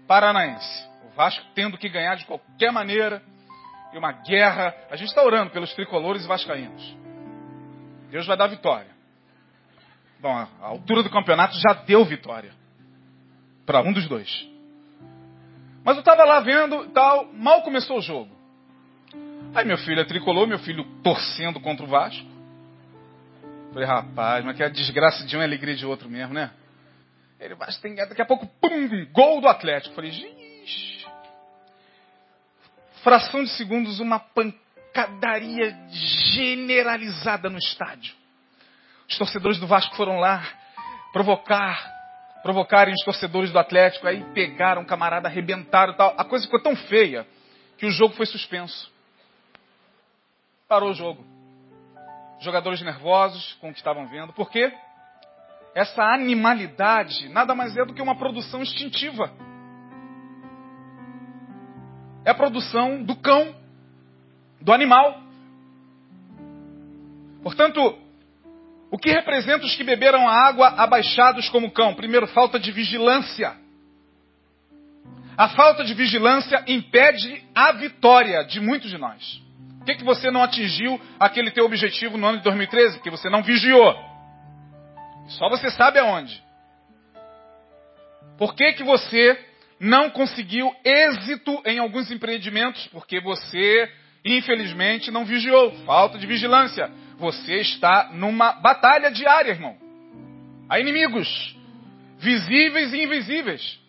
Paranaense. 0.08 0.90
O 1.06 1.16
Vasco 1.16 1.46
tendo 1.54 1.78
que 1.78 1.88
ganhar 1.88 2.16
de 2.16 2.26
qualquer 2.26 2.72
maneira 2.72 3.22
e 3.94 4.00
uma 4.00 4.14
guerra. 4.14 4.74
A 4.90 4.96
gente 4.96 5.10
está 5.10 5.24
orando 5.24 5.52
pelos 5.52 5.72
tricolores 5.76 6.26
vascaínos. 6.26 6.98
Deus 8.10 8.26
vai 8.26 8.36
dar 8.36 8.48
vitória. 8.48 8.90
Bom, 10.20 10.34
a 10.34 10.50
altura 10.60 11.04
do 11.04 11.10
campeonato 11.12 11.54
já 11.60 11.74
deu 11.84 12.04
vitória. 12.04 12.52
Para 13.64 13.84
um 13.84 13.94
dos 13.94 14.08
dois. 14.08 14.50
Mas 15.84 15.96
eu 15.96 16.02
estava 16.02 16.24
lá 16.24 16.40
vendo 16.40 16.90
tal, 16.90 17.32
mal 17.34 17.62
começou 17.64 17.98
o 17.98 18.02
jogo. 18.02 18.30
Aí 19.54 19.66
meu 19.66 19.78
filho 19.78 20.00
é 20.00 20.06
tricolor, 20.06 20.48
meu 20.48 20.60
filho 20.60 20.86
torcendo 21.04 21.60
contra 21.60 21.86
o 21.86 21.90
Vasco. 21.90 22.30
Falei, 23.74 23.88
rapaz, 23.88 24.44
mas 24.46 24.56
que 24.56 24.64
a 24.64 24.70
desgraça 24.70 25.26
de 25.26 25.36
um 25.36 25.40
é 25.40 25.44
a 25.44 25.48
alegria 25.48 25.76
de 25.76 25.86
outro 25.86 26.10
mesmo, 26.10 26.34
né? 26.34 26.52
Ele, 27.40 27.56
Vasco 27.56 27.82
tem 27.82 27.96
daqui 27.96 28.22
a 28.22 28.26
pouco, 28.26 28.46
pum, 28.62 29.06
gol 29.12 29.42
do 29.42 29.48
Atlético. 29.48 29.96
Falei, 29.96 30.12
gente 30.12 31.02
fração 33.04 33.44
de 33.44 33.50
segundos, 33.52 34.00
uma 34.00 34.20
pancadaria 34.20 35.78
generalizada 35.90 37.50
no 37.50 37.58
estádio. 37.58 38.16
Os 39.10 39.18
torcedores 39.18 39.60
do 39.60 39.68
Vasco 39.68 39.96
foram 39.96 40.20
lá 40.20 40.44
provocar, 41.12 42.01
provocarem 42.44 42.94
os 42.94 43.04
torcedores 43.04 43.52
do 43.52 43.60
Atlético, 43.60 44.08
aí 44.08 44.24
pegaram, 44.34 44.84
camarada, 44.86 45.28
arrebentaram 45.28 45.94
tal. 45.94 46.14
A 46.18 46.24
coisa 46.24 46.46
ficou 46.46 46.62
tão 46.62 46.76
feia 46.76 47.26
que 47.78 47.86
o 47.86 47.92
jogo 47.92 48.16
foi 48.16 48.26
suspenso. 48.26 48.92
Parou 50.68 50.92
o 50.92 50.94
jogo. 50.94 51.26
Jogadores 52.40 52.82
nervosos 52.82 53.54
com 53.62 53.70
o 53.70 53.72
que 53.72 53.80
estavam 53.80 54.08
vendo. 54.08 54.34
Por 54.34 54.50
quê? 54.50 54.74
Essa 55.76 56.04
animalidade 56.04 57.30
nada 57.30 57.54
mais 57.54 57.78
é 57.78 57.86
do 57.86 57.94
que 57.94 58.02
uma 58.02 58.18
produção 58.18 58.62
instintiva 58.62 59.32
é 62.24 62.32
a 62.32 62.36
produção 62.36 63.04
do 63.04 63.16
cão, 63.16 63.56
do 64.60 64.72
animal. 64.72 65.22
Portanto, 67.42 67.98
o 68.92 68.98
que 68.98 69.10
representa 69.10 69.66
os 69.66 69.74
que 69.74 69.86
beberam 69.86 70.28
a 70.28 70.48
água 70.48 70.68
abaixados 70.68 71.50
como 71.50 71.72
cão? 71.72 71.96
Primeiro, 71.96 72.28
falta 72.28 72.60
de 72.60 72.72
vigilância. 72.74 73.56
A 75.38 75.48
falta 75.50 75.86
de 75.86 75.94
vigilância 75.94 76.62
impede 76.68 77.42
a 77.56 77.72
vitória 77.72 78.44
de 78.44 78.60
muitos 78.60 78.90
de 78.90 78.98
nós. 78.98 79.42
Por 79.80 79.86
que, 79.86 79.96
que 79.96 80.04
você 80.04 80.30
não 80.30 80.44
atingiu 80.44 81.00
aquele 81.18 81.50
teu 81.52 81.66
objetivo 81.66 82.18
no 82.18 82.28
ano 82.28 82.38
de 82.40 82.44
2013? 82.44 82.98
Porque 82.98 83.10
você 83.10 83.30
não 83.30 83.42
vigiou. 83.42 83.96
Só 85.30 85.50
você 85.50 85.72
sabe 85.72 85.98
aonde. 85.98 86.44
Por 88.38 88.54
que, 88.54 88.74
que 88.74 88.84
você 88.84 89.40
não 89.80 90.10
conseguiu 90.10 90.72
êxito 90.86 91.60
em 91.66 91.80
alguns 91.80 92.12
empreendimentos 92.12 92.86
porque 92.88 93.20
você, 93.20 93.90
infelizmente, 94.24 95.10
não 95.10 95.26
vigiou. 95.26 95.72
Falta 95.86 96.20
de 96.20 96.28
vigilância. 96.28 96.92
Você 97.22 97.58
está 97.58 98.10
numa 98.12 98.54
batalha 98.54 99.12
diária, 99.12 99.52
irmão. 99.52 99.78
Há 100.68 100.80
inimigos 100.80 101.56
visíveis 102.18 102.92
e 102.94 103.04
invisíveis. 103.04 103.80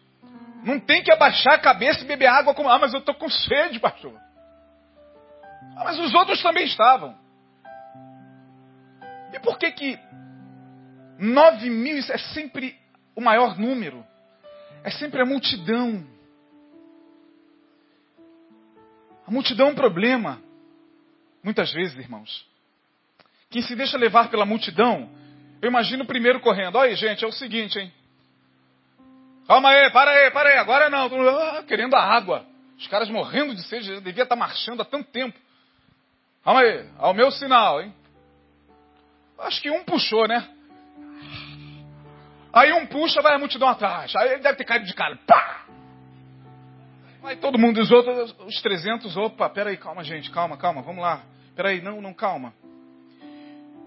Não 0.62 0.78
tem 0.78 1.02
que 1.02 1.10
abaixar 1.10 1.54
a 1.54 1.58
cabeça 1.58 2.04
e 2.04 2.06
beber 2.06 2.26
água 2.26 2.54
como, 2.54 2.68
ah, 2.68 2.78
mas 2.78 2.92
eu 2.92 3.00
estou 3.00 3.14
com 3.14 3.30
sede, 3.30 3.80
pastor. 3.80 4.12
Ah, 5.74 5.84
mas 5.84 5.98
os 5.98 6.14
outros 6.14 6.42
também 6.42 6.66
estavam. 6.66 7.16
E 9.32 9.40
por 9.40 9.58
que 9.58 9.70
que 9.72 9.98
nove 11.18 11.70
mil 11.70 11.96
é 11.96 12.18
sempre 12.34 12.78
o 13.16 13.20
maior 13.22 13.58
número? 13.58 14.06
É 14.84 14.90
sempre 14.90 15.22
a 15.22 15.24
multidão. 15.24 16.06
A 19.26 19.30
multidão 19.30 19.68
é 19.68 19.70
um 19.70 19.74
problema. 19.74 20.38
Muitas 21.42 21.72
vezes, 21.72 21.96
irmãos. 21.96 22.51
Quem 23.52 23.60
se 23.60 23.76
deixa 23.76 23.98
levar 23.98 24.30
pela 24.30 24.46
multidão, 24.46 25.10
eu 25.60 25.68
imagino 25.68 26.04
o 26.04 26.06
primeiro 26.06 26.40
correndo. 26.40 26.76
Olha 26.76 26.88
aí, 26.88 26.96
gente, 26.96 27.22
é 27.22 27.28
o 27.28 27.32
seguinte, 27.32 27.78
hein? 27.78 27.92
Calma 29.46 29.68
aí, 29.68 29.90
para 29.90 30.10
aí, 30.10 30.30
para 30.30 30.48
aí, 30.48 30.56
agora 30.56 30.88
não. 30.88 31.04
Ah, 31.28 31.62
querendo 31.62 31.94
a 31.94 32.02
água. 32.02 32.46
Os 32.78 32.86
caras 32.86 33.10
morrendo 33.10 33.54
de 33.54 33.62
sede, 33.64 34.00
devia 34.00 34.22
estar 34.22 34.36
marchando 34.36 34.80
há 34.80 34.86
tanto 34.86 35.10
tempo. 35.10 35.38
Calma 36.42 36.60
aí, 36.60 36.88
ao 36.96 37.12
meu 37.12 37.30
sinal, 37.30 37.82
hein? 37.82 37.94
Acho 39.38 39.60
que 39.60 39.70
um 39.70 39.84
puxou, 39.84 40.26
né? 40.26 40.48
Aí 42.54 42.72
um 42.72 42.86
puxa, 42.86 43.20
vai 43.20 43.34
a 43.34 43.38
multidão 43.38 43.68
atrás. 43.68 44.16
Aí 44.16 44.30
ele 44.30 44.42
deve 44.42 44.56
ter 44.56 44.64
caído 44.64 44.86
de 44.86 44.94
cara. 44.94 45.18
Pá! 45.26 45.66
Aí 47.24 47.36
todo 47.36 47.58
mundo, 47.58 47.82
os 47.82 47.90
outros, 47.90 48.34
os 48.46 48.62
300, 48.62 49.14
opa, 49.14 49.50
peraí, 49.50 49.76
calma 49.76 50.02
gente, 50.02 50.30
calma, 50.30 50.56
calma, 50.56 50.80
vamos 50.80 51.02
lá. 51.02 51.22
Peraí, 51.54 51.82
não, 51.82 52.00
não, 52.00 52.14
calma. 52.14 52.54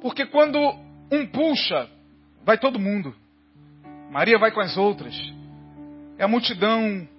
Porque 0.05 0.23
quando 0.27 0.59
um 1.11 1.25
puxa, 1.25 1.89
vai 2.43 2.59
todo 2.59 2.77
mundo. 2.77 3.15
Maria 4.11 4.37
vai 4.37 4.51
com 4.51 4.59
as 4.59 4.77
outras. 4.77 5.15
É 6.19 6.23
a 6.23 6.27
multidão 6.27 7.09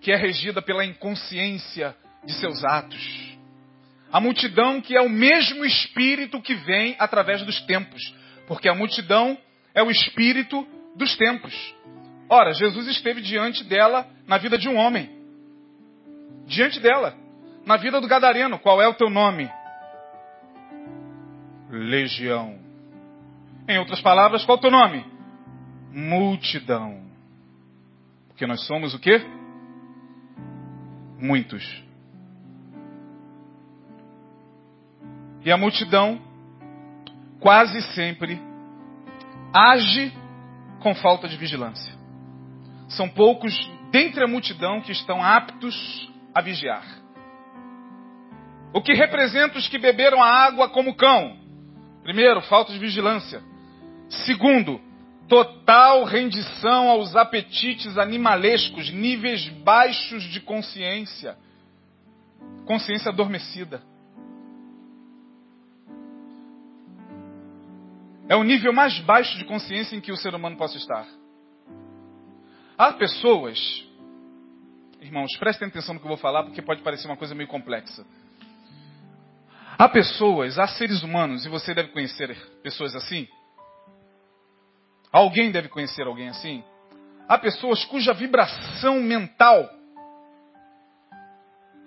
que 0.00 0.12
é 0.12 0.16
regida 0.16 0.62
pela 0.62 0.84
inconsciência 0.84 1.92
de 2.24 2.32
seus 2.34 2.64
atos. 2.64 3.36
A 4.12 4.20
multidão 4.20 4.80
que 4.80 4.96
é 4.96 5.00
o 5.00 5.08
mesmo 5.08 5.64
espírito 5.64 6.40
que 6.40 6.54
vem 6.54 6.94
através 7.00 7.42
dos 7.42 7.60
tempos. 7.62 8.14
Porque 8.46 8.68
a 8.68 8.76
multidão 8.76 9.36
é 9.74 9.82
o 9.82 9.90
espírito 9.90 10.64
dos 10.94 11.16
tempos. 11.16 11.52
Ora, 12.28 12.52
Jesus 12.52 12.86
esteve 12.86 13.22
diante 13.22 13.64
dela 13.64 14.06
na 14.24 14.38
vida 14.38 14.56
de 14.56 14.68
um 14.68 14.76
homem. 14.76 15.10
Diante 16.46 16.78
dela, 16.78 17.12
na 17.66 17.76
vida 17.76 18.00
do 18.00 18.06
Gadareno. 18.06 18.56
Qual 18.56 18.80
é 18.80 18.86
o 18.86 18.94
teu 18.94 19.10
nome? 19.10 19.50
Legião. 21.70 22.58
Em 23.68 23.78
outras 23.78 24.00
palavras, 24.00 24.44
qual 24.44 24.56
é 24.56 24.58
o 24.58 24.62
teu 24.62 24.70
nome? 24.70 25.04
Multidão. 25.92 27.02
Porque 28.28 28.46
nós 28.46 28.64
somos 28.66 28.94
o 28.94 28.98
quê? 28.98 29.20
Muitos. 31.18 31.84
E 35.44 35.50
a 35.50 35.56
multidão 35.56 36.20
quase 37.40 37.80
sempre 37.94 38.40
age 39.52 40.12
com 40.80 40.94
falta 40.94 41.28
de 41.28 41.36
vigilância. 41.36 41.94
São 42.88 43.08
poucos 43.08 43.54
dentre 43.90 44.22
a 44.22 44.28
multidão 44.28 44.80
que 44.80 44.92
estão 44.92 45.22
aptos 45.22 46.12
a 46.34 46.40
vigiar. 46.40 46.84
O 48.72 48.82
que 48.82 48.92
representa 48.92 49.58
os 49.58 49.68
que 49.68 49.78
beberam 49.78 50.22
a 50.22 50.28
água 50.28 50.68
como 50.68 50.94
cão? 50.94 51.45
Primeiro, 52.06 52.40
falta 52.42 52.72
de 52.72 52.78
vigilância. 52.78 53.42
Segundo, 54.08 54.80
total 55.28 56.04
rendição 56.04 56.88
aos 56.88 57.16
apetites 57.16 57.98
animalescos, 57.98 58.92
níveis 58.92 59.48
baixos 59.64 60.22
de 60.22 60.40
consciência. 60.40 61.36
Consciência 62.64 63.10
adormecida. 63.10 63.82
É 68.28 68.36
o 68.36 68.44
nível 68.44 68.72
mais 68.72 68.96
baixo 69.00 69.36
de 69.36 69.44
consciência 69.44 69.96
em 69.96 70.00
que 70.00 70.12
o 70.12 70.16
ser 70.16 70.32
humano 70.32 70.56
possa 70.56 70.76
estar. 70.76 71.08
Há 72.78 72.92
pessoas, 72.92 73.58
irmãos, 75.00 75.36
prestem 75.40 75.66
atenção 75.66 75.94
no 75.94 76.00
que 76.00 76.06
eu 76.06 76.10
vou 76.10 76.18
falar, 76.18 76.44
porque 76.44 76.62
pode 76.62 76.82
parecer 76.82 77.08
uma 77.08 77.16
coisa 77.16 77.34
meio 77.34 77.48
complexa. 77.48 78.06
Há 79.78 79.88
pessoas, 79.88 80.58
há 80.58 80.66
seres 80.66 81.02
humanos, 81.02 81.44
e 81.44 81.48
você 81.48 81.74
deve 81.74 81.90
conhecer 81.90 82.34
pessoas 82.62 82.94
assim. 82.94 83.28
Alguém 85.12 85.50
deve 85.50 85.68
conhecer 85.68 86.06
alguém 86.06 86.28
assim. 86.28 86.64
Há 87.28 87.36
pessoas 87.36 87.84
cuja 87.84 88.14
vibração 88.14 89.00
mental, 89.00 89.68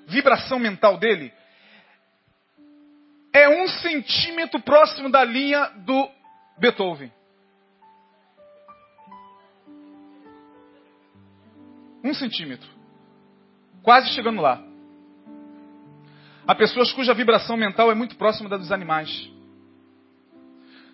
vibração 0.07 0.59
mental 0.59 0.97
dele, 0.97 1.33
é 3.33 3.49
um 3.49 3.67
centímetro 3.67 4.59
próximo 4.61 5.09
da 5.09 5.23
linha 5.23 5.65
do 5.77 6.09
Beethoven. 6.57 7.11
Um 12.03 12.13
centímetro. 12.13 12.69
Quase 13.81 14.09
chegando 14.09 14.41
lá. 14.41 14.68
Há 16.49 16.55
pessoas 16.55 16.91
cuja 16.91 17.13
vibração 17.13 17.55
mental 17.55 17.91
é 17.91 17.93
muito 17.93 18.15
próxima 18.15 18.49
da 18.49 18.57
dos 18.57 18.71
animais. 18.71 19.29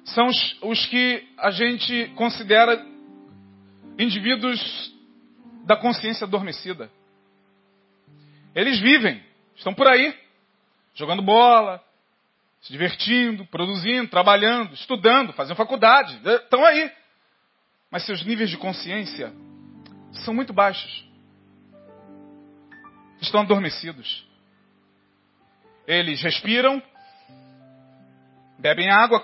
São 0.03 0.27
os, 0.27 0.57
os 0.61 0.85
que 0.87 1.25
a 1.37 1.49
gente 1.49 2.11
considera 2.17 2.85
indivíduos 3.97 4.59
da 5.63 5.77
consciência 5.77 6.25
adormecida. 6.25 6.91
Eles 8.53 8.81
vivem, 8.81 9.23
estão 9.55 9.73
por 9.73 9.87
aí, 9.87 10.13
jogando 10.93 11.21
bola, 11.21 11.81
se 12.59 12.73
divertindo, 12.73 13.45
produzindo, 13.45 14.09
trabalhando, 14.09 14.73
estudando, 14.73 15.31
fazendo 15.31 15.55
faculdade, 15.55 16.19
né? 16.21 16.35
estão 16.35 16.65
aí. 16.65 16.91
Mas 17.89 18.05
seus 18.05 18.25
níveis 18.25 18.49
de 18.49 18.57
consciência 18.57 19.31
são 20.25 20.33
muito 20.33 20.51
baixos. 20.51 21.05
Estão 23.21 23.39
adormecidos. 23.39 24.34
Eles 25.87 26.21
respiram, 26.21 26.81
bebem 28.57 28.89
água, 28.89 29.23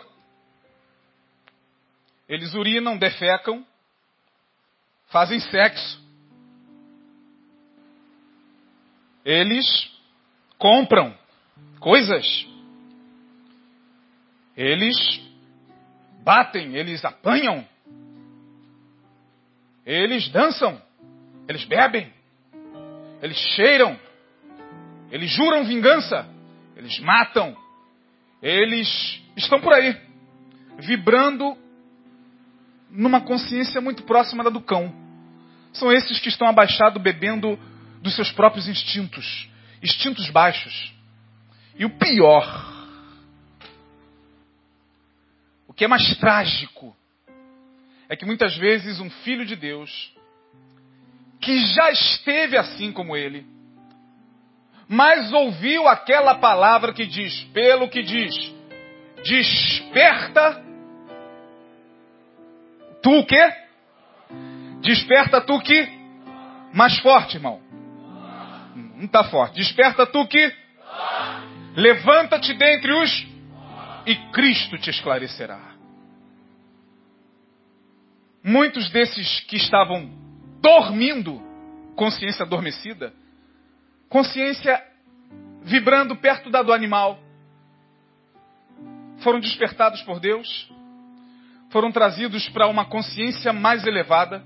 eles 2.29 2.53
urinam, 2.53 2.97
defecam, 2.97 3.65
fazem 5.07 5.39
sexo. 5.39 6.01
Eles 9.25 9.91
compram 10.57 11.17
coisas. 11.79 12.47
Eles 14.55 14.95
batem, 16.23 16.75
eles 16.75 17.03
apanham, 17.03 17.67
eles 19.85 20.29
dançam, 20.29 20.81
eles 21.47 21.65
bebem, 21.65 22.13
eles 23.21 23.37
cheiram, 23.37 23.99
eles 25.11 25.31
juram 25.31 25.65
vingança, 25.65 26.27
eles 26.75 26.99
matam, 26.99 27.55
eles 28.41 29.21
estão 29.35 29.59
por 29.59 29.73
aí, 29.73 29.95
vibrando 30.79 31.57
numa 32.89 33.21
consciência 33.21 33.79
muito 33.79 34.03
próxima 34.03 34.43
da 34.43 34.49
do 34.49 34.61
cão. 34.61 34.93
São 35.73 35.91
esses 35.91 36.19
que 36.19 36.29
estão 36.29 36.47
abaixados 36.47 37.01
bebendo 37.01 37.57
dos 38.01 38.15
seus 38.15 38.31
próprios 38.31 38.67
instintos, 38.67 39.49
instintos 39.81 40.29
baixos. 40.29 40.93
E 41.77 41.85
o 41.85 41.89
pior 41.97 42.71
o 45.71 45.73
que 45.73 45.85
é 45.85 45.87
mais 45.87 46.17
trágico 46.17 46.93
é 48.09 48.15
que 48.17 48.25
muitas 48.25 48.57
vezes 48.57 48.99
um 48.99 49.09
filho 49.09 49.45
de 49.45 49.55
Deus, 49.55 50.13
que 51.39 51.65
já 51.73 51.89
esteve 51.89 52.57
assim 52.57 52.91
como 52.91 53.15
ele, 53.15 53.47
mas 54.91 55.31
ouviu 55.31 55.87
aquela 55.87 56.35
palavra 56.35 56.91
que 56.91 57.05
diz, 57.05 57.45
pelo 57.53 57.87
que 57.87 58.03
diz, 58.03 58.35
desperta 59.23 60.61
tu 63.01 63.19
o 63.19 63.25
quê? 63.25 63.53
Desperta 64.81 65.39
tu 65.39 65.57
que? 65.61 65.87
Mais 66.73 66.99
forte, 66.99 67.37
irmão. 67.37 67.61
Não 68.97 69.05
está 69.05 69.23
forte. 69.23 69.55
Desperta 69.55 70.05
tu 70.05 70.27
que? 70.27 70.53
Levanta-te 71.73 72.53
dentre 72.53 72.91
os 72.91 73.27
e 74.05 74.13
Cristo 74.33 74.77
te 74.77 74.89
esclarecerá. 74.89 75.71
Muitos 78.43 78.89
desses 78.89 79.39
que 79.41 79.55
estavam 79.55 80.11
dormindo 80.61 81.41
consciência 81.95 82.43
adormecida, 82.43 83.20
consciência 84.11 84.83
vibrando 85.63 86.17
perto 86.17 86.49
da 86.51 86.61
do 86.61 86.73
animal. 86.73 87.17
Foram 89.19 89.39
despertados 89.39 90.01
por 90.01 90.19
Deus, 90.19 90.69
foram 91.69 91.91
trazidos 91.91 92.49
para 92.49 92.67
uma 92.67 92.83
consciência 92.83 93.53
mais 93.53 93.87
elevada. 93.87 94.43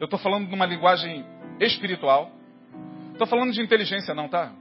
Eu 0.00 0.06
estou 0.06 0.18
falando 0.18 0.48
de 0.48 0.54
uma 0.54 0.66
linguagem 0.66 1.24
espiritual. 1.60 2.32
Estou 3.12 3.26
falando 3.26 3.52
de 3.52 3.62
inteligência, 3.62 4.14
não, 4.14 4.28
tá? 4.28 4.52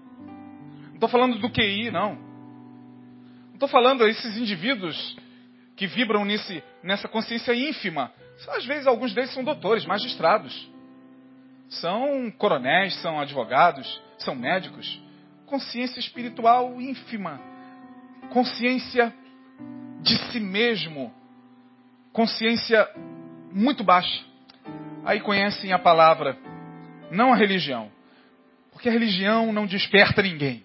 Não 0.87 0.93
estou 0.93 1.09
falando 1.09 1.39
do 1.39 1.49
QI, 1.49 1.89
não. 1.89 2.13
Não 2.13 3.53
estou 3.55 3.67
falando 3.67 4.05
desses 4.05 4.37
indivíduos 4.37 5.17
que 5.75 5.87
vibram 5.87 6.23
nesse, 6.23 6.63
nessa 6.83 7.07
consciência 7.07 7.55
ínfima. 7.55 8.11
Às 8.49 8.65
vezes, 8.65 8.85
alguns 8.85 9.15
deles 9.15 9.33
são 9.33 9.43
doutores, 9.43 9.83
magistrados. 9.83 10.69
São 11.71 12.29
coronéis, 12.31 12.93
são 13.01 13.19
advogados, 13.19 14.01
são 14.17 14.35
médicos. 14.35 15.01
Consciência 15.45 15.99
espiritual 15.99 16.81
ínfima. 16.81 17.39
Consciência 18.29 19.13
de 20.01 20.17
si 20.31 20.39
mesmo. 20.39 21.13
Consciência 22.11 22.89
muito 23.51 23.85
baixa. 23.85 24.23
Aí 25.05 25.21
conhecem 25.21 25.71
a 25.71 25.79
palavra, 25.79 26.37
não 27.09 27.33
a 27.33 27.37
religião. 27.37 27.89
Porque 28.71 28.89
a 28.89 28.91
religião 28.91 29.53
não 29.53 29.65
desperta 29.65 30.21
ninguém. 30.21 30.63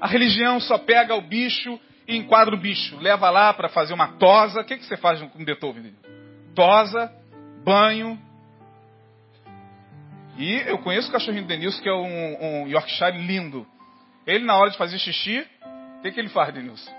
A 0.00 0.06
religião 0.06 0.58
só 0.60 0.78
pega 0.78 1.14
o 1.14 1.20
bicho 1.20 1.78
e 2.08 2.16
enquadra 2.16 2.54
o 2.54 2.58
bicho. 2.58 2.96
Leva 2.98 3.28
lá 3.28 3.52
para 3.52 3.68
fazer 3.68 3.92
uma 3.92 4.12
tosa. 4.14 4.62
O 4.62 4.64
que, 4.64 4.78
que 4.78 4.84
você 4.84 4.96
faz 4.96 5.20
com 5.20 5.44
Beethoven? 5.44 5.94
Tosa, 6.54 7.12
banho. 7.62 8.18
E 10.36 10.54
eu 10.66 10.78
conheço 10.78 11.08
o 11.08 11.12
cachorrinho 11.12 11.44
do 11.44 11.48
Denilson, 11.48 11.80
que 11.80 11.88
é 11.88 11.92
um, 11.92 12.62
um 12.62 12.68
Yorkshire 12.68 13.18
lindo. 13.18 13.66
Ele, 14.26 14.44
na 14.44 14.56
hora 14.56 14.70
de 14.70 14.76
fazer 14.78 14.98
xixi, 14.98 15.46
o 15.98 16.02
que, 16.02 16.10
que 16.10 16.20
ele 16.20 16.28
faz, 16.28 16.52
Denilson? 16.52 16.90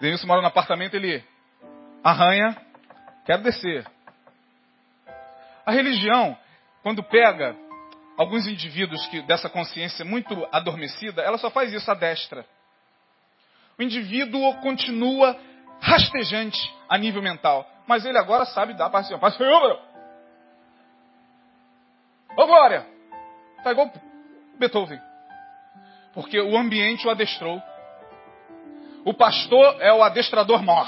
Denilson 0.00 0.26
mora 0.26 0.40
no 0.40 0.48
apartamento, 0.48 0.94
ele 0.94 1.22
arranha, 2.02 2.56
quero 3.24 3.42
descer. 3.42 3.86
A 5.64 5.70
religião, 5.70 6.36
quando 6.82 7.02
pega 7.04 7.54
alguns 8.18 8.46
indivíduos 8.46 9.06
que 9.06 9.22
dessa 9.22 9.48
consciência 9.48 10.04
muito 10.04 10.46
adormecida, 10.50 11.22
ela 11.22 11.38
só 11.38 11.50
faz 11.50 11.72
isso 11.72 11.88
à 11.90 11.94
destra. 11.94 12.44
O 13.78 13.82
indivíduo 13.82 14.54
continua 14.56 15.38
rastejante 15.80 16.58
a 16.88 16.98
nível 16.98 17.22
mental, 17.22 17.68
mas 17.86 18.04
ele 18.04 18.18
agora 18.18 18.44
sabe 18.46 18.74
dar 18.74 18.90
para 18.90 19.04
Senhor. 19.04 19.20
Ô 22.36 22.46
glória, 22.46 22.86
tá 23.62 23.72
igual 23.72 23.92
Beethoven, 24.58 25.00
porque 26.14 26.40
o 26.40 26.56
ambiente 26.56 27.06
o 27.06 27.10
adestrou. 27.10 27.60
O 29.04 29.12
pastor 29.12 29.80
é 29.80 29.92
o 29.92 30.02
adestrador 30.02 30.62
mor 30.62 30.86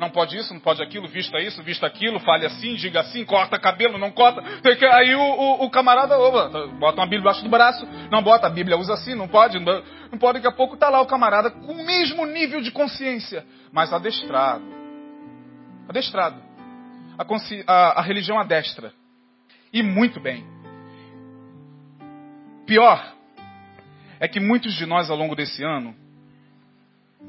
não 0.00 0.08
pode 0.08 0.36
isso, 0.36 0.54
não 0.54 0.60
pode 0.60 0.82
aquilo, 0.82 1.06
vista 1.06 1.38
isso, 1.38 1.62
vista 1.62 1.86
aquilo, 1.86 2.18
fale 2.20 2.46
assim, 2.46 2.74
diga 2.74 3.00
assim, 3.00 3.22
corta 3.22 3.60
cabelo, 3.60 3.98
não 3.98 4.10
corta. 4.10 4.42
Aí 4.94 5.14
o, 5.14 5.20
o, 5.20 5.64
o 5.66 5.70
camarada 5.70 6.16
bota 6.78 7.00
uma 7.00 7.06
Bíblia 7.06 7.20
embaixo 7.20 7.44
do 7.44 7.50
braço, 7.50 7.86
não 8.10 8.22
bota, 8.22 8.46
a 8.46 8.50
Bíblia 8.50 8.78
usa 8.78 8.94
assim, 8.94 9.14
não 9.14 9.28
pode, 9.28 9.58
não, 9.60 9.82
não 10.10 10.18
pode, 10.18 10.38
daqui 10.38 10.48
a 10.48 10.56
pouco 10.56 10.74
está 10.74 10.88
lá 10.88 11.02
o 11.02 11.06
camarada 11.06 11.50
com 11.50 11.72
o 11.72 11.84
mesmo 11.84 12.24
nível 12.24 12.62
de 12.62 12.70
consciência, 12.70 13.44
mas 13.70 13.92
adestrado. 13.92 14.64
Adestrado. 15.86 16.42
A, 17.18 17.24
a, 17.66 18.00
a 18.00 18.02
religião 18.02 18.38
adestra. 18.38 18.92
E 19.72 19.82
muito 19.82 20.20
bem. 20.20 20.44
Pior 22.66 23.14
é 24.18 24.28
que 24.28 24.40
muitos 24.40 24.74
de 24.74 24.86
nós 24.86 25.10
ao 25.10 25.16
longo 25.16 25.34
desse 25.34 25.62
ano 25.62 25.94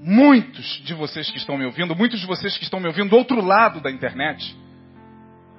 muitos 0.02 0.82
de 0.84 0.94
vocês 0.94 1.30
que 1.30 1.38
estão 1.38 1.58
me 1.58 1.66
ouvindo, 1.66 1.96
muitos 1.96 2.20
de 2.20 2.26
vocês 2.26 2.58
que 2.58 2.64
estão 2.64 2.80
me 2.80 2.88
ouvindo 2.88 3.10
do 3.10 3.18
outro 3.18 3.44
lado 3.44 3.82
da 3.82 3.92
internet, 3.92 4.56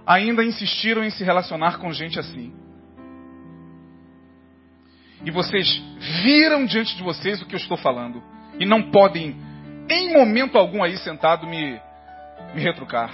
ainda 0.06 0.44
insistiram 0.44 1.04
em 1.04 1.10
se 1.10 1.22
relacionar 1.22 1.78
com 1.78 1.92
gente 1.92 2.18
assim. 2.18 2.52
E 5.24 5.30
vocês 5.30 5.80
viram 6.22 6.64
diante 6.64 6.96
de 6.96 7.02
vocês 7.02 7.40
o 7.40 7.46
que 7.46 7.54
eu 7.54 7.60
estou 7.60 7.76
falando. 7.76 8.20
E 8.58 8.66
não 8.66 8.90
podem, 8.90 9.36
em 9.88 10.12
momento 10.12 10.58
algum 10.58 10.82
aí 10.82 10.96
sentado, 10.96 11.46
me, 11.46 11.80
me 12.54 12.60
retrucar. 12.60 13.10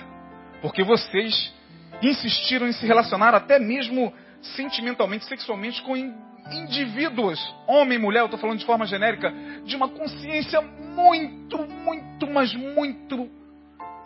Porque 0.63 0.83
vocês 0.83 1.55
insistiram 2.03 2.67
em 2.67 2.73
se 2.73 2.87
relacionar 2.87 3.35
até 3.35 3.59
mesmo 3.59 4.13
sentimentalmente, 4.41 5.25
sexualmente 5.25 5.83
com 5.83 5.97
indivíduos, 5.97 7.39
homem 7.67 7.99
e 7.99 8.01
mulher, 8.01 8.21
eu 8.21 8.27
estou 8.27 8.39
falando 8.39 8.59
de 8.59 8.65
forma 8.65 8.87
genérica, 8.87 9.31
de 9.65 9.77
uma 9.77 9.89
consciência 9.89 10.61
muito, 10.61 11.59
muito, 11.67 12.27
mas 12.27 12.55
muito 12.55 13.29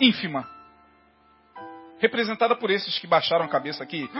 ínfima. 0.01 0.49
Representada 1.99 2.57
por 2.57 2.71
esses 2.71 2.99
que 2.99 3.07
baixaram 3.07 3.45
a 3.45 3.49
cabeça 3.49 3.83
aqui. 3.83 4.11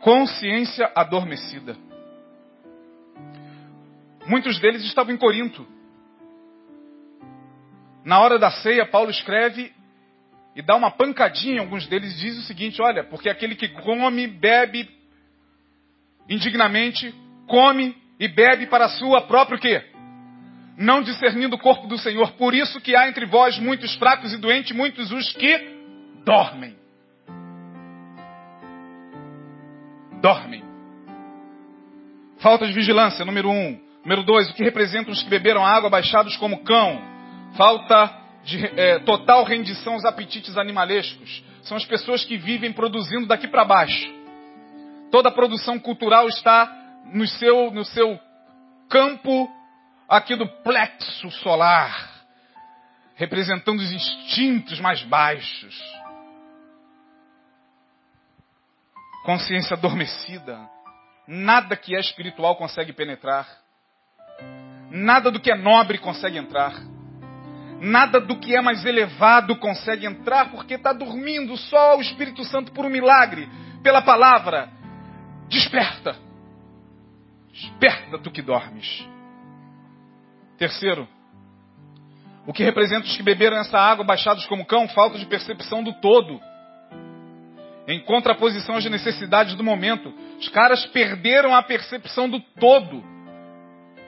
Consciência 0.00 0.90
adormecida. 0.94 1.76
Muitos 4.26 4.60
deles 4.60 4.84
estavam 4.84 5.14
em 5.14 5.16
Corinto. 5.16 5.66
Na 8.04 8.20
hora 8.20 8.38
da 8.38 8.50
ceia, 8.50 8.86
Paulo 8.86 9.10
escreve 9.10 9.72
e 10.58 10.62
dá 10.62 10.74
uma 10.74 10.90
pancadinha 10.90 11.54
em 11.54 11.58
alguns 11.60 11.86
deles 11.86 12.12
e 12.14 12.18
diz 12.18 12.36
o 12.36 12.42
seguinte: 12.42 12.82
olha, 12.82 13.04
porque 13.04 13.30
aquele 13.30 13.54
que 13.54 13.68
come, 13.68 14.26
bebe 14.26 14.90
indignamente, 16.28 17.14
come 17.46 17.96
e 18.18 18.26
bebe 18.26 18.66
para 18.66 18.86
a 18.86 18.88
sua 18.88 19.20
própria 19.20 19.56
o 19.56 19.60
quê? 19.60 19.84
Não 20.76 21.00
discernindo 21.00 21.54
o 21.54 21.58
corpo 21.60 21.86
do 21.86 21.96
Senhor. 21.96 22.32
Por 22.32 22.54
isso 22.54 22.80
que 22.80 22.96
há 22.96 23.08
entre 23.08 23.24
vós 23.24 23.56
muitos 23.60 23.94
fracos 23.94 24.32
e 24.32 24.36
doentes, 24.36 24.76
muitos 24.76 25.12
os 25.12 25.32
que 25.32 25.76
dormem. 26.24 26.76
Dormem. 30.20 30.64
Falta 32.38 32.66
de 32.66 32.72
vigilância, 32.72 33.24
número 33.24 33.48
um. 33.48 33.80
Número 34.02 34.24
dois, 34.24 34.50
o 34.50 34.54
que 34.54 34.64
representam 34.64 35.12
os 35.12 35.22
que 35.22 35.30
beberam 35.30 35.64
água 35.64 35.88
baixados 35.88 36.36
como 36.36 36.64
cão. 36.64 37.00
Falta 37.56 38.27
de 38.48 38.64
é, 38.64 38.98
total 39.00 39.44
rendição 39.44 39.92
aos 39.92 40.06
apetites 40.06 40.56
animalescos. 40.56 41.44
São 41.62 41.76
as 41.76 41.84
pessoas 41.84 42.24
que 42.24 42.38
vivem 42.38 42.72
produzindo 42.72 43.26
daqui 43.26 43.46
para 43.46 43.62
baixo. 43.62 44.10
Toda 45.10 45.28
a 45.28 45.32
produção 45.32 45.78
cultural 45.78 46.26
está 46.28 46.74
no 47.12 47.26
seu, 47.26 47.70
no 47.70 47.84
seu 47.84 48.18
campo 48.88 49.50
aqui 50.08 50.34
do 50.34 50.48
plexo 50.62 51.30
solar, 51.30 52.24
representando 53.16 53.80
os 53.80 53.92
instintos 53.92 54.80
mais 54.80 55.02
baixos. 55.02 55.78
Consciência 59.24 59.76
adormecida. 59.76 60.58
Nada 61.26 61.76
que 61.76 61.94
é 61.94 62.00
espiritual 62.00 62.56
consegue 62.56 62.94
penetrar. 62.94 63.46
Nada 64.90 65.30
do 65.30 65.38
que 65.38 65.50
é 65.50 65.54
nobre 65.54 65.98
consegue 65.98 66.38
entrar. 66.38 66.72
Nada 67.80 68.20
do 68.20 68.36
que 68.36 68.56
é 68.56 68.60
mais 68.60 68.84
elevado 68.84 69.56
consegue 69.56 70.06
entrar 70.06 70.50
porque 70.50 70.74
está 70.74 70.92
dormindo. 70.92 71.56
Só 71.56 71.96
o 71.96 72.00
Espírito 72.00 72.44
Santo, 72.44 72.72
por 72.72 72.84
um 72.84 72.90
milagre, 72.90 73.48
pela 73.82 74.02
palavra, 74.02 74.68
desperta. 75.48 76.16
Desperta 77.52 78.18
do 78.18 78.30
que 78.30 78.42
dormes. 78.42 79.06
Terceiro, 80.56 81.08
o 82.46 82.52
que 82.52 82.64
representa 82.64 83.06
os 83.06 83.16
que 83.16 83.22
beberam 83.22 83.58
essa 83.58 83.78
água 83.78 84.04
baixados 84.04 84.46
como 84.46 84.64
cão, 84.64 84.88
falta 84.88 85.18
de 85.18 85.26
percepção 85.26 85.82
do 85.84 85.92
todo. 86.00 86.40
Em 87.86 88.00
contraposição 88.04 88.76
às 88.76 88.84
necessidades 88.86 89.54
do 89.54 89.62
momento. 89.62 90.12
Os 90.40 90.48
caras 90.48 90.84
perderam 90.86 91.54
a 91.54 91.62
percepção 91.62 92.28
do 92.28 92.40
todo. 92.58 93.04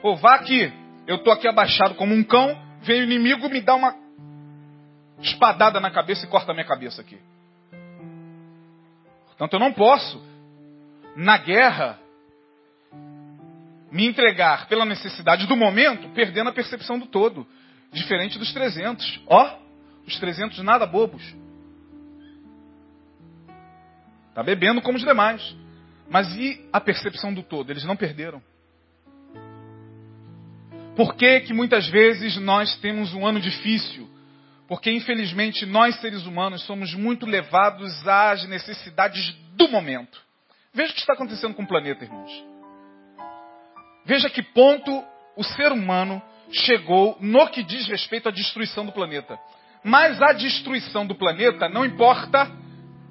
Pô, 0.01 0.15
vá 0.15 0.35
aqui. 0.35 0.73
Eu 1.07 1.17
estou 1.17 1.31
aqui 1.31 1.47
abaixado 1.47 1.95
como 1.95 2.13
um 2.13 2.23
cão, 2.23 2.57
vem 2.81 3.01
o 3.01 3.03
inimigo 3.03 3.49
me 3.49 3.61
dá 3.61 3.75
uma 3.75 3.95
espadada 5.19 5.79
na 5.79 5.91
cabeça 5.91 6.25
e 6.25 6.29
corta 6.29 6.51
a 6.51 6.53
minha 6.53 6.65
cabeça 6.65 7.01
aqui. 7.01 7.19
Portanto, 9.27 9.53
eu 9.53 9.59
não 9.59 9.73
posso, 9.73 10.21
na 11.15 11.37
guerra, 11.37 11.99
me 13.91 14.05
entregar 14.05 14.67
pela 14.67 14.85
necessidade 14.85 15.47
do 15.47 15.55
momento, 15.55 16.09
perdendo 16.09 16.49
a 16.49 16.53
percepção 16.53 16.97
do 16.97 17.05
todo. 17.05 17.45
Diferente 17.91 18.39
dos 18.39 18.53
300. 18.53 19.21
Ó, 19.27 19.59
os 20.07 20.17
300 20.19 20.59
nada 20.59 20.85
bobos. 20.85 21.23
Está 24.29 24.41
bebendo 24.41 24.81
como 24.81 24.97
os 24.97 25.03
demais. 25.03 25.55
Mas 26.09 26.33
e 26.35 26.67
a 26.71 26.79
percepção 26.79 27.33
do 27.33 27.43
todo? 27.43 27.69
Eles 27.69 27.83
não 27.83 27.95
perderam. 27.95 28.41
Por 30.95 31.15
que, 31.15 31.41
que 31.41 31.53
muitas 31.53 31.87
vezes 31.87 32.37
nós 32.37 32.75
temos 32.77 33.13
um 33.13 33.25
ano 33.25 33.39
difícil? 33.39 34.09
Porque, 34.67 34.91
infelizmente, 34.91 35.65
nós 35.65 35.99
seres 35.99 36.25
humanos 36.25 36.63
somos 36.63 36.93
muito 36.93 37.25
levados 37.25 38.07
às 38.07 38.47
necessidades 38.47 39.33
do 39.53 39.67
momento. 39.67 40.21
Veja 40.73 40.91
o 40.91 40.93
que 40.93 41.01
está 41.01 41.13
acontecendo 41.13 41.53
com 41.53 41.63
o 41.63 41.67
planeta, 41.67 42.03
irmãos. 42.03 42.31
Veja 44.05 44.29
que 44.29 44.41
ponto 44.41 45.03
o 45.35 45.43
ser 45.43 45.71
humano 45.71 46.21
chegou 46.51 47.17
no 47.19 47.47
que 47.47 47.63
diz 47.63 47.87
respeito 47.87 48.29
à 48.29 48.31
destruição 48.31 48.85
do 48.85 48.91
planeta. 48.91 49.37
Mas 49.83 50.21
a 50.21 50.33
destruição 50.33 51.05
do 51.05 51.15
planeta 51.15 51.67
não 51.67 51.85
importa, 51.85 52.51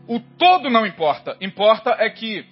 o 0.06 0.20
todo 0.20 0.70
não 0.70 0.86
importa. 0.86 1.36
Importa 1.40 1.96
é 1.98 2.08
que 2.10 2.44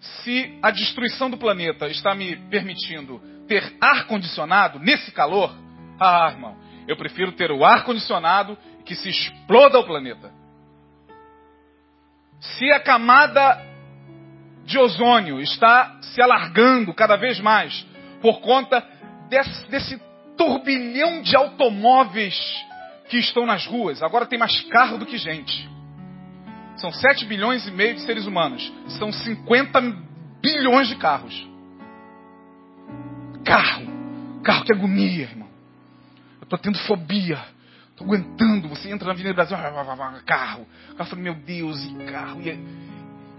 se 0.00 0.58
a 0.62 0.70
destruição 0.70 1.30
do 1.30 1.38
planeta 1.38 1.86
está 1.86 2.14
me 2.14 2.36
permitindo 2.48 3.20
ter 3.46 3.76
ar 3.80 4.06
condicionado 4.06 4.78
nesse 4.78 5.12
calor, 5.12 5.54
ah, 6.00 6.28
irmão, 6.30 6.56
eu 6.86 6.96
prefiro 6.96 7.32
ter 7.32 7.50
o 7.50 7.64
ar 7.64 7.84
condicionado 7.84 8.56
que 8.84 8.94
se 8.94 9.08
exploda 9.08 9.78
o 9.78 9.84
planeta. 9.84 10.32
Se 12.40 12.70
a 12.72 12.80
camada 12.80 13.62
de 14.64 14.78
ozônio 14.78 15.40
está 15.40 15.98
se 16.00 16.20
alargando 16.20 16.94
cada 16.94 17.16
vez 17.16 17.40
mais 17.40 17.86
por 18.20 18.40
conta 18.40 18.84
desse, 19.28 19.70
desse 19.70 20.02
turbilhão 20.36 21.22
de 21.22 21.36
automóveis 21.36 22.34
que 23.08 23.18
estão 23.18 23.44
nas 23.44 23.66
ruas. 23.66 24.02
Agora 24.02 24.26
tem 24.26 24.38
mais 24.38 24.60
carro 24.62 24.98
do 24.98 25.06
que 25.06 25.18
gente. 25.18 25.68
São 26.76 26.90
7 26.90 27.26
bilhões 27.26 27.66
e 27.66 27.70
meio 27.70 27.94
de 27.94 28.00
seres 28.00 28.26
humanos. 28.26 28.72
São 28.98 29.12
50 29.12 29.80
bilhões 30.40 30.88
de 30.88 30.96
carros. 30.96 31.51
Carro. 33.44 33.86
Carro 34.42 34.64
que 34.64 34.72
agonia, 34.72 35.22
irmão. 35.22 35.48
Eu 36.40 36.44
estou 36.44 36.58
tendo 36.58 36.78
fobia. 36.80 37.38
Estou 37.90 38.06
aguentando. 38.06 38.68
Você 38.68 38.90
entra 38.90 39.06
na 39.06 39.12
Avenida 39.12 39.34
Brasil, 39.34 39.56
carro. 40.26 40.66
O 40.98 41.16
meu 41.16 41.34
Deus, 41.34 41.84
e 41.84 41.94
carro. 42.10 42.40
E, 42.40 42.58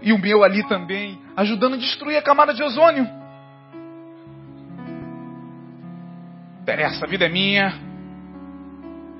e 0.02 0.12
o 0.12 0.18
meu 0.18 0.44
ali 0.44 0.62
também, 0.68 1.18
ajudando 1.36 1.74
a 1.74 1.78
destruir 1.78 2.16
a 2.16 2.22
camada 2.22 2.52
de 2.52 2.62
ozônio. 2.62 3.08
Interessa, 6.62 7.04
a 7.04 7.08
vida 7.08 7.26
é 7.26 7.28
minha. 7.28 7.74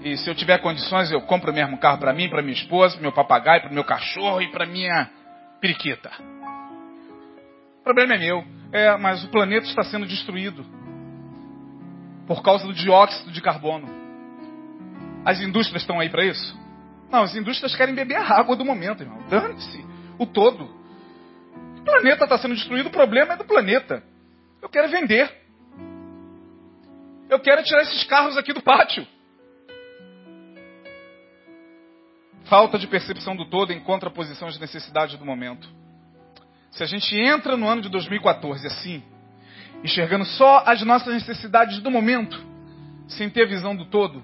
E 0.02 0.16
se 0.18 0.28
eu 0.28 0.34
tiver 0.34 0.58
condições, 0.58 1.10
eu 1.10 1.20
compro 1.22 1.52
mesmo 1.52 1.78
carro 1.78 1.98
para 1.98 2.12
mim, 2.12 2.28
para 2.28 2.42
minha 2.42 2.54
esposa, 2.54 2.94
para 2.94 3.02
meu 3.02 3.12
papagaio, 3.12 3.62
para 3.62 3.72
meu 3.72 3.84
cachorro 3.84 4.42
e 4.42 4.50
para 4.50 4.66
minha 4.66 5.10
periquita. 5.60 6.10
O 7.80 7.84
problema 7.84 8.14
é 8.14 8.18
meu. 8.18 8.53
É, 8.74 8.96
mas 8.96 9.22
o 9.22 9.28
planeta 9.28 9.68
está 9.68 9.84
sendo 9.84 10.04
destruído 10.04 10.66
por 12.26 12.42
causa 12.42 12.66
do 12.66 12.74
dióxido 12.74 13.30
de 13.30 13.40
carbono. 13.40 13.88
As 15.24 15.40
indústrias 15.40 15.82
estão 15.82 16.00
aí 16.00 16.10
para 16.10 16.24
isso? 16.24 16.58
Não, 17.08 17.22
as 17.22 17.36
indústrias 17.36 17.76
querem 17.76 17.94
beber 17.94 18.16
a 18.16 18.36
água 18.36 18.56
do 18.56 18.64
momento, 18.64 19.04
irmão. 19.04 19.22
Dane-se. 19.28 19.86
O 20.18 20.26
todo. 20.26 20.64
O 21.78 21.82
planeta 21.84 22.24
está 22.24 22.36
sendo 22.36 22.56
destruído, 22.56 22.88
o 22.88 22.90
problema 22.90 23.34
é 23.34 23.36
do 23.36 23.44
planeta. 23.44 24.02
Eu 24.60 24.68
quero 24.68 24.88
vender. 24.88 25.32
Eu 27.30 27.38
quero 27.38 27.62
tirar 27.62 27.82
esses 27.82 28.02
carros 28.02 28.36
aqui 28.36 28.52
do 28.52 28.60
pátio. 28.60 29.06
Falta 32.46 32.76
de 32.76 32.88
percepção 32.88 33.36
do 33.36 33.48
todo 33.48 33.72
em 33.72 33.78
contraposição 33.78 34.48
às 34.48 34.58
necessidades 34.58 35.16
do 35.16 35.24
momento. 35.24 35.83
Se 36.74 36.82
a 36.82 36.86
gente 36.86 37.16
entra 37.16 37.56
no 37.56 37.68
ano 37.68 37.82
de 37.82 37.88
2014 37.88 38.66
assim, 38.66 39.02
enxergando 39.84 40.24
só 40.24 40.64
as 40.66 40.82
nossas 40.82 41.14
necessidades 41.14 41.78
do 41.78 41.90
momento, 41.90 42.36
sem 43.06 43.30
ter 43.30 43.46
visão 43.46 43.76
do 43.76 43.84
todo, 43.84 44.22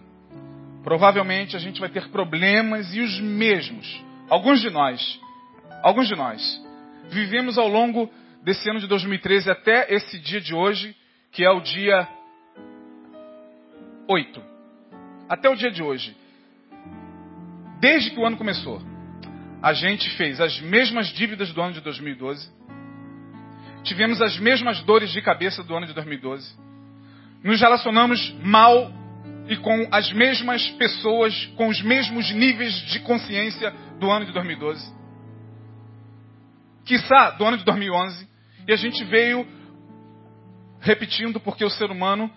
provavelmente 0.82 1.54
a 1.54 1.60
gente 1.60 1.80
vai 1.80 1.88
ter 1.88 2.08
problemas 2.08 2.92
e 2.92 3.00
os 3.00 3.20
mesmos. 3.20 4.04
Alguns 4.28 4.60
de 4.60 4.68
nós, 4.68 5.20
alguns 5.80 6.08
de 6.08 6.16
nós, 6.16 6.42
vivemos 7.08 7.56
ao 7.56 7.68
longo 7.68 8.10
desse 8.42 8.68
ano 8.68 8.80
de 8.80 8.88
2013 8.88 9.48
até 9.48 9.86
esse 9.94 10.18
dia 10.18 10.40
de 10.40 10.52
hoje, 10.52 10.96
que 11.30 11.44
é 11.44 11.50
o 11.50 11.60
dia 11.60 12.08
8. 14.08 14.42
Até 15.28 15.48
o 15.48 15.54
dia 15.54 15.70
de 15.70 15.84
hoje. 15.84 16.16
Desde 17.78 18.10
que 18.10 18.18
o 18.18 18.26
ano 18.26 18.36
começou 18.36 18.89
a 19.62 19.72
gente 19.72 20.08
fez 20.16 20.40
as 20.40 20.58
mesmas 20.60 21.08
dívidas 21.08 21.52
do 21.52 21.60
ano 21.60 21.74
de 21.74 21.80
2012, 21.80 22.50
tivemos 23.82 24.20
as 24.22 24.38
mesmas 24.38 24.82
dores 24.82 25.10
de 25.10 25.20
cabeça 25.20 25.62
do 25.62 25.76
ano 25.76 25.86
de 25.86 25.92
2012, 25.92 26.56
nos 27.42 27.60
relacionamos 27.60 28.34
mal 28.42 28.90
e 29.48 29.56
com 29.56 29.88
as 29.90 30.12
mesmas 30.12 30.68
pessoas, 30.72 31.46
com 31.56 31.68
os 31.68 31.82
mesmos 31.82 32.30
níveis 32.32 32.74
de 32.86 33.00
consciência 33.00 33.72
do 33.98 34.10
ano 34.10 34.26
de 34.26 34.32
2012, 34.32 34.92
quiçá 36.84 37.30
do 37.30 37.44
ano 37.44 37.58
de 37.58 37.64
2011, 37.64 38.28
e 38.66 38.72
a 38.72 38.76
gente 38.76 39.04
veio 39.04 39.46
repetindo 40.80 41.38
porque 41.38 41.64
o 41.64 41.70
ser 41.70 41.90
humano 41.90 42.30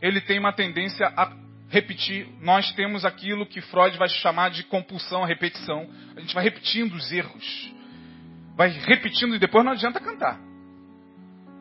ele 0.00 0.20
tem 0.20 0.38
uma 0.38 0.52
tendência 0.52 1.06
a 1.16 1.45
repetir, 1.68 2.28
nós 2.40 2.72
temos 2.72 3.04
aquilo 3.04 3.46
que 3.46 3.60
Freud 3.60 3.96
vai 3.98 4.08
chamar 4.08 4.50
de 4.50 4.62
compulsão 4.64 5.24
à 5.24 5.26
repetição. 5.26 5.88
A 6.16 6.20
gente 6.20 6.34
vai 6.34 6.44
repetindo 6.44 6.94
os 6.94 7.12
erros. 7.12 7.74
Vai 8.56 8.68
repetindo 8.68 9.34
e 9.34 9.38
depois 9.38 9.64
não 9.64 9.72
adianta 9.72 10.00
cantar. 10.00 10.40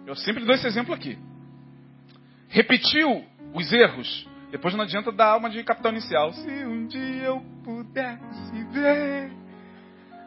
Eu 0.06 0.16
sempre 0.16 0.46
dou 0.46 0.54
esse 0.54 0.68
exemplo 0.68 0.94
aqui. 0.94 1.18
Repetiu 2.48 3.26
os 3.54 3.74
erros, 3.74 4.28
depois 4.52 4.74
não 4.76 4.84
adianta 4.84 5.12
dar 5.12 5.28
alma 5.28 5.50
de 5.50 5.64
capital 5.64 5.92
inicial. 5.92 6.32
Se 6.32 6.50
um 6.66 6.86
dia 6.88 7.24
eu 7.24 7.42
pudesse 7.64 8.64
ver 8.72 9.32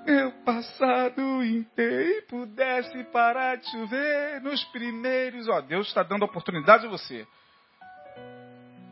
meu 0.04 0.32
passado 0.42 1.44
inteiro 1.44 2.18
e 2.18 2.22
pudesse 2.22 3.04
parar 3.04 3.56
de 3.56 3.70
chover 3.70 4.40
nos 4.42 4.64
primeiros. 4.64 5.48
Ó, 5.48 5.60
Deus 5.60 5.86
está 5.86 6.02
dando 6.02 6.24
oportunidade 6.24 6.86
a 6.86 6.88
você 6.88 7.26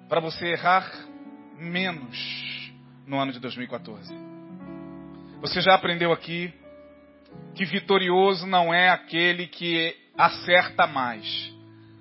para 0.08 0.20
você 0.20 0.46
errar 0.48 0.90
menos 1.58 2.72
no 3.06 3.18
ano 3.18 3.32
de 3.32 3.40
2014. 3.40 4.14
Você 5.40 5.60
já 5.60 5.74
aprendeu 5.74 6.12
aqui 6.12 6.52
que 7.54 7.64
vitorioso 7.64 8.46
não 8.46 8.72
é 8.72 8.88
aquele 8.88 9.46
que 9.46 9.96
acerta 10.16 10.86
mais, 10.86 11.52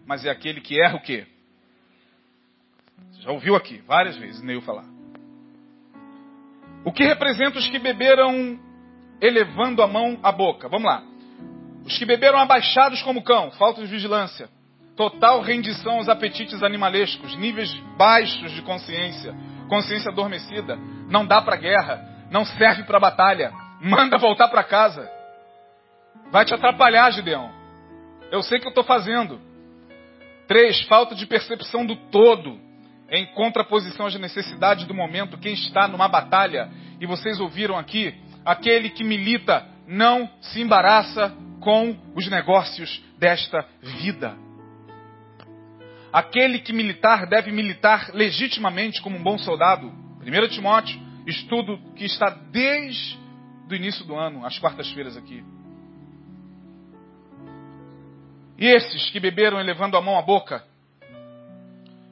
mas 0.05 0.25
é 0.25 0.29
aquele 0.29 0.61
que 0.61 0.81
erra 0.81 0.95
o 0.95 1.01
quê? 1.01 1.25
Você 3.11 3.21
já 3.21 3.31
ouviu 3.31 3.55
aqui 3.55 3.77
várias 3.87 4.15
vezes 4.17 4.41
Neil 4.41 4.61
falar. 4.61 4.85
O 6.83 6.91
que 6.91 7.03
representa 7.03 7.57
os 7.57 7.67
que 7.67 7.79
beberam 7.79 8.59
elevando 9.19 9.81
a 9.81 9.87
mão 9.87 10.19
à 10.21 10.31
boca? 10.31 10.69
Vamos 10.69 10.85
lá. 10.85 11.03
Os 11.83 11.97
que 11.97 12.05
beberam 12.05 12.37
abaixados 12.37 13.01
como 13.01 13.23
cão, 13.23 13.51
falta 13.51 13.81
de 13.81 13.87
vigilância. 13.87 14.49
Total 14.95 15.41
rendição 15.41 15.97
aos 15.97 16.07
apetites 16.07 16.63
animalescos, 16.63 17.35
níveis 17.35 17.73
baixos 17.97 18.51
de 18.51 18.61
consciência, 18.61 19.35
consciência 19.67 20.09
adormecida. 20.09 20.77
Não 21.09 21.25
dá 21.25 21.41
para 21.41 21.57
guerra, 21.57 22.27
não 22.31 22.45
serve 22.45 22.83
para 22.83 22.99
batalha. 22.99 23.51
Manda 23.81 24.17
voltar 24.17 24.47
para 24.47 24.63
casa. 24.63 25.09
Vai 26.31 26.45
te 26.45 26.53
atrapalhar, 26.53 27.11
Gideão. 27.11 27.51
Eu 28.31 28.41
sei 28.41 28.57
que 28.57 28.65
eu 28.65 28.69
estou 28.69 28.85
fazendo. 28.85 29.39
Três, 30.47 30.81
falta 30.83 31.13
de 31.13 31.25
percepção 31.25 31.85
do 31.85 31.95
todo, 31.95 32.57
em 33.09 33.25
contraposição 33.33 34.05
às 34.05 34.15
necessidades 34.15 34.85
do 34.85 34.93
momento. 34.93 35.37
Quem 35.37 35.53
está 35.53 35.87
numa 35.87 36.07
batalha, 36.07 36.69
e 37.01 37.05
vocês 37.05 37.39
ouviram 37.39 37.77
aqui, 37.77 38.15
aquele 38.45 38.89
que 38.89 39.03
milita 39.03 39.65
não 39.87 40.29
se 40.39 40.61
embaraça 40.61 41.35
com 41.59 41.97
os 42.15 42.29
negócios 42.29 43.03
desta 43.17 43.65
vida. 43.81 44.44
Aquele 46.15 46.59
que 46.59 46.71
militar 46.71 47.27
deve 47.27 47.51
militar 47.51 48.11
legitimamente 48.13 49.01
como 49.01 49.17
um 49.17 49.21
bom 49.21 49.37
soldado. 49.37 49.91
1 50.21 50.47
Timóteo, 50.47 50.97
estudo 51.27 51.77
que 51.93 52.05
está 52.05 52.29
desde 52.29 53.19
o 53.69 53.75
início 53.75 54.05
do 54.05 54.15
ano, 54.15 54.45
às 54.45 54.57
quartas-feiras 54.57 55.17
aqui. 55.17 55.43
E 58.57 58.65
esses 58.65 59.09
que 59.09 59.19
beberam 59.19 59.59
elevando 59.59 59.97
a 59.97 60.01
mão 60.01 60.17
à 60.17 60.21
boca, 60.21 60.63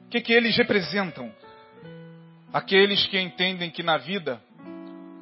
o 0.04 0.10
que, 0.10 0.20
que 0.20 0.34
eles 0.34 0.54
representam? 0.54 1.32
Aqueles 2.52 3.06
que 3.06 3.18
entendem 3.18 3.70
que 3.70 3.82
na 3.82 3.96
vida, 3.96 4.38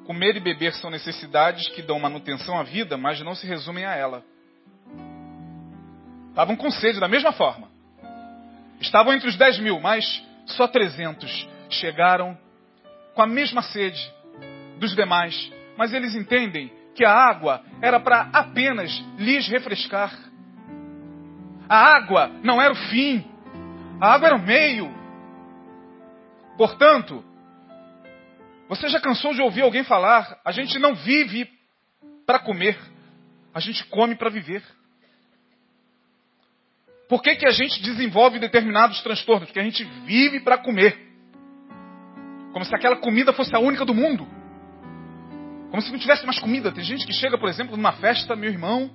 comer 0.07 0.35
e 0.39 0.41
beber 0.41 0.73
são 0.73 0.91
necessidades 0.91 1.69
que 1.69 1.83
dão 1.83 2.01
manutenção 2.01 2.59
à 2.59 2.65
vida, 2.65 2.97
mas 2.97 3.21
não 3.21 3.37
se 3.37 3.47
resumem 3.47 3.85
a 3.85 3.95
ela. 3.95 4.25
Estavam 6.31 6.57
com 6.57 6.69
sede 6.69 6.99
da 6.99 7.07
mesma 7.07 7.31
forma. 7.31 7.71
Estavam 8.83 9.15
entre 9.15 9.29
os 9.29 9.37
10 9.37 9.61
mil, 9.61 9.81
mas 9.81 10.05
só 10.45 10.67
300 10.67 11.49
chegaram 11.71 12.37
com 13.15 13.23
a 13.23 13.27
mesma 13.27 13.63
sede 13.63 14.13
dos 14.79 14.95
demais. 14.95 15.51
Mas 15.79 15.93
eles 15.95 16.15
entendem 16.15 16.71
que 16.95 17.05
a 17.05 17.13
água 17.13 17.65
era 17.81 18.01
para 18.01 18.29
apenas 18.33 18.91
lhes 19.17 19.47
refrescar. 19.49 20.13
A 21.69 21.97
água 21.97 22.29
não 22.43 22.61
era 22.61 22.73
o 22.73 22.89
fim, 22.91 23.25
a 24.01 24.13
água 24.13 24.27
era 24.27 24.37
o 24.37 24.43
meio. 24.43 24.93
Portanto, 26.59 27.25
Você 28.69 28.89
já 28.89 28.99
cansou 28.99 29.35
de 29.35 29.43
ouvir 29.43 29.61
alguém 29.61 29.85
falar? 29.85 30.41
A 30.43 30.51
gente 30.51 30.79
não 30.79 30.95
vive 30.95 31.47
para 32.25 32.39
comer, 32.39 32.79
a 33.53 33.61
gente 33.61 33.85
come 33.85 34.15
para 34.15 34.31
viver. 34.31 34.63
Por 37.13 37.21
que, 37.21 37.37
que 37.37 37.47
a 37.47 37.51
gente 37.51 37.83
desenvolve 37.83 38.39
determinados 38.39 39.03
transtornos? 39.03 39.45
Porque 39.45 39.61
a 39.61 39.63
gente 39.63 39.85
vive 39.85 40.41
para 40.41 40.57
comer. 40.57 40.99
Como 42.55 42.65
se 42.65 42.75
aquela 42.75 42.97
comida 42.97 43.35
fosse 43.35 43.55
a 43.55 43.59
única 43.59 43.85
do 43.85 43.93
mundo. 43.93 44.27
Como 45.71 45.83
se 45.83 45.93
não 45.93 45.99
tivesse 45.99 46.25
mais 46.25 46.39
comida. 46.39 46.73
Tem 46.73 46.83
gente 46.83 47.05
que 47.07 47.13
chega, 47.13 47.37
por 47.37 47.51
exemplo, 47.51 47.77
numa 47.77 47.93
festa, 47.93 48.35
meu 48.35 48.49
irmão. 48.49 48.91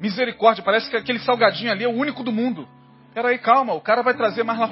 Misericórdia, 0.00 0.64
parece 0.64 0.90
que 0.90 0.96
aquele 0.96 1.20
salgadinho 1.20 1.70
ali 1.70 1.84
é 1.84 1.88
o 1.88 1.94
único 1.94 2.24
do 2.24 2.32
mundo. 2.32 2.68
Peraí, 3.14 3.38
calma, 3.38 3.74
o 3.74 3.80
cara 3.80 4.02
vai 4.02 4.14
trazer 4.14 4.42
mais 4.42 4.58
lá. 4.58 4.70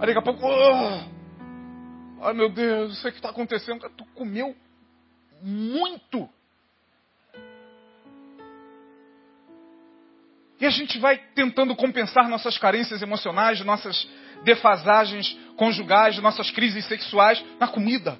Aí 0.00 0.06
daqui 0.08 0.18
a 0.18 0.22
pouco. 0.22 0.44
Oh, 0.44 2.24
ai 2.24 2.34
meu 2.34 2.50
Deus, 2.50 2.88
não 2.88 2.96
sei 2.96 3.10
o 3.10 3.12
que 3.12 3.20
está 3.20 3.30
acontecendo. 3.30 3.88
Tu 3.90 4.04
comeu 4.16 4.56
muito. 5.40 6.28
E 10.60 10.66
a 10.66 10.70
gente 10.70 10.98
vai 10.98 11.16
tentando 11.34 11.74
compensar 11.76 12.28
nossas 12.28 12.58
carências 12.58 13.00
emocionais, 13.00 13.60
nossas 13.64 14.08
defasagens 14.42 15.36
conjugais, 15.56 16.18
nossas 16.18 16.50
crises 16.50 16.84
sexuais 16.86 17.44
na 17.60 17.68
comida. 17.68 18.18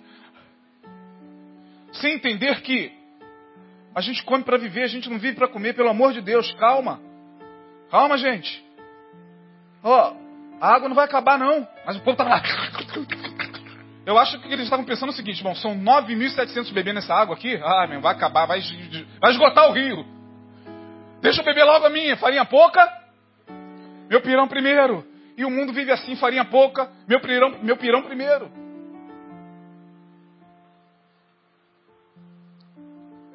Sem 1.92 2.14
entender 2.14 2.60
que 2.60 2.92
a 3.94 4.00
gente 4.00 4.22
come 4.22 4.44
para 4.44 4.56
viver, 4.56 4.84
a 4.84 4.88
gente 4.88 5.10
não 5.10 5.18
vive 5.18 5.36
para 5.36 5.48
comer, 5.48 5.74
pelo 5.74 5.88
amor 5.88 6.12
de 6.12 6.20
Deus, 6.20 6.52
calma. 6.54 7.00
Calma, 7.90 8.16
gente. 8.16 8.64
Ó, 9.82 10.12
oh, 10.12 10.64
a 10.64 10.74
água 10.74 10.88
não 10.88 10.94
vai 10.94 11.06
acabar 11.06 11.38
não, 11.38 11.66
mas 11.84 11.96
o 11.96 12.00
povo 12.00 12.16
tá 12.16 12.24
lá. 12.24 12.42
Eu 14.06 14.16
acho 14.16 14.38
que 14.40 14.48
eles 14.52 14.64
estavam 14.64 14.84
pensando 14.84 15.10
o 15.10 15.12
seguinte, 15.12 15.42
bom, 15.42 15.54
são 15.56 15.76
9.700 15.76 16.72
bebês 16.72 16.94
nessa 16.94 17.14
água 17.14 17.34
aqui. 17.34 17.60
Ah, 17.62 17.86
meu, 17.88 18.00
vai 18.00 18.14
acabar, 18.14 18.46
vai, 18.46 18.60
vai 19.20 19.30
esgotar 19.30 19.68
o 19.68 19.72
rio. 19.72 20.17
Deixa 21.20 21.40
eu 21.40 21.44
beber 21.44 21.64
logo 21.64 21.86
a 21.86 21.90
minha, 21.90 22.16
farinha 22.16 22.44
pouca, 22.44 22.80
meu 24.08 24.20
pirão 24.20 24.46
primeiro. 24.46 25.04
E 25.36 25.44
o 25.44 25.50
mundo 25.50 25.72
vive 25.72 25.92
assim, 25.92 26.16
farinha 26.16 26.44
pouca, 26.44 26.90
meu 27.06 27.20
pirão, 27.20 27.58
meu 27.62 27.76
pirão 27.76 28.02
primeiro. 28.02 28.50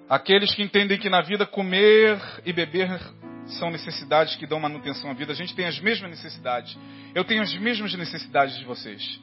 Aqueles 0.09 0.53
que 0.53 0.61
entendem 0.61 0.99
que 0.99 1.09
na 1.09 1.21
vida 1.21 1.45
comer 1.45 2.19
e 2.45 2.53
beber 2.53 2.99
são 3.57 3.71
necessidades 3.71 4.35
que 4.35 4.45
dão 4.45 4.59
manutenção 4.59 5.09
à 5.09 5.13
vida. 5.13 5.31
A 5.31 5.35
gente 5.35 5.55
tem 5.55 5.65
as 5.65 5.79
mesmas 5.79 6.09
necessidades. 6.11 6.77
Eu 7.15 7.23
tenho 7.23 7.41
as 7.41 7.53
mesmas 7.55 7.93
necessidades 7.95 8.57
de 8.57 8.65
vocês. 8.65 9.19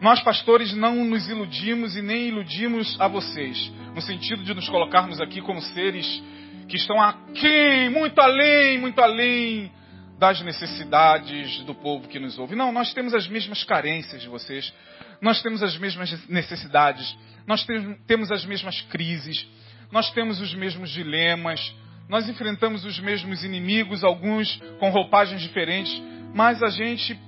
Nós, 0.00 0.22
pastores, 0.22 0.72
não 0.72 1.04
nos 1.04 1.28
iludimos 1.28 1.96
e 1.96 2.02
nem 2.02 2.28
iludimos 2.28 2.98
a 2.98 3.06
vocês, 3.06 3.70
no 3.94 4.00
sentido 4.00 4.42
de 4.42 4.54
nos 4.54 4.68
colocarmos 4.68 5.20
aqui 5.20 5.42
como 5.42 5.60
seres 5.60 6.22
que 6.70 6.76
estão 6.76 7.02
aquém, 7.02 7.90
muito 7.90 8.18
além, 8.20 8.78
muito 8.78 9.00
além 9.00 9.72
das 10.18 10.40
necessidades 10.40 11.58
do 11.64 11.74
povo 11.74 12.06
que 12.06 12.20
nos 12.20 12.38
ouve. 12.38 12.54
Não, 12.54 12.70
nós 12.70 12.94
temos 12.94 13.12
as 13.12 13.26
mesmas 13.26 13.64
carências 13.64 14.22
de 14.22 14.28
vocês, 14.28 14.72
nós 15.20 15.42
temos 15.42 15.62
as 15.62 15.76
mesmas 15.76 16.28
necessidades, 16.28 17.18
nós 17.46 17.66
temos 18.06 18.30
as 18.30 18.44
mesmas 18.44 18.80
crises, 18.82 19.46
nós 19.90 20.10
temos 20.12 20.40
os 20.40 20.54
mesmos 20.54 20.90
dilemas, 20.90 21.74
nós 22.08 22.28
enfrentamos 22.28 22.84
os 22.84 23.00
mesmos 23.00 23.42
inimigos, 23.42 24.04
alguns 24.04 24.60
com 24.78 24.90
roupagens 24.90 25.40
diferentes, 25.40 26.00
mas 26.32 26.62
a 26.62 26.70
gente 26.70 27.18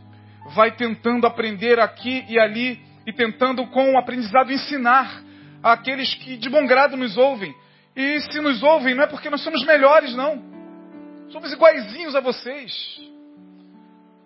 vai 0.54 0.70
tentando 0.70 1.26
aprender 1.26 1.80
aqui 1.80 2.24
e 2.28 2.38
ali 2.38 2.80
e 3.04 3.12
tentando 3.12 3.66
com 3.68 3.94
o 3.94 3.98
aprendizado 3.98 4.52
ensinar 4.52 5.22
àqueles 5.62 6.14
que 6.14 6.36
de 6.36 6.48
bom 6.48 6.64
grado 6.66 6.96
nos 6.96 7.16
ouvem 7.16 7.52
e 7.94 8.20
se 8.20 8.40
nos 8.40 8.62
ouvem, 8.62 8.94
não 8.94 9.04
é 9.04 9.06
porque 9.06 9.28
nós 9.28 9.42
somos 9.42 9.64
melhores, 9.64 10.14
não. 10.14 10.42
Somos 11.30 11.52
iguaizinhos 11.52 12.14
a 12.14 12.20
vocês. 12.20 13.00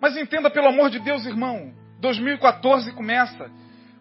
Mas 0.01 0.15
entenda, 0.15 0.49
pelo 0.49 0.67
amor 0.67 0.89
de 0.89 0.99
Deus, 0.99 1.25
irmão, 1.25 1.73
2014 1.99 2.91
começa. 2.93 3.51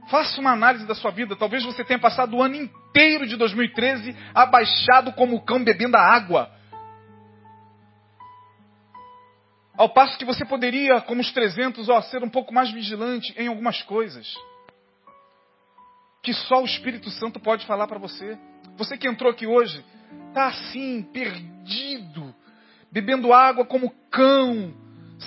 Faça 0.08 0.40
uma 0.40 0.52
análise 0.52 0.86
da 0.86 0.94
sua 0.94 1.10
vida. 1.10 1.34
Talvez 1.34 1.64
você 1.64 1.82
tenha 1.82 1.98
passado 1.98 2.36
o 2.36 2.42
ano 2.42 2.54
inteiro 2.54 3.26
de 3.26 3.36
2013 3.36 4.16
abaixado 4.34 5.12
como 5.12 5.36
o 5.36 5.44
cão 5.44 5.62
bebendo 5.64 5.96
a 5.96 6.00
água. 6.00 6.50
Ao 9.76 9.88
passo 9.88 10.16
que 10.16 10.24
você 10.24 10.44
poderia, 10.44 11.00
como 11.02 11.20
os 11.20 11.32
300, 11.32 11.88
ó, 11.88 12.00
ser 12.02 12.22
um 12.22 12.30
pouco 12.30 12.54
mais 12.54 12.70
vigilante 12.70 13.34
em 13.36 13.48
algumas 13.48 13.82
coisas. 13.82 14.32
Que 16.22 16.32
só 16.32 16.62
o 16.62 16.64
Espírito 16.64 17.10
Santo 17.10 17.38
pode 17.40 17.66
falar 17.66 17.86
para 17.86 17.98
você. 17.98 18.38
Você 18.77 18.97
que 18.97 19.09
entrou 19.09 19.31
aqui 19.31 19.47
hoje, 19.47 19.85
está 20.29 20.49
assim, 20.49 21.03
perdido, 21.03 22.35
bebendo 22.93 23.33
água 23.33 23.64
como 23.64 23.91
cão, 24.11 24.74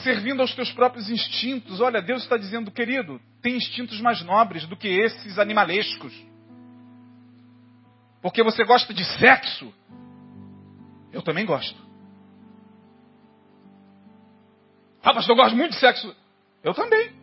servindo 0.03 0.41
aos 0.41 0.53
teus 0.53 0.71
próprios 0.71 1.09
instintos. 1.09 1.81
Olha, 1.81 2.01
Deus 2.01 2.23
está 2.23 2.37
dizendo, 2.37 2.71
querido, 2.71 3.19
tem 3.41 3.55
instintos 3.55 3.99
mais 4.01 4.21
nobres 4.23 4.65
do 4.65 4.77
que 4.77 4.87
esses 4.87 5.39
animalescos. 5.39 6.13
Porque 8.21 8.43
você 8.43 8.63
gosta 8.63 8.93
de 8.93 9.03
sexo, 9.03 9.73
eu 11.11 11.21
também 11.21 11.45
gosto. 11.45 11.79
Ah, 15.01 15.13
pastor, 15.13 15.35
eu 15.35 15.43
gosto 15.43 15.55
muito 15.55 15.71
de 15.71 15.79
sexo. 15.79 16.15
Eu 16.63 16.73
também. 16.73 17.13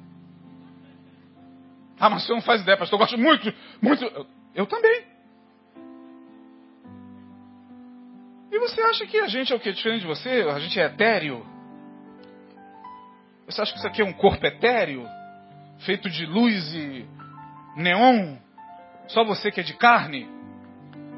Ah, 2.01 2.11
mas 2.11 2.25
você 2.25 2.33
não 2.33 2.41
faz 2.41 2.63
ideia, 2.63 2.77
pastor, 2.77 2.99
eu 2.99 3.07
gosto 3.07 3.19
muito, 3.19 3.55
muito. 3.81 4.05
Eu, 4.05 4.27
eu 4.55 4.67
também. 4.67 5.16
E 8.57 8.59
você 8.59 8.81
acha 8.81 9.07
que 9.07 9.19
a 9.19 9.29
gente 9.29 9.53
é 9.53 9.55
o 9.55 9.61
que? 9.61 9.71
Diferente 9.71 10.01
de 10.01 10.07
você? 10.07 10.31
A 10.51 10.59
gente 10.59 10.81
é 10.81 10.87
etéreo? 10.87 11.47
Você 13.45 13.61
acha 13.61 13.71
que 13.71 13.77
isso 13.77 13.87
aqui 13.87 14.01
é 14.01 14.05
um 14.05 14.15
corpo 14.15 14.47
etéreo? 14.47 15.07
Feito 15.81 16.09
de 16.09 16.25
luz 16.25 16.75
e 16.75 17.07
neon? 17.77 18.39
Só 19.09 19.25
você 19.25 19.51
que 19.51 19.61
é 19.61 19.63
de 19.63 19.75
carne? 19.75 20.27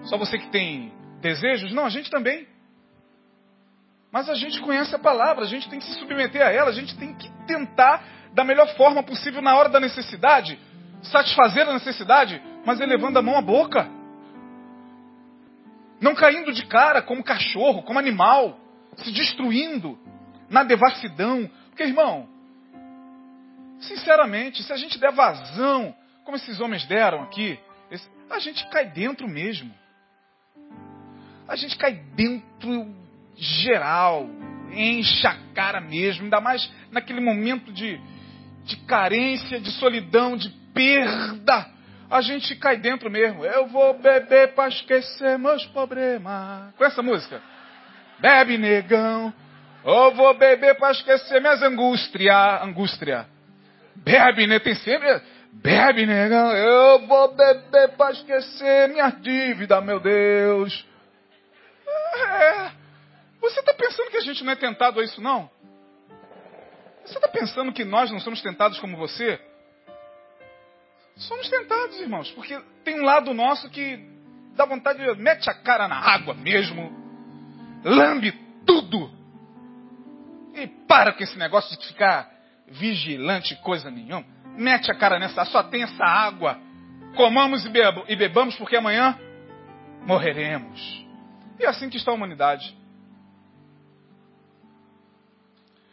Só 0.02 0.18
você 0.18 0.36
que 0.36 0.48
tem 0.48 0.92
desejos? 1.20 1.72
Não, 1.72 1.86
a 1.86 1.90
gente 1.90 2.10
também. 2.10 2.44
Mas 4.10 4.28
a 4.28 4.34
gente 4.34 4.60
conhece 4.60 4.92
a 4.92 4.98
palavra, 4.98 5.44
a 5.44 5.48
gente 5.48 5.70
tem 5.70 5.78
que 5.78 5.84
se 5.84 5.94
submeter 5.94 6.44
a 6.44 6.50
ela, 6.50 6.70
a 6.70 6.74
gente 6.74 6.98
tem 6.98 7.14
que 7.14 7.30
tentar 7.46 8.02
da 8.32 8.42
melhor 8.42 8.66
forma 8.74 9.00
possível 9.00 9.40
na 9.40 9.54
hora 9.54 9.68
da 9.68 9.78
necessidade, 9.78 10.58
satisfazer 11.02 11.68
a 11.68 11.74
necessidade, 11.74 12.42
mas 12.66 12.80
elevando 12.80 13.20
a 13.20 13.22
mão 13.22 13.36
à 13.38 13.42
boca. 13.42 13.88
Não 16.00 16.14
caindo 16.14 16.52
de 16.52 16.64
cara 16.66 17.02
como 17.02 17.24
cachorro, 17.24 17.82
como 17.82 17.98
animal, 17.98 18.58
se 18.96 19.10
destruindo 19.10 19.98
na 20.48 20.62
devassidão. 20.62 21.50
Porque, 21.68 21.82
irmão, 21.82 22.28
sinceramente, 23.80 24.62
se 24.62 24.72
a 24.72 24.76
gente 24.76 24.98
der 24.98 25.12
vazão, 25.12 25.94
como 26.24 26.36
esses 26.36 26.60
homens 26.60 26.86
deram 26.86 27.22
aqui, 27.22 27.58
a 28.30 28.38
gente 28.38 28.66
cai 28.68 28.86
dentro 28.86 29.26
mesmo. 29.26 29.74
A 31.48 31.56
gente 31.56 31.76
cai 31.76 31.94
dentro 32.14 32.94
geral, 33.36 34.28
enche 34.72 35.26
a 35.26 35.34
cara 35.54 35.80
mesmo, 35.80 36.24
ainda 36.24 36.40
mais 36.40 36.70
naquele 36.90 37.20
momento 37.20 37.72
de, 37.72 37.98
de 38.64 38.76
carência, 38.78 39.58
de 39.58 39.70
solidão, 39.72 40.36
de 40.36 40.50
perda 40.74 41.77
a 42.10 42.20
gente 42.20 42.56
cai 42.56 42.76
dentro 42.76 43.10
mesmo. 43.10 43.44
Eu 43.44 43.66
vou 43.66 43.94
beber 43.94 44.54
para 44.54 44.68
esquecer 44.68 45.38
meus 45.38 45.64
problemas. 45.66 46.74
Com 46.76 46.84
essa 46.84 47.02
música? 47.02 47.40
Bebe, 48.18 48.56
negão. 48.56 49.32
Eu 49.84 50.14
vou 50.14 50.34
beber 50.34 50.76
para 50.76 50.92
esquecer 50.92 51.40
minhas 51.40 51.62
angústias. 51.62 52.62
Angústia. 52.62 53.26
Bebe, 53.96 54.46
né? 54.46 54.58
Tem 54.58 54.74
sempre. 54.74 55.20
Bebe, 55.52 56.06
negão. 56.06 56.52
Eu 56.52 57.06
vou 57.06 57.34
beber 57.34 57.90
para 57.96 58.12
esquecer 58.12 58.88
minha 58.88 59.10
dívida, 59.10 59.80
meu 59.80 60.00
Deus. 60.00 60.86
É. 62.16 62.70
Você 63.40 63.60
está 63.60 63.72
pensando 63.74 64.10
que 64.10 64.16
a 64.16 64.22
gente 64.22 64.42
não 64.44 64.52
é 64.52 64.56
tentado 64.56 65.00
a 65.00 65.04
isso, 65.04 65.20
não? 65.20 65.48
Você 67.04 67.16
está 67.16 67.28
pensando 67.28 67.72
que 67.72 67.84
nós 67.84 68.10
não 68.10 68.20
somos 68.20 68.42
tentados 68.42 68.78
como 68.80 68.96
você? 68.96 69.40
Somos 71.18 71.48
tentados, 71.48 71.98
irmãos, 72.00 72.30
porque 72.32 72.58
tem 72.84 73.00
um 73.00 73.04
lado 73.04 73.34
nosso 73.34 73.68
que 73.70 73.98
dá 74.56 74.64
vontade 74.64 74.98
de 74.98 75.20
mete 75.20 75.50
a 75.50 75.54
cara 75.54 75.86
na 75.86 75.96
água 75.96 76.34
mesmo, 76.34 76.92
lambe 77.84 78.32
tudo. 78.64 79.10
E 80.54 80.66
para 80.86 81.12
com 81.12 81.22
esse 81.22 81.36
negócio 81.38 81.76
de 81.78 81.86
ficar 81.86 82.30
vigilante, 82.68 83.54
coisa 83.56 83.90
nenhuma. 83.90 84.24
Mete 84.56 84.90
a 84.90 84.94
cara 84.94 85.18
nessa, 85.18 85.44
só 85.44 85.62
tem 85.62 85.82
essa 85.82 86.04
água. 86.04 86.58
Comamos 87.16 87.64
e 87.64 88.16
bebamos 88.16 88.56
porque 88.56 88.76
amanhã 88.76 89.18
morreremos. 90.06 91.06
E 91.58 91.64
é 91.64 91.68
assim 91.68 91.88
que 91.88 91.96
está 91.96 92.10
a 92.10 92.14
humanidade. 92.14 92.76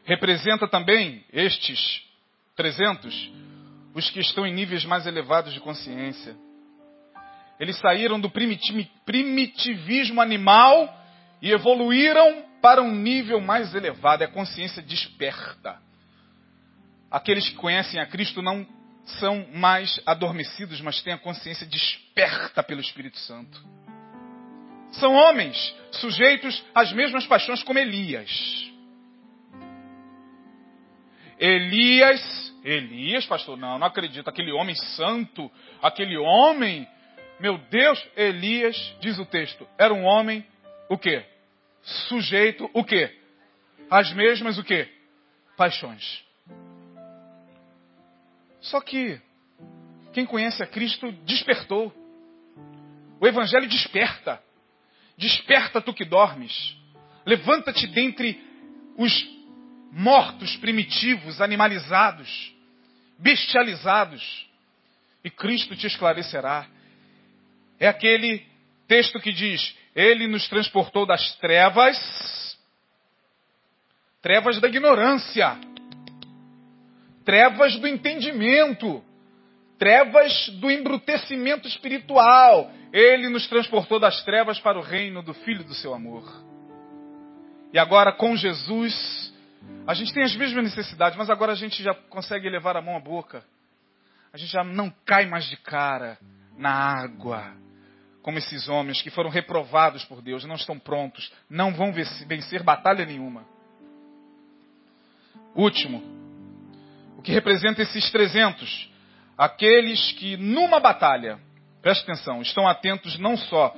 representa 0.05 0.67
também 0.67 1.25
estes 1.33 2.03
300 2.55 3.33
os 3.95 4.09
que 4.09 4.19
estão 4.19 4.45
em 4.45 4.53
níveis 4.53 4.83
mais 4.85 5.07
elevados 5.07 5.53
de 5.53 5.59
consciência. 5.61 6.35
Eles 7.57 7.79
saíram 7.79 8.19
do 8.19 8.29
primitivismo 8.29 10.21
animal 10.21 10.93
e 11.41 11.49
evoluíram 11.49 12.43
para 12.61 12.81
um 12.81 12.93
nível 12.93 13.39
mais 13.39 13.73
elevado, 13.73 14.23
é 14.23 14.25
a 14.25 14.31
consciência 14.31 14.81
desperta. 14.81 15.79
Aqueles 17.09 17.47
que 17.47 17.55
conhecem 17.55 17.99
a 17.99 18.05
Cristo 18.05 18.41
não 18.41 18.67
são 19.05 19.47
mais 19.53 20.01
adormecidos, 20.05 20.81
mas 20.81 21.01
têm 21.01 21.13
a 21.13 21.17
consciência 21.17 21.65
desperta 21.65 22.61
pelo 22.61 22.81
Espírito 22.81 23.17
Santo. 23.19 23.63
São 24.91 25.13
homens 25.13 25.75
sujeitos 25.91 26.63
às 26.73 26.91
mesmas 26.91 27.25
paixões 27.25 27.63
como 27.63 27.79
Elias. 27.79 28.71
Elias, 31.37 32.53
Elias, 32.65 33.27
pastor, 33.27 33.55
não, 33.55 33.77
não 33.77 33.85
acredito. 33.85 34.27
Aquele 34.27 34.51
homem 34.51 34.73
santo, 34.73 35.51
aquele 35.79 36.17
homem, 36.17 36.87
meu 37.39 37.59
Deus, 37.69 38.03
Elias, 38.17 38.75
diz 38.99 39.19
o 39.19 39.25
texto, 39.25 39.67
era 39.77 39.93
um 39.93 40.03
homem, 40.03 40.43
o 40.89 40.97
quê? 40.97 41.23
Sujeito, 41.83 42.67
o 42.73 42.83
quê? 42.83 43.15
As 43.87 44.11
mesmas, 44.13 44.57
o 44.57 44.63
quê? 44.63 44.89
Paixões. 45.55 46.25
Só 48.61 48.81
que 48.81 49.21
quem 50.11 50.25
conhece 50.25 50.63
a 50.63 50.67
Cristo 50.67 51.11
despertou. 51.23 51.93
O 53.21 53.27
Evangelho 53.27 53.67
desperta. 53.67 54.41
Desperta 55.15 55.79
tu 55.79 55.93
que 55.93 56.03
dormes. 56.03 56.75
Levanta-te 57.27 57.85
dentre 57.85 58.43
os 58.97 59.13
mortos 59.91 60.57
primitivos, 60.57 61.39
animalizados, 61.39 62.54
bestializados, 63.17 64.47
e 65.23 65.29
Cristo 65.29 65.75
te 65.75 65.87
esclarecerá. 65.87 66.67
É 67.79 67.87
aquele 67.87 68.45
texto 68.87 69.19
que 69.19 69.31
diz: 69.31 69.75
Ele 69.95 70.27
nos 70.27 70.47
transportou 70.47 71.05
das 71.05 71.35
trevas, 71.37 72.57
trevas 74.21 74.59
da 74.59 74.67
ignorância, 74.67 75.57
trevas 77.23 77.75
do 77.77 77.87
entendimento, 77.87 79.03
trevas 79.77 80.49
do 80.59 80.69
embrutecimento 80.69 81.67
espiritual. 81.67 82.71
Ele 82.93 83.27
nos 83.29 83.47
transportou 83.47 83.99
das 83.99 84.23
trevas 84.23 84.59
para 84.59 84.77
o 84.77 84.81
reino 84.81 85.21
do 85.21 85.33
Filho 85.33 85.63
do 85.63 85.73
seu 85.73 85.93
amor. 85.93 86.23
E 87.73 87.79
agora, 87.79 88.13
com 88.13 88.37
Jesus, 88.37 89.33
a 89.87 89.93
gente 89.93 90.13
tem 90.13 90.23
as 90.23 90.35
mesmas 90.35 90.63
necessidades, 90.63 91.17
mas 91.17 91.29
agora 91.29 91.51
a 91.51 91.55
gente 91.55 91.83
já 91.83 91.93
consegue 91.93 92.49
levar 92.49 92.75
a 92.75 92.81
mão 92.81 92.95
à 92.95 92.99
boca. 92.99 93.43
A 94.33 94.37
gente 94.37 94.51
já 94.51 94.63
não 94.63 94.91
cai 95.05 95.25
mais 95.25 95.45
de 95.45 95.57
cara 95.57 96.17
na 96.57 96.71
água, 96.71 97.53
como 98.21 98.37
esses 98.37 98.67
homens 98.67 99.01
que 99.01 99.09
foram 99.09 99.29
reprovados 99.29 100.03
por 100.05 100.21
Deus, 100.21 100.43
não 100.45 100.55
estão 100.55 100.79
prontos, 100.79 101.31
não 101.49 101.73
vão 101.73 101.93
vencer 101.93 102.63
batalha 102.63 103.05
nenhuma. 103.05 103.45
Último, 105.55 106.03
o 107.17 107.21
que 107.21 107.31
representa 107.31 107.81
esses 107.81 108.11
300? 108.11 108.91
Aqueles 109.37 110.11
que 110.13 110.35
numa 110.37 110.79
batalha, 110.79 111.39
preste 111.81 112.03
atenção, 112.03 112.41
estão 112.41 112.67
atentos 112.67 113.19
não 113.19 113.37
só 113.37 113.75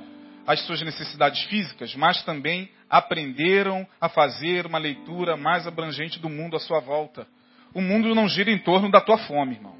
às 0.48 0.60
suas 0.60 0.80
necessidades 0.80 1.44
físicas, 1.44 1.94
mas 1.94 2.22
também 2.24 2.70
aprenderam 2.88 3.86
a 4.00 4.08
fazer 4.08 4.64
uma 4.64 4.78
leitura 4.78 5.36
mais 5.36 5.66
abrangente 5.66 6.18
do 6.18 6.30
mundo 6.30 6.56
à 6.56 6.58
sua 6.58 6.80
volta. 6.80 7.26
O 7.74 7.82
mundo 7.82 8.14
não 8.14 8.26
gira 8.26 8.50
em 8.50 8.58
torno 8.58 8.90
da 8.90 8.98
tua 8.98 9.18
fome, 9.18 9.56
irmão. 9.56 9.76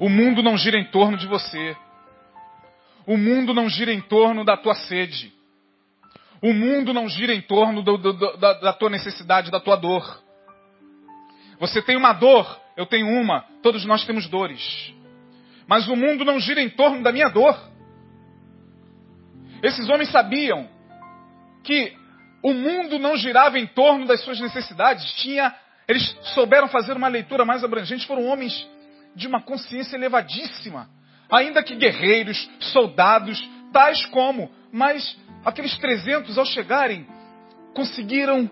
O 0.00 0.08
mundo 0.08 0.42
não 0.42 0.58
gira 0.58 0.76
em 0.76 0.86
torno 0.86 1.16
de 1.16 1.28
você. 1.28 1.76
O 3.06 3.16
mundo 3.16 3.54
não 3.54 3.68
gira 3.68 3.92
em 3.92 4.00
torno 4.00 4.44
da 4.44 4.56
tua 4.56 4.74
sede. 4.74 5.32
O 6.42 6.52
mundo 6.52 6.92
não 6.92 7.08
gira 7.08 7.32
em 7.32 7.40
torno 7.40 7.84
do, 7.84 7.96
do, 7.96 8.12
do, 8.14 8.36
da, 8.36 8.52
da 8.54 8.72
tua 8.72 8.90
necessidade, 8.90 9.48
da 9.48 9.60
tua 9.60 9.76
dor. 9.76 10.24
Você 11.60 11.80
tem 11.80 11.96
uma 11.96 12.12
dor, 12.12 12.60
eu 12.76 12.84
tenho 12.84 13.06
uma, 13.06 13.44
todos 13.62 13.84
nós 13.84 14.04
temos 14.04 14.26
dores. 14.26 14.92
Mas 15.68 15.86
o 15.86 15.94
mundo 15.94 16.24
não 16.24 16.40
gira 16.40 16.60
em 16.60 16.68
torno 16.68 17.00
da 17.00 17.12
minha 17.12 17.28
dor. 17.28 17.56
Esses 19.62 19.88
homens 19.88 20.10
sabiam 20.10 20.68
que 21.64 21.92
o 22.42 22.52
mundo 22.52 22.98
não 22.98 23.16
girava 23.16 23.58
em 23.58 23.66
torno 23.66 24.06
das 24.06 24.22
suas 24.22 24.40
necessidades. 24.40 25.04
Tinha, 25.14 25.54
eles 25.86 26.16
souberam 26.34 26.68
fazer 26.68 26.96
uma 26.96 27.08
leitura 27.08 27.44
mais 27.44 27.64
abrangente. 27.64 28.06
Foram 28.06 28.26
homens 28.26 28.66
de 29.14 29.26
uma 29.26 29.42
consciência 29.42 29.96
elevadíssima, 29.96 30.88
ainda 31.30 31.62
que 31.62 31.74
guerreiros, 31.74 32.48
soldados, 32.60 33.38
tais 33.72 34.06
como. 34.06 34.50
Mas 34.72 35.16
aqueles 35.44 35.76
300, 35.78 36.38
ao 36.38 36.46
chegarem, 36.46 37.06
conseguiram 37.74 38.48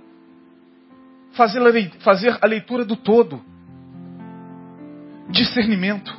fazer 1.33 2.39
a 2.41 2.47
leitura 2.47 2.85
do 2.85 2.97
todo. 2.97 3.45
Discernimento. 5.31 6.17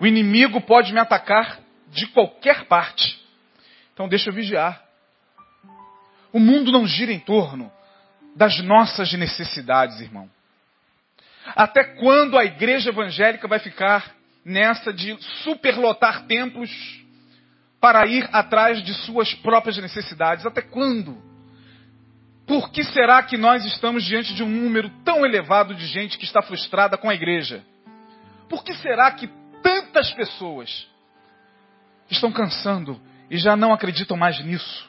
O 0.00 0.06
inimigo 0.06 0.60
pode 0.60 0.92
me 0.92 1.00
atacar 1.00 1.58
de 1.90 2.06
qualquer 2.08 2.64
parte. 2.66 3.25
Então 3.96 4.06
deixa 4.06 4.28
eu 4.28 4.34
vigiar. 4.34 4.84
O 6.30 6.38
mundo 6.38 6.70
não 6.70 6.86
gira 6.86 7.10
em 7.10 7.18
torno 7.18 7.72
das 8.36 8.62
nossas 8.62 9.10
necessidades, 9.14 10.02
irmão. 10.02 10.30
Até 11.56 11.82
quando 11.82 12.36
a 12.36 12.44
igreja 12.44 12.90
evangélica 12.90 13.48
vai 13.48 13.58
ficar 13.58 14.14
nessa 14.44 14.92
de 14.92 15.16
superlotar 15.44 16.26
templos 16.26 16.70
para 17.80 18.06
ir 18.06 18.28
atrás 18.32 18.84
de 18.84 18.92
suas 18.92 19.32
próprias 19.32 19.78
necessidades? 19.78 20.44
Até 20.44 20.60
quando? 20.60 21.16
Por 22.46 22.70
que 22.70 22.84
será 22.84 23.22
que 23.22 23.38
nós 23.38 23.64
estamos 23.64 24.04
diante 24.04 24.34
de 24.34 24.42
um 24.42 24.48
número 24.50 24.90
tão 25.06 25.24
elevado 25.24 25.74
de 25.74 25.86
gente 25.86 26.18
que 26.18 26.26
está 26.26 26.42
frustrada 26.42 26.98
com 26.98 27.08
a 27.08 27.14
igreja? 27.14 27.64
Por 28.46 28.62
que 28.62 28.74
será 28.74 29.10
que 29.12 29.26
tantas 29.62 30.12
pessoas 30.12 30.86
estão 32.10 32.30
cansando 32.30 33.00
e 33.30 33.36
já 33.36 33.56
não 33.56 33.72
acreditam 33.72 34.16
mais 34.16 34.38
nisso. 34.44 34.88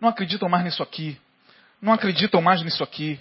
Não 0.00 0.08
acreditam 0.08 0.48
mais 0.48 0.64
nisso 0.64 0.82
aqui. 0.82 1.18
Não 1.80 1.92
acreditam 1.92 2.42
mais 2.42 2.62
nisso 2.62 2.82
aqui. 2.82 3.18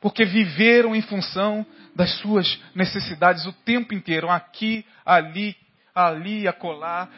Porque 0.00 0.24
viveram 0.24 0.94
em 0.94 1.02
função 1.02 1.64
das 1.94 2.10
suas 2.18 2.60
necessidades 2.74 3.46
o 3.46 3.52
tempo 3.52 3.94
inteiro, 3.94 4.28
aqui, 4.28 4.84
ali, 5.04 5.56
ali, 5.94 6.46
acolá, 6.46 7.08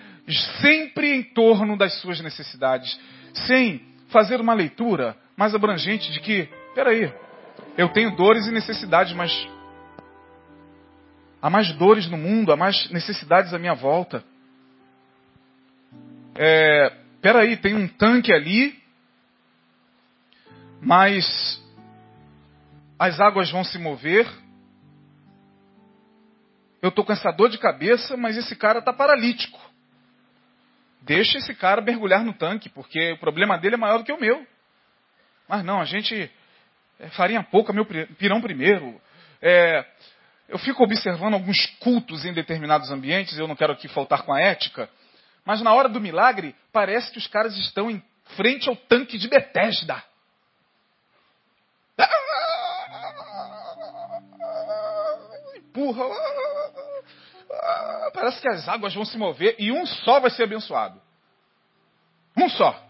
sempre 0.60 1.14
em 1.14 1.22
torno 1.22 1.76
das 1.76 1.94
suas 2.00 2.20
necessidades, 2.20 2.98
sem 3.46 3.80
fazer 4.08 4.40
uma 4.40 4.54
leitura 4.54 5.16
mais 5.36 5.54
abrangente 5.54 6.12
de 6.12 6.20
que, 6.20 6.48
peraí, 6.74 7.12
eu 7.76 7.88
tenho 7.88 8.14
dores 8.14 8.46
e 8.46 8.52
necessidades, 8.52 9.12
mas 9.14 9.32
há 11.42 11.50
mais 11.50 11.72
dores 11.72 12.08
no 12.08 12.16
mundo, 12.16 12.52
há 12.52 12.56
mais 12.56 12.88
necessidades 12.90 13.52
à 13.52 13.58
minha 13.58 13.74
volta 13.74 14.22
é, 16.38 16.92
peraí, 17.20 17.56
tem 17.56 17.74
um 17.74 17.88
tanque 17.88 18.32
ali, 18.32 18.80
mas 20.80 21.62
as 22.98 23.20
águas 23.20 23.50
vão 23.50 23.64
se 23.64 23.78
mover. 23.78 24.26
Eu 26.82 26.90
estou 26.90 27.04
com 27.04 27.12
essa 27.12 27.30
dor 27.30 27.48
de 27.48 27.58
cabeça, 27.58 28.16
mas 28.16 28.36
esse 28.36 28.54
cara 28.54 28.78
está 28.78 28.92
paralítico. 28.92 29.60
Deixa 31.02 31.38
esse 31.38 31.54
cara 31.54 31.80
mergulhar 31.80 32.24
no 32.24 32.32
tanque, 32.32 32.68
porque 32.68 33.12
o 33.12 33.18
problema 33.18 33.58
dele 33.58 33.74
é 33.74 33.78
maior 33.78 33.98
do 33.98 34.04
que 34.04 34.12
o 34.12 34.20
meu. 34.20 34.46
Mas 35.48 35.64
não, 35.64 35.80
a 35.80 35.84
gente 35.84 36.30
é, 36.98 37.08
farinha 37.10 37.42
pouca, 37.42 37.72
meu 37.72 37.84
pirão 37.84 38.40
primeiro. 38.40 39.00
É, 39.40 39.84
eu 40.48 40.58
fico 40.58 40.82
observando 40.82 41.34
alguns 41.34 41.66
cultos 41.80 42.24
em 42.24 42.32
determinados 42.32 42.90
ambientes, 42.90 43.38
eu 43.38 43.48
não 43.48 43.56
quero 43.56 43.72
aqui 43.72 43.88
faltar 43.88 44.22
com 44.22 44.32
a 44.32 44.40
ética, 44.40 44.88
mas 45.46 45.62
na 45.62 45.72
hora 45.72 45.88
do 45.88 46.00
milagre, 46.00 46.56
parece 46.72 47.10
que 47.12 47.18
os 47.18 47.28
caras 47.28 47.56
estão 47.56 47.88
em 47.88 48.02
frente 48.36 48.68
ao 48.68 48.74
tanque 48.74 49.16
de 49.16 49.28
Betesda. 49.28 50.02
Empurra. 55.54 56.04
Parece 58.12 58.40
que 58.40 58.48
as 58.48 58.68
águas 58.68 58.92
vão 58.92 59.04
se 59.04 59.16
mover 59.16 59.54
e 59.56 59.70
um 59.70 59.86
só 59.86 60.18
vai 60.18 60.30
ser 60.30 60.42
abençoado. 60.42 61.00
Um 62.36 62.48
só. 62.48 62.84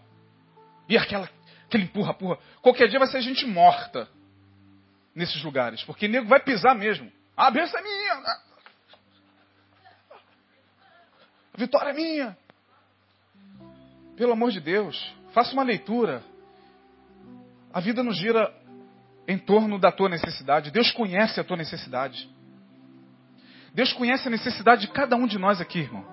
E 0.89 0.97
aquela, 0.97 1.29
aquele 1.65 1.83
empurra, 1.83 2.11
empurra. 2.11 2.39
Qualquer 2.61 2.87
dia 2.87 2.97
vai 2.97 3.07
ser 3.07 3.21
gente 3.21 3.45
morta 3.45 4.09
nesses 5.13 5.43
lugares. 5.43 5.83
Porque 5.83 6.07
nego 6.07 6.27
vai 6.27 6.39
pisar 6.39 6.73
mesmo. 6.73 7.11
A 7.35 7.51
benção 7.51 7.79
é 7.79 7.83
minha. 7.83 8.13
A 11.53 11.57
vitória 11.57 11.91
é 11.91 11.93
minha. 11.93 12.37
Pelo 14.17 14.33
amor 14.33 14.51
de 14.51 14.59
Deus, 14.59 15.15
faça 15.31 15.53
uma 15.53 15.63
leitura. 15.63 16.23
A 17.71 17.79
vida 17.79 18.03
não 18.03 18.11
gira 18.11 18.51
em 19.27 19.37
torno 19.37 19.77
da 19.77 19.91
tua 19.91 20.09
necessidade. 20.09 20.71
Deus 20.71 20.91
conhece 20.91 21.39
a 21.39 21.43
tua 21.43 21.55
necessidade. 21.55 22.27
Deus 23.73 23.93
conhece 23.93 24.27
a 24.27 24.31
necessidade 24.31 24.81
de 24.81 24.91
cada 24.91 25.15
um 25.15 25.27
de 25.27 25.37
nós 25.37 25.61
aqui, 25.61 25.79
irmão. 25.79 26.03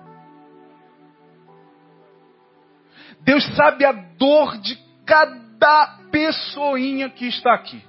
Deus 3.21 3.43
sabe 3.55 3.83
a 3.83 3.91
dor 3.91 4.59
de 4.59 4.75
cada 5.03 5.97
pessoinha 6.11 7.09
que 7.09 7.25
está 7.25 7.55
aqui. 7.55 7.83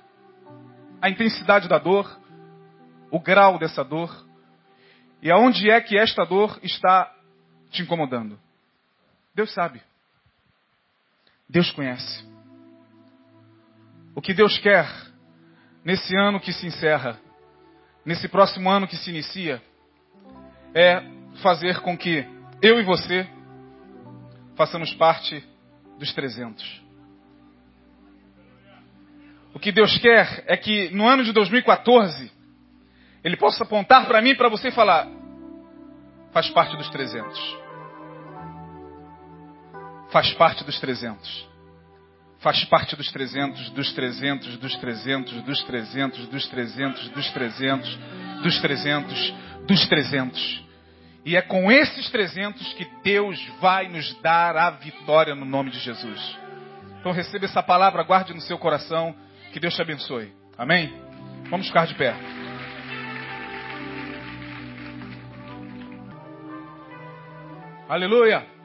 A 1.02 1.10
intensidade 1.10 1.68
da 1.68 1.78
dor, 1.78 2.18
o 3.10 3.20
grau 3.20 3.58
dessa 3.58 3.84
dor 3.84 4.26
e 5.20 5.30
aonde 5.30 5.70
é 5.70 5.78
que 5.80 5.98
esta 5.98 6.24
dor 6.24 6.58
está 6.62 7.12
te 7.70 7.82
incomodando. 7.82 8.38
Deus 9.34 9.52
sabe. 9.52 9.82
Deus 11.48 11.70
conhece. 11.70 12.24
O 14.14 14.20
que 14.20 14.34
Deus 14.34 14.58
quer 14.58 14.86
nesse 15.84 16.16
ano 16.16 16.40
que 16.40 16.52
se 16.52 16.66
encerra, 16.66 17.18
nesse 18.04 18.28
próximo 18.28 18.68
ano 18.70 18.88
que 18.88 18.96
se 18.96 19.10
inicia, 19.10 19.62
é 20.74 21.02
fazer 21.42 21.80
com 21.80 21.96
que 21.96 22.26
eu 22.62 22.80
e 22.80 22.82
você 22.82 23.28
façamos 24.56 24.92
parte 24.94 25.44
dos 25.98 26.12
300. 26.12 26.82
O 29.54 29.58
que 29.58 29.72
Deus 29.72 29.96
quer 29.98 30.44
é 30.46 30.56
que 30.56 30.90
no 30.90 31.08
ano 31.08 31.24
de 31.24 31.32
2014 31.32 32.30
Ele 33.24 33.36
possa 33.36 33.64
apontar 33.64 34.06
para 34.06 34.22
mim 34.22 34.30
e 34.30 34.34
para 34.34 34.48
você 34.48 34.68
e 34.68 34.72
falar: 34.72 35.08
faz 36.32 36.48
parte 36.50 36.76
dos 36.76 36.88
300. 36.90 37.65
Faz 40.16 40.32
parte 40.32 40.64
dos 40.64 40.80
300 40.80 41.46
faz 42.38 42.64
parte 42.64 42.96
dos 42.96 43.12
300, 43.12 43.70
dos 43.70 43.92
300, 43.92 44.56
dos 44.56 44.76
300, 44.76 45.42
dos 45.42 45.62
300, 45.64 46.28
dos 46.28 46.46
300, 46.46 47.08
dos 47.08 47.30
300, 47.30 47.98
dos 48.42 48.60
300, 48.60 49.34
dos 49.66 49.86
300. 49.86 50.64
E 51.22 51.36
é 51.36 51.42
com 51.42 51.70
esses 51.70 52.08
300 52.08 52.72
que 52.72 52.86
Deus 53.02 53.38
vai 53.60 53.88
nos 53.88 54.14
dar 54.22 54.56
a 54.56 54.70
vitória 54.70 55.34
no 55.34 55.44
nome 55.44 55.70
de 55.70 55.80
Jesus. 55.80 56.38
Então 56.98 57.12
receba 57.12 57.44
essa 57.44 57.62
palavra, 57.62 58.02
guarde 58.02 58.32
no 58.32 58.40
seu 58.40 58.56
coração, 58.56 59.14
que 59.52 59.60
Deus 59.60 59.74
te 59.74 59.82
abençoe. 59.82 60.32
Amém? 60.56 60.94
Vamos 61.50 61.66
ficar 61.66 61.86
de 61.86 61.94
pé. 61.94 62.14
Aleluia! 67.86 68.55